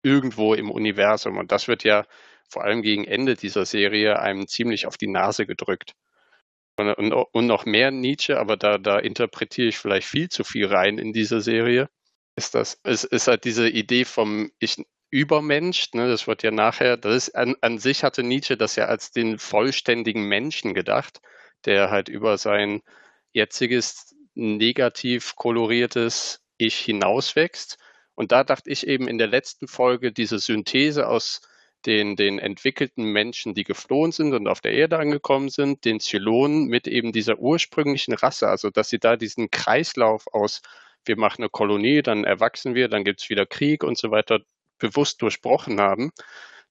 [0.04, 1.38] irgendwo im Universum.
[1.38, 2.06] Und das wird ja
[2.50, 5.94] vor allem gegen Ende dieser Serie einem ziemlich auf die Nase gedrückt.
[6.78, 10.68] Und, und, und noch mehr Nietzsche, aber da, da interpretiere ich vielleicht viel zu viel
[10.68, 11.90] rein in dieser Serie.
[12.36, 14.78] Ist das, ist, ist halt diese Idee vom, ich
[15.12, 18.86] Übermensch, ne, das wird ja nachher, das ist an, an sich hatte Nietzsche das ja
[18.86, 21.20] als den vollständigen Menschen gedacht,
[21.66, 22.82] der halt über sein
[23.34, 27.78] jetziges negativ koloriertes Ich hinauswächst.
[28.20, 31.40] Und da dachte ich eben in der letzten Folge diese Synthese aus
[31.86, 36.66] den, den entwickelten Menschen, die geflohen sind und auf der Erde angekommen sind, den Zylonen
[36.66, 40.62] mit eben dieser ursprünglichen Rasse, also dass sie da diesen Kreislauf aus,
[41.06, 44.42] wir machen eine Kolonie, dann erwachsen wir, dann gibt's wieder Krieg und so weiter,
[44.80, 46.12] bewusst durchbrochen haben,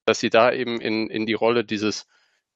[0.04, 2.06] dass sie da eben in, in die Rolle dieses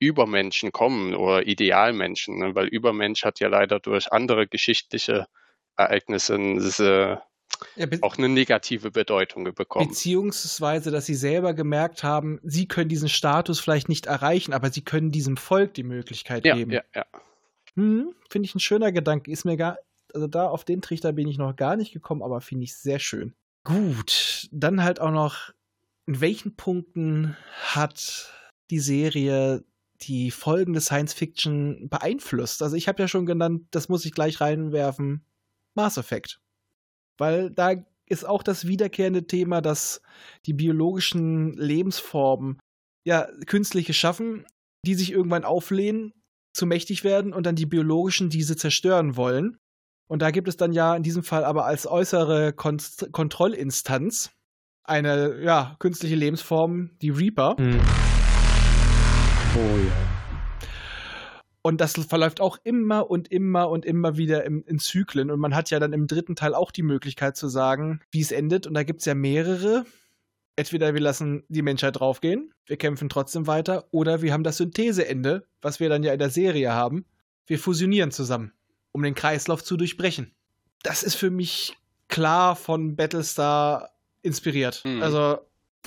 [0.01, 2.55] Übermenschen kommen oder Idealmenschen, ne?
[2.55, 5.29] weil Übermensch hat ja leider durch andere geschichtliche
[5.79, 7.23] Ereignisse diese,
[7.77, 9.89] ja, auch eine negative Bedeutung bekommen.
[9.89, 14.83] Beziehungsweise, dass sie selber gemerkt haben, sie können diesen Status vielleicht nicht erreichen, aber sie
[14.83, 16.73] können diesem Volk die Möglichkeit ja, geben.
[16.73, 17.07] Ja, ja.
[17.75, 19.31] Hm, finde ich ein schöner Gedanke.
[19.31, 19.79] Ist mir gar,
[20.13, 22.99] also da auf den Trichter bin ich noch gar nicht gekommen, aber finde ich sehr
[22.99, 23.35] schön.
[23.65, 25.53] Gut, dann halt auch noch,
[26.07, 28.33] in welchen Punkten hat
[28.71, 29.65] die Serie
[30.03, 32.63] die folgende Science Fiction beeinflusst?
[32.63, 35.25] Also ich habe ja schon genannt, das muss ich gleich reinwerfen,
[35.75, 36.41] Mass Effect.
[37.19, 37.75] Weil da
[38.07, 40.03] ist auch das wiederkehrende Thema, dass
[40.47, 42.59] die biologischen Lebensformen
[43.05, 44.45] ja künstliche schaffen,
[44.85, 46.13] die sich irgendwann auflehnen,
[46.55, 49.57] zu mächtig werden und dann die biologischen diese zerstören wollen.
[50.09, 52.79] Und da gibt es dann ja in diesem Fall aber als äußere Kon
[53.13, 54.31] Kontrollinstanz
[54.85, 57.57] eine ja, künstliche Lebensform, die Reaper.
[57.59, 57.81] Mhm.
[59.57, 60.12] Oh ja.
[61.63, 65.31] Und das verläuft auch immer und immer und immer wieder im, in Zyklen.
[65.31, 68.33] Und man hat ja dann im dritten Teil auch die Möglichkeit zu sagen, wie es
[68.33, 68.67] endet.
[68.67, 69.85] Und da gibt es ja mehrere.
[70.57, 75.47] Entweder wir lassen die Menschheit draufgehen, wir kämpfen trotzdem weiter, oder wir haben das Syntheseende,
[75.63, 77.07] was wir dann ja in der Serie haben.
[77.47, 78.53] Wir fusionieren zusammen
[78.93, 80.33] um den Kreislauf zu durchbrechen.
[80.83, 81.77] Das ist für mich
[82.09, 83.91] klar von Battlestar
[84.21, 84.83] inspiriert.
[84.85, 85.03] Mhm.
[85.03, 85.39] Also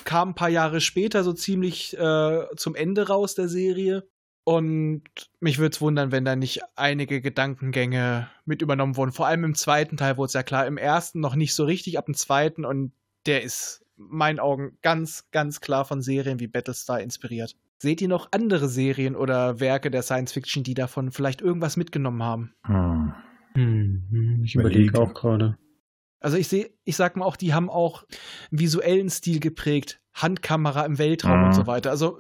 [0.04, 4.08] kam ein paar Jahre später so ziemlich äh, zum Ende raus der Serie.
[4.46, 5.02] Und
[5.40, 9.12] mich würde es wundern, wenn da nicht einige Gedankengänge mit übernommen wurden.
[9.12, 10.68] Vor allem im zweiten Teil wurde es ja klar.
[10.68, 12.64] Im ersten noch nicht so richtig, ab dem zweiten.
[12.64, 12.94] Und
[13.26, 17.56] der ist meinen Augen ganz, ganz klar von Serien wie Battlestar inspiriert.
[17.80, 22.22] Seht ihr noch andere Serien oder Werke der Science Fiction, die davon vielleicht irgendwas mitgenommen
[22.22, 22.54] haben?
[22.66, 23.14] Hm.
[23.56, 25.58] Hm, ich überlege auch gerade.
[26.20, 28.04] Also ich sehe, ich sag mal auch, die haben auch
[28.52, 31.46] einen visuellen Stil geprägt, Handkamera im Weltraum mhm.
[31.46, 31.92] und so weiter.
[31.92, 32.20] Also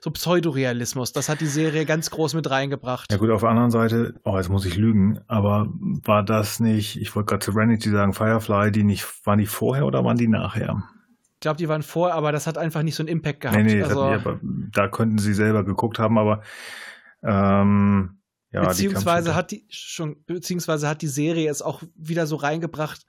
[0.00, 3.10] so Pseudorealismus, das hat die Serie ganz groß mit reingebracht.
[3.10, 5.68] Ja gut, auf der anderen Seite, oh, jetzt muss ich lügen, aber
[6.04, 10.04] war das nicht, ich wollte gerade Serenity sagen, Firefly, die nicht, waren die vorher oder
[10.04, 10.82] waren die nachher?
[11.34, 13.58] Ich glaube, die waren vor, aber das hat einfach nicht so einen Impact gehabt.
[13.58, 14.26] Nee, nee, also, nicht,
[14.72, 16.42] da könnten sie selber geguckt haben, aber
[17.22, 18.18] ähm,
[18.52, 23.04] ja, beziehungsweise die hat die schon, beziehungsweise hat die Serie es auch wieder so reingebracht,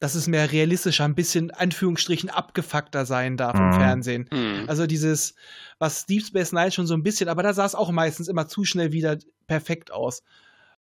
[0.00, 3.66] dass es mehr realistischer, ein bisschen Anführungsstrichen abgefuckter sein darf mhm.
[3.66, 4.28] im Fernsehen.
[4.32, 4.64] Mhm.
[4.66, 5.34] Also dieses,
[5.78, 8.48] was Deep Space Nine schon so ein bisschen, aber da sah es auch meistens immer
[8.48, 10.22] zu schnell wieder perfekt aus.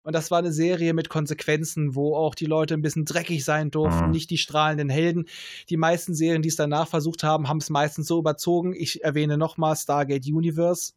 [0.05, 3.71] Und das war eine Serie mit Konsequenzen, wo auch die Leute ein bisschen dreckig sein
[3.71, 4.11] durften, mhm.
[4.11, 5.27] nicht die strahlenden Helden.
[5.69, 8.75] Die meisten Serien, die es danach versucht haben, haben es meistens so überzogen.
[8.75, 10.95] Ich erwähne nochmal Stargate Universe.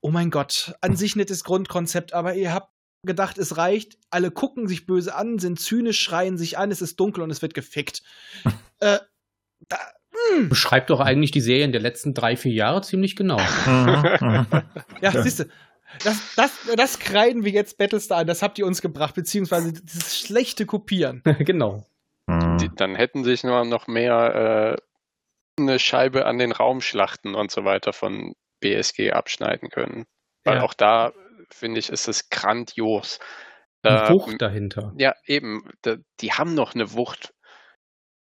[0.00, 2.70] Oh mein Gott, an sich nettes Grundkonzept, aber ihr habt
[3.06, 3.98] gedacht, es reicht.
[4.10, 7.42] Alle gucken sich böse an, sind zynisch, schreien sich an, es ist dunkel und es
[7.42, 8.02] wird gefickt.
[8.80, 8.98] äh,
[9.68, 9.78] da,
[10.30, 10.48] hm.
[10.48, 13.38] Beschreibt doch eigentlich die Serien der letzten drei, vier Jahre ziemlich genau.
[15.00, 15.44] ja, siehst du,
[16.04, 20.18] das, das, das kreiden wir jetzt Battlestar an, das habt ihr uns gebracht, beziehungsweise das
[20.18, 21.22] schlechte Kopieren.
[21.40, 21.86] genau.
[22.26, 22.58] Mhm.
[22.58, 24.76] Die, dann hätten sich nur noch mehr
[25.58, 30.06] äh, eine Scheibe an den Raumschlachten und so weiter von BSG abschneiden können.
[30.44, 30.62] Weil ja.
[30.62, 31.12] auch da,
[31.50, 33.18] finde ich, ist es grandios.
[33.82, 34.92] Da, Wucht dahinter.
[34.96, 35.70] Ja, eben.
[35.82, 37.32] Da, die haben noch eine Wucht.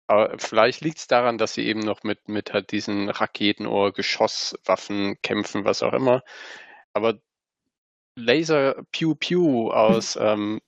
[0.08, 3.92] Aber vielleicht liegt es daran, dass sie eben noch mit, mit halt diesen Raketen oder
[3.92, 6.24] Geschosswaffen kämpfen, was auch immer.
[6.94, 7.20] Aber
[8.16, 10.62] Laser Pew Pew aus ähm,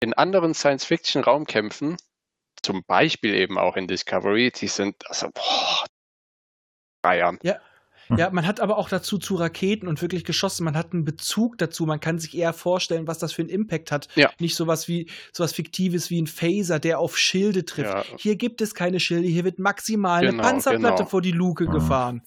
[0.00, 1.96] in anderen Science-Fiction-Raumkämpfen,
[2.62, 5.84] zum Beispiel eben auch in Discovery, die sind, also, boah,
[7.02, 7.38] Bayern.
[7.42, 7.60] Ja,
[8.16, 10.64] ja, man hat aber auch dazu zu Raketen und wirklich geschossen.
[10.64, 11.84] Man hat einen Bezug dazu.
[11.86, 14.08] Man kann sich eher vorstellen, was das für einen Impact hat.
[14.14, 14.30] Ja.
[14.38, 17.92] Nicht sowas wie sowas Fiktives wie ein Phaser, der auf Schilde trifft.
[18.10, 18.18] Ja.
[18.18, 19.28] Hier gibt es keine Schilde.
[19.28, 21.08] Hier wird maximal eine Genau, Panzerplatte genau.
[21.08, 21.70] vor die Luke Mhm.
[21.72, 22.22] gefahren.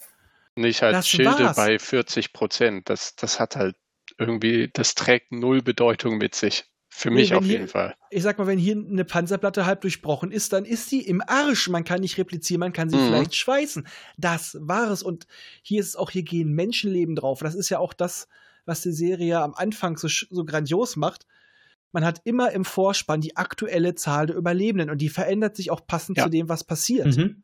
[0.56, 1.56] Nicht halt Das Schilde war's.
[1.56, 2.90] bei 40 Prozent.
[2.90, 3.76] Das, das hat halt
[4.18, 6.66] irgendwie, das trägt null Bedeutung mit sich.
[6.94, 7.96] Für Nee, mich wenn auf hier- jeden Fall.
[8.10, 11.70] Ich sag mal, wenn hier eine Panzerplatte halb durchbrochen ist, dann ist sie im Arsch.
[11.70, 13.08] Man kann nicht replizieren, man kann sie Mhm.
[13.08, 13.88] vielleicht schweißen.
[14.18, 15.02] Das war es.
[15.02, 15.26] Und
[15.64, 17.40] hier ist es auch, hier gehen Menschenleben drauf.
[17.40, 18.28] Das ist ja auch das,
[18.66, 21.26] was die Serie am Anfang so, so grandios macht.
[21.94, 25.88] Man hat immer im Vorspann die aktuelle Zahl der Überlebenden und die verändert sich auch
[25.88, 26.26] passend Ja.
[26.26, 27.16] zu dem, was passiert.
[27.18, 27.44] Mhm.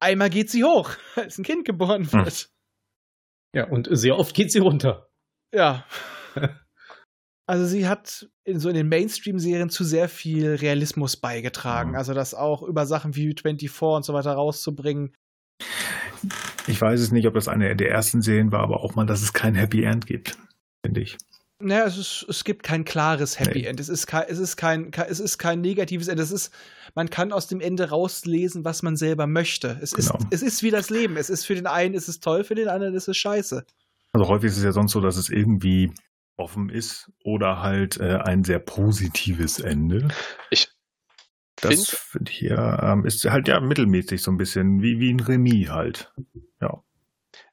[0.00, 2.24] Einmal geht sie hoch, als ein Kind geboren Hm.
[2.24, 2.50] wird.
[3.52, 5.10] Ja, und sehr oft geht sie runter.
[5.52, 5.84] Ja.
[7.48, 11.90] Also sie hat in so in den Mainstream-Serien zu sehr viel Realismus beigetragen.
[11.90, 11.96] Mhm.
[11.96, 15.14] Also das auch über Sachen wie 24 und so weiter rauszubringen.
[16.66, 19.22] Ich weiß es nicht, ob das eine der ersten Serien war, aber auch mal, dass
[19.22, 20.36] es kein Happy End gibt,
[20.84, 21.16] finde ich.
[21.60, 23.66] Naja, es, ist, es gibt kein klares Happy Nee.
[23.66, 23.80] End.
[23.80, 26.22] Es ist kein, es ist kein, es ist kein negatives Ende.
[26.22, 26.52] Es ist,
[26.94, 29.78] man kann aus dem Ende rauslesen, was man selber möchte.
[29.80, 30.24] Es ist, Genau.
[30.30, 31.16] es ist wie das Leben.
[31.16, 33.64] Es ist für den einen ist es toll, für den anderen ist es scheiße.
[34.12, 35.90] Also häufig ist es ja sonst so, dass es irgendwie
[36.38, 40.08] offen ist oder halt äh, ein sehr positives Ende.
[40.50, 40.68] Ich
[41.56, 45.20] Das finde, ich hier ähm, ist halt ja mittelmäßig so ein bisschen wie, wie ein
[45.20, 46.12] Remis halt.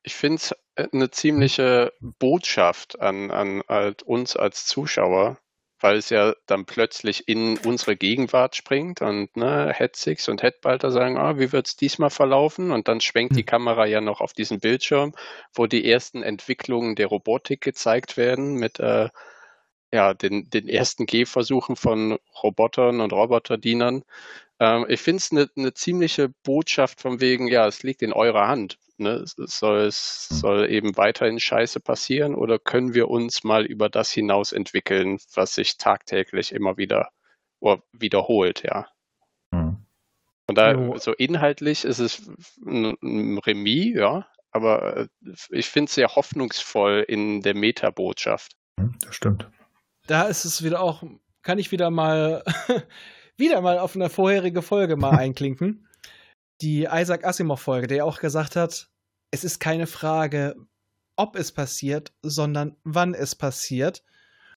[0.06, 5.40] ich finde es eine ziemliche Botschaft an, an halt uns als Zuschauer,
[5.86, 10.90] weil es ja dann plötzlich in unsere Gegenwart springt und ne, Head Six und Headbalter
[10.90, 12.72] sagen, ah, wie wird es diesmal verlaufen?
[12.72, 13.46] Und dann schwenkt die Hm.
[13.46, 15.14] Kamera ja noch auf diesen Bildschirm,
[15.54, 19.10] wo die ersten Entwicklungen der Robotik gezeigt werden mit äh,
[19.94, 24.06] ja, den, den ersten Gehversuchen von Robotern und Roboterdienern.
[24.60, 28.48] Ähm, ich finde es eine ne ziemliche Botschaft von wegen, ja, es liegt in eurer
[28.48, 28.80] Hand.
[28.98, 29.24] Ne?
[29.26, 34.52] Soll es soll eben weiterhin Scheiße passieren oder können wir uns mal über das hinaus
[34.52, 37.10] entwickeln, was sich tagtäglich immer wieder
[37.60, 38.88] oder wiederholt, ja.
[39.54, 39.86] Hm.
[40.48, 42.30] Und da so inhaltlich ist es
[42.66, 45.08] ein, ein Remis, ja, aber äh,
[45.50, 48.56] ich finde es sehr hoffnungsvoll in der Metabotschaft.
[48.80, 49.50] Hm, Das stimmt.
[50.08, 51.04] Da ist es wieder auch,
[51.42, 52.44] kann ich wieder mal,
[53.38, 55.88] wieder mal auf eine vorherige Folge mal einklinken.
[56.62, 58.90] Die Isaac Asimov-Folge, der auch gesagt hat,
[59.32, 60.56] es ist keine Frage,
[61.16, 64.04] ob es passiert, sondern wann es passiert.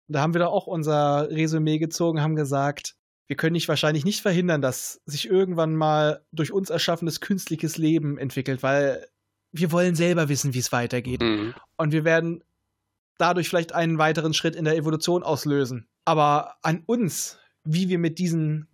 [0.07, 2.97] Und da haben wir da auch unser Resümee gezogen, haben gesagt,
[3.27, 8.17] wir können nicht wahrscheinlich nicht verhindern, dass sich irgendwann mal durch uns erschaffenes künstliches Leben
[8.19, 9.07] entwickelt, weil
[9.53, 11.21] wir wollen selber wissen, wie es weitergeht.
[11.21, 11.55] Mhm.
[11.77, 12.43] Und wir werden
[13.19, 15.89] dadurch vielleicht einen weiteren Schritt in der Evolution auslösen.
[16.05, 18.69] Aber an uns, wie wir mit diesen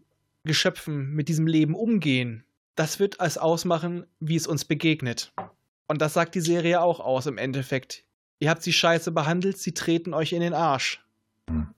[0.45, 2.45] Geschöpfen, mit diesem Leben umgehen,
[2.75, 5.33] das wird es ausmachen, wie es uns begegnet.
[5.87, 8.05] Und das sagt die Serie auch aus im Endeffekt.
[8.41, 11.05] Ihr habt sie scheiße behandelt, sie treten euch in den Arsch.
[11.49, 11.69] Hm.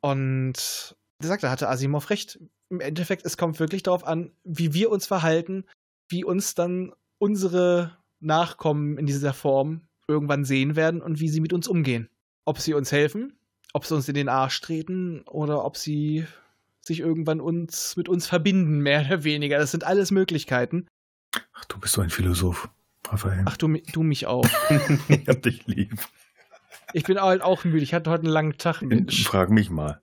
[0.00, 2.38] Und wie gesagt, da hatte Asimov recht.
[2.68, 5.64] Im Endeffekt, es kommt wirklich darauf an, wie wir uns verhalten,
[6.08, 11.52] wie uns dann unsere Nachkommen in dieser Form irgendwann sehen werden und wie sie mit
[11.52, 12.10] uns umgehen.
[12.44, 13.38] Ob sie uns helfen,
[13.72, 16.26] ob sie uns in den Arsch treten oder ob sie
[16.86, 19.58] sich irgendwann uns mit uns verbinden, mehr oder weniger.
[19.58, 20.86] Das sind alles Möglichkeiten.
[21.52, 22.68] Ach, du bist so ein Philosoph,
[23.08, 23.42] Raphael.
[23.46, 24.46] Ach, du, du mich auch.
[25.08, 25.98] ich hab dich lieb.
[26.92, 27.82] Ich bin halt auch müde.
[27.82, 29.24] Ich hatte heute einen langen Tag, Mensch.
[29.24, 30.00] Frag mich mal.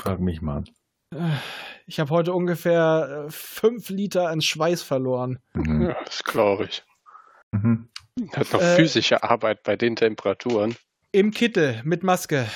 [0.00, 0.64] Frag mich mal.
[1.86, 5.38] Ich habe heute ungefähr äh, fünf Liter an Schweiß verloren.
[5.54, 5.82] Mhm.
[5.82, 6.84] Ja, das glaube ich.
[7.52, 7.88] Mhm.
[8.32, 10.76] Hat noch Äh, physische Arbeit bei den Temperaturen.
[11.12, 12.46] Im Kittel mit Maske.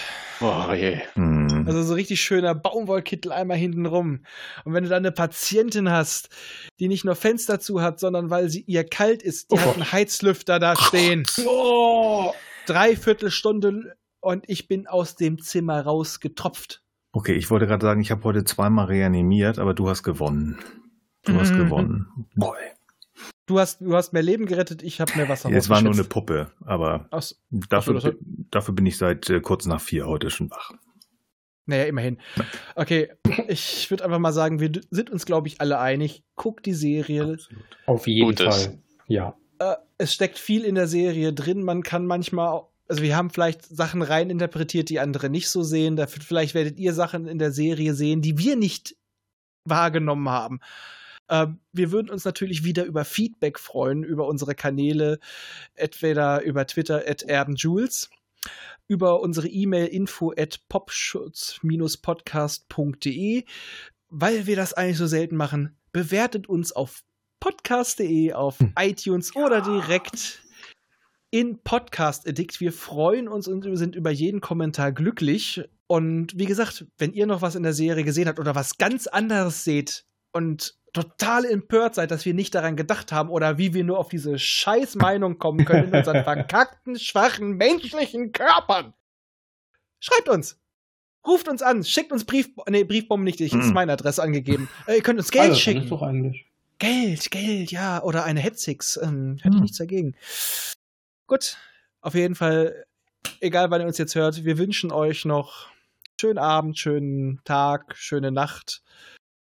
[0.40, 0.98] Oh je.
[1.14, 1.64] Mhm.
[1.66, 4.24] Also so richtig schöner Baumwollkittel einmal hinten rum.
[4.64, 6.28] Und wenn du dann eine Patientin hast,
[6.80, 9.60] die nicht nur Fenster zu hat, sondern weil sie ihr kalt ist, die Oh.
[9.60, 11.22] hat einen Heizlüfter da stehen.
[11.46, 12.32] Oh!
[12.66, 16.82] Dreiviertel Stunde und ich bin aus dem Zimmer rausgetropft.
[17.12, 20.58] Okay, ich wollte gerade sagen, ich habe heute zweimal reanimiert, aber du hast gewonnen.
[21.24, 21.58] Du hast Mhm.
[21.58, 22.06] gewonnen.
[22.34, 22.58] Boy.
[23.52, 26.04] Du hast, du hast mehr Leben gerettet, ich habe mehr Wasser Es war nur eine.
[26.04, 28.16] Puppe, aber Ach so, dafür, hat-
[28.50, 30.72] dafür bin ich seit äh, kurz nach vier heute schon wach.
[31.66, 32.16] Naja, immerhin.
[32.76, 33.10] Okay,
[33.48, 36.24] ich würde einfach mal sagen, wir sind uns, glaube ich, alle einig.
[36.34, 37.34] Guck die Serie.
[37.34, 37.62] Absolut.
[37.84, 38.46] Auf jeden Gutes.
[38.64, 38.78] Fall.
[39.06, 39.36] Ja.
[39.58, 41.62] Äh, es steckt viel in der Serie drin.
[41.62, 45.62] Man kann manchmal, auch- also wir haben vielleicht Sachen rein interpretiert, die andere nicht so
[45.62, 45.96] sehen.
[45.96, 48.96] Dafür, vielleicht werdet ihr Sachen in der Serie sehen, die wir nicht
[49.66, 50.60] wahrgenommen haben.
[51.28, 55.18] Äh, wir würden uns natürlich wieder über Feedback freuen, über unsere Kanäle,
[55.74, 58.10] entweder über Twitter at erbenjules
[58.88, 63.44] über unsere E-Mail info at popschutz-podcast.de.
[64.08, 67.02] Weil wir das eigentlich so selten machen, bewertet uns auf
[67.40, 68.74] podcast.de, auf Hm.
[68.78, 70.42] iTunes oder direkt
[71.30, 72.60] in Podcast Addict.
[72.60, 75.62] Wir freuen uns und sind über jeden Kommentar glücklich.
[75.86, 79.06] Und wie gesagt, wenn ihr noch was in der Serie gesehen habt oder was ganz
[79.06, 83.82] anderes seht und total empört seid, dass wir nicht daran gedacht haben oder wie wir
[83.84, 88.92] nur auf diese scheiß Meinung kommen können in unseren verkackten, schwachen, menschlichen Körpern.
[90.00, 90.58] Schreibt uns.
[91.26, 93.74] Ruft uns an, schickt uns Brief, nee, Briefbomben nicht, ich ist Mhm.
[93.74, 94.68] meine Adresse angegeben.
[94.86, 95.82] Äh, ihr könnt uns Geld Also, schicken.
[95.84, 96.46] ist doch eigentlich.
[96.78, 98.02] Geld, Geld, ja.
[98.02, 98.96] Oder eine Hetzix.
[99.00, 99.60] Ähm, hätte ich Hm.
[99.62, 100.16] nichts dagegen.
[101.28, 101.56] Gut,
[102.00, 102.84] auf jeden Fall,
[103.40, 105.68] egal wann ihr uns jetzt hört, wir wünschen euch noch
[106.20, 108.82] schönen Abend, schönen Tag, schöne Nacht.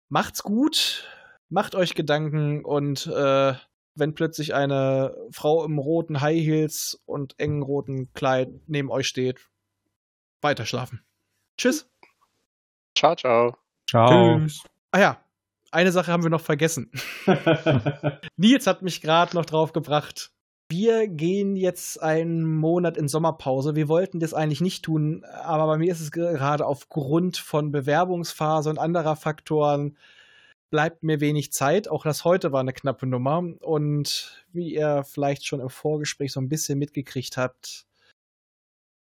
[0.10, 1.06] Macht's gut,
[1.50, 3.54] macht euch Gedanken und äh,
[3.96, 9.40] wenn plötzlich eine Frau im roten High Heels und engen roten Kleid neben euch steht,
[10.42, 11.02] weiter schlafen.
[11.58, 11.90] Tschüss.
[12.96, 13.58] Ciao, ciao.
[13.90, 14.40] Ciao.
[14.40, 14.64] Tschüss.
[14.92, 15.24] Ah ja,
[15.72, 16.92] eine Sache haben wir noch vergessen.
[18.38, 20.32] Nils hat mich gerade noch drauf gebracht.
[20.70, 23.76] Wir gehen jetzt einen Monat in Sommerpause.
[23.76, 28.70] Wir wollten das eigentlich nicht tun, aber bei mir ist es gerade aufgrund von Bewerbungsphase
[28.70, 29.98] und anderer Faktoren
[30.70, 31.88] bleibt mir wenig Zeit.
[31.90, 33.44] Auch das heute war eine knappe Nummer.
[33.62, 37.86] Und wie ihr vielleicht schon im Vorgespräch so ein bisschen mitgekriegt habt,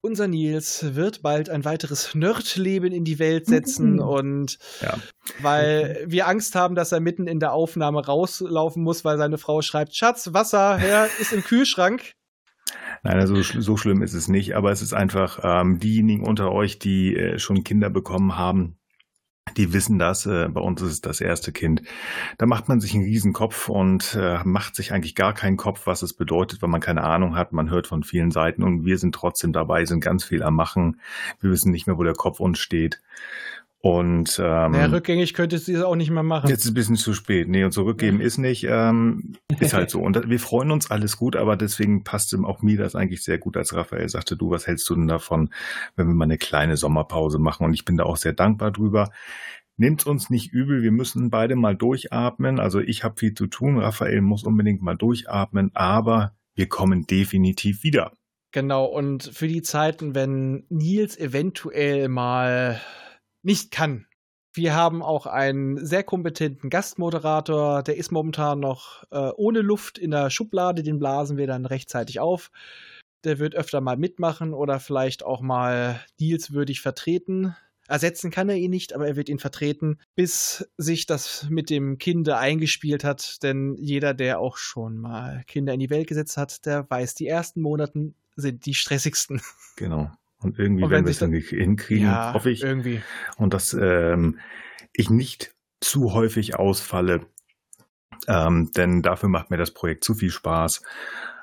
[0.01, 4.97] unser Nils wird bald ein weiteres Nerdleben in die Welt setzen und Ja.
[5.41, 9.61] weil wir Angst haben, dass er mitten in der Aufnahme rauslaufen muss, weil seine Frau
[9.61, 12.13] schreibt, Schatz, Wasser, ja, ist im Kühlschrank.
[13.03, 16.79] Nein, also so schlimm ist es nicht, aber es ist einfach ähm, diejenigen unter euch,
[16.79, 18.78] die äh, schon Kinder bekommen haben,
[19.57, 20.27] die wissen das.
[20.27, 21.83] Äh, bei uns ist es das erste Kind.
[22.37, 25.87] Da macht man sich einen riesen Kopf und äh, macht sich eigentlich gar keinen Kopf,
[25.87, 27.53] was es bedeutet, weil man keine Ahnung hat.
[27.53, 31.01] Man hört von vielen Seiten und wir sind trotzdem dabei, sind ganz viel am Machen.
[31.41, 33.01] Wir wissen nicht mehr, wo der Kopf uns steht.
[33.81, 36.51] Und ähm, Naja, rückgängig könntest du das auch nicht mehr machen.
[36.51, 37.49] Jetzt ist ein bisschen zu spät.
[37.49, 38.67] Nee, und zurückgeben ist nicht.
[38.69, 40.01] Ähm, ist halt so.
[40.01, 43.57] Und wir freuen uns alles gut, aber deswegen passte auch mir das eigentlich sehr gut,
[43.57, 45.51] als Raphael sagte, du, was hältst du denn davon,
[45.95, 47.67] wenn wir mal eine kleine Sommerpause machen?
[47.67, 49.13] Und ich bin da auch sehr dankbar drüber.
[49.77, 52.59] Nehmt's uns nicht übel, wir müssen beide mal durchatmen.
[52.59, 57.85] Also ich habe viel zu tun, Raphael muss unbedingt mal durchatmen, aber wir kommen definitiv
[57.85, 58.13] wieder.
[58.51, 62.81] Genau, und für die Zeiten, wenn Nils eventuell mal
[63.43, 64.07] nicht kann.
[64.53, 70.11] Wir haben auch einen sehr kompetenten Gastmoderator, der ist momentan noch äh, ohne Luft in
[70.11, 72.51] der Schublade, den blasen wir dann rechtzeitig auf.
[73.25, 77.55] Der wird öfter mal mitmachen oder vielleicht auch mal Nils würdig vertreten.
[77.89, 81.99] Ersetzen kann er ihn nicht, aber er wird ihn vertreten, bis sich das mit dem
[81.99, 83.43] Kinde eingespielt hat.
[83.43, 87.27] Denn jeder, der auch schon mal Kinder in die Welt gesetzt hat, der weiß, die
[87.27, 89.41] ersten Monaten sind die stressigsten.
[89.77, 90.11] Genau.
[90.41, 92.63] Und irgendwie Und wenn werden wir es dann hinkriegen, hoffe ich.
[92.63, 93.03] irgendwie.
[93.37, 94.39] und dass ähm,
[94.93, 97.27] ich nicht zu häufig ausfalle,
[98.27, 100.83] ähm, denn dafür macht mir das Projekt zu viel Spaß.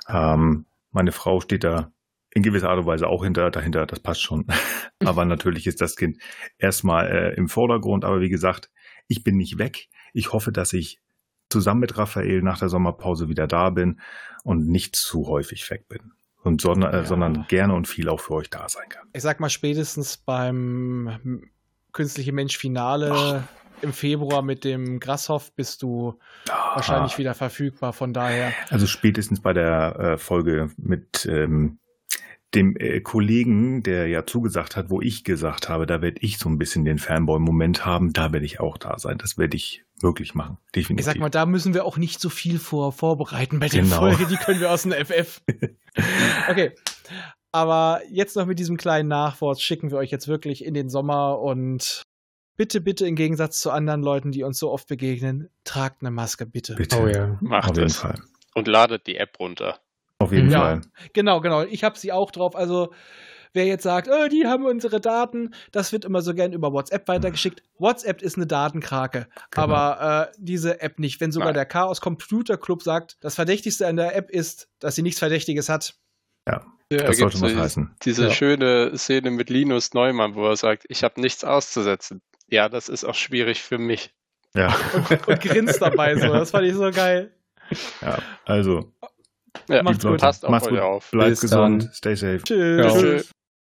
[0.08, 1.92] Ähm, meine Frau steht da
[2.32, 4.46] in gewisser Art und Weise auch hinter, dahinter, das passt schon.
[5.00, 6.18] aber natürlich ist das Kind
[6.58, 8.06] erstmal äh, im Vordergrund.
[8.06, 8.70] Aber wie gesagt,
[9.08, 9.88] ich bin nicht weg.
[10.14, 11.00] Ich hoffe, dass ich
[11.50, 14.00] zusammen mit Raphael nach der Sommerpause wieder da bin
[14.44, 16.15] und nicht zu häufig weg bin.
[16.46, 17.04] Und sondern, äh, Ja.
[17.06, 19.08] sondern gerne und viel auch für euch da sein kann.
[19.14, 21.42] Ich sag mal, spätestens beim
[21.92, 23.44] Künstliche Mensch-Finale
[23.82, 26.20] im Februar mit dem Grasshoff bist du
[26.76, 27.94] wahrscheinlich wieder verfügbar.
[27.94, 31.80] Von daher, Also spätestens bei der äh, Folge mit ähm,
[32.56, 36.50] dem äh, Kollegen, der ja zugesagt hat, wo ich gesagt habe, da werde ich so
[36.50, 39.18] ein bisschen den Fanboy-Moment haben, da werde ich auch da sein.
[39.18, 40.58] Das werde ich wirklich machen.
[40.76, 41.00] Definitiv.
[41.00, 43.98] ich sag mal, da müssen wir auch nicht so viel vor vorbereiten bei der Genau.
[43.98, 44.26] Folge.
[44.26, 45.42] Die können wir aus dem FF.
[46.50, 46.72] Okay.
[47.52, 51.40] Aber jetzt noch mit diesem kleinen Nachwort schicken wir euch jetzt wirklich in den Sommer
[51.40, 52.02] und
[52.58, 56.46] bitte, bitte im Gegensatz zu anderen Leuten, die uns so oft begegnen, tragt eine Maske,
[56.46, 56.76] bitte.
[56.76, 57.02] Bitte.
[57.02, 57.38] Oh ja.
[57.40, 57.98] Macht Auf jeden es.
[57.98, 58.20] Fall.
[58.56, 59.80] Und ladet die App runter.
[60.20, 60.60] Auf jeden Ja.
[60.60, 60.82] Fall.
[61.14, 61.64] Genau, genau.
[61.64, 62.56] Ich habe sie auch drauf.
[62.56, 62.94] Also
[63.54, 67.08] wer jetzt sagt, oh, die haben unsere Daten, das wird immer so gern über WhatsApp
[67.08, 67.64] weitergeschickt.
[67.80, 69.64] WhatsApp ist eine Datenkrake, Genau.
[69.64, 71.22] aber äh, diese App nicht.
[71.22, 71.56] Wenn sogar Nein.
[71.56, 75.70] der Chaos Computer Club sagt, das Verdächtigste an der App ist, dass sie nichts Verdächtiges
[75.70, 75.96] hat.
[76.48, 77.96] Ja, Das sollte was so heißen.
[78.04, 78.32] Diese Ja.
[78.32, 82.22] schöne Szene mit Linus Neumann, wo er sagt, ich habe nichts auszusetzen.
[82.48, 84.14] Ja, das ist auch schwierig für mich.
[84.54, 84.74] Ja.
[85.28, 86.28] Und grinst dabei so.
[86.34, 87.34] Das fand ich so geil.
[88.02, 88.20] ja.
[88.46, 88.94] Also,
[89.70, 90.20] Ja, Macht's gut.
[90.20, 90.80] passt auf Macht's gut.
[90.80, 91.12] auf.
[91.12, 91.92] bleibt Bis gesund, dann.
[91.94, 92.42] stay safe.
[92.44, 92.86] Tschüss.
[92.86, 93.00] Ja.
[93.00, 93.22] Tschö.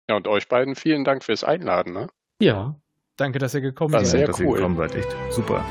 [0.08, 1.92] Ja, und euch beiden vielen Dank fürs Einladen.
[1.92, 2.08] Ne?
[2.40, 2.76] Ja.
[3.16, 4.06] Danke, dass ihr gekommen seid.
[4.06, 4.56] sehr dass ihr cool.
[4.56, 4.94] gekommen seid.
[4.96, 5.64] Echt super.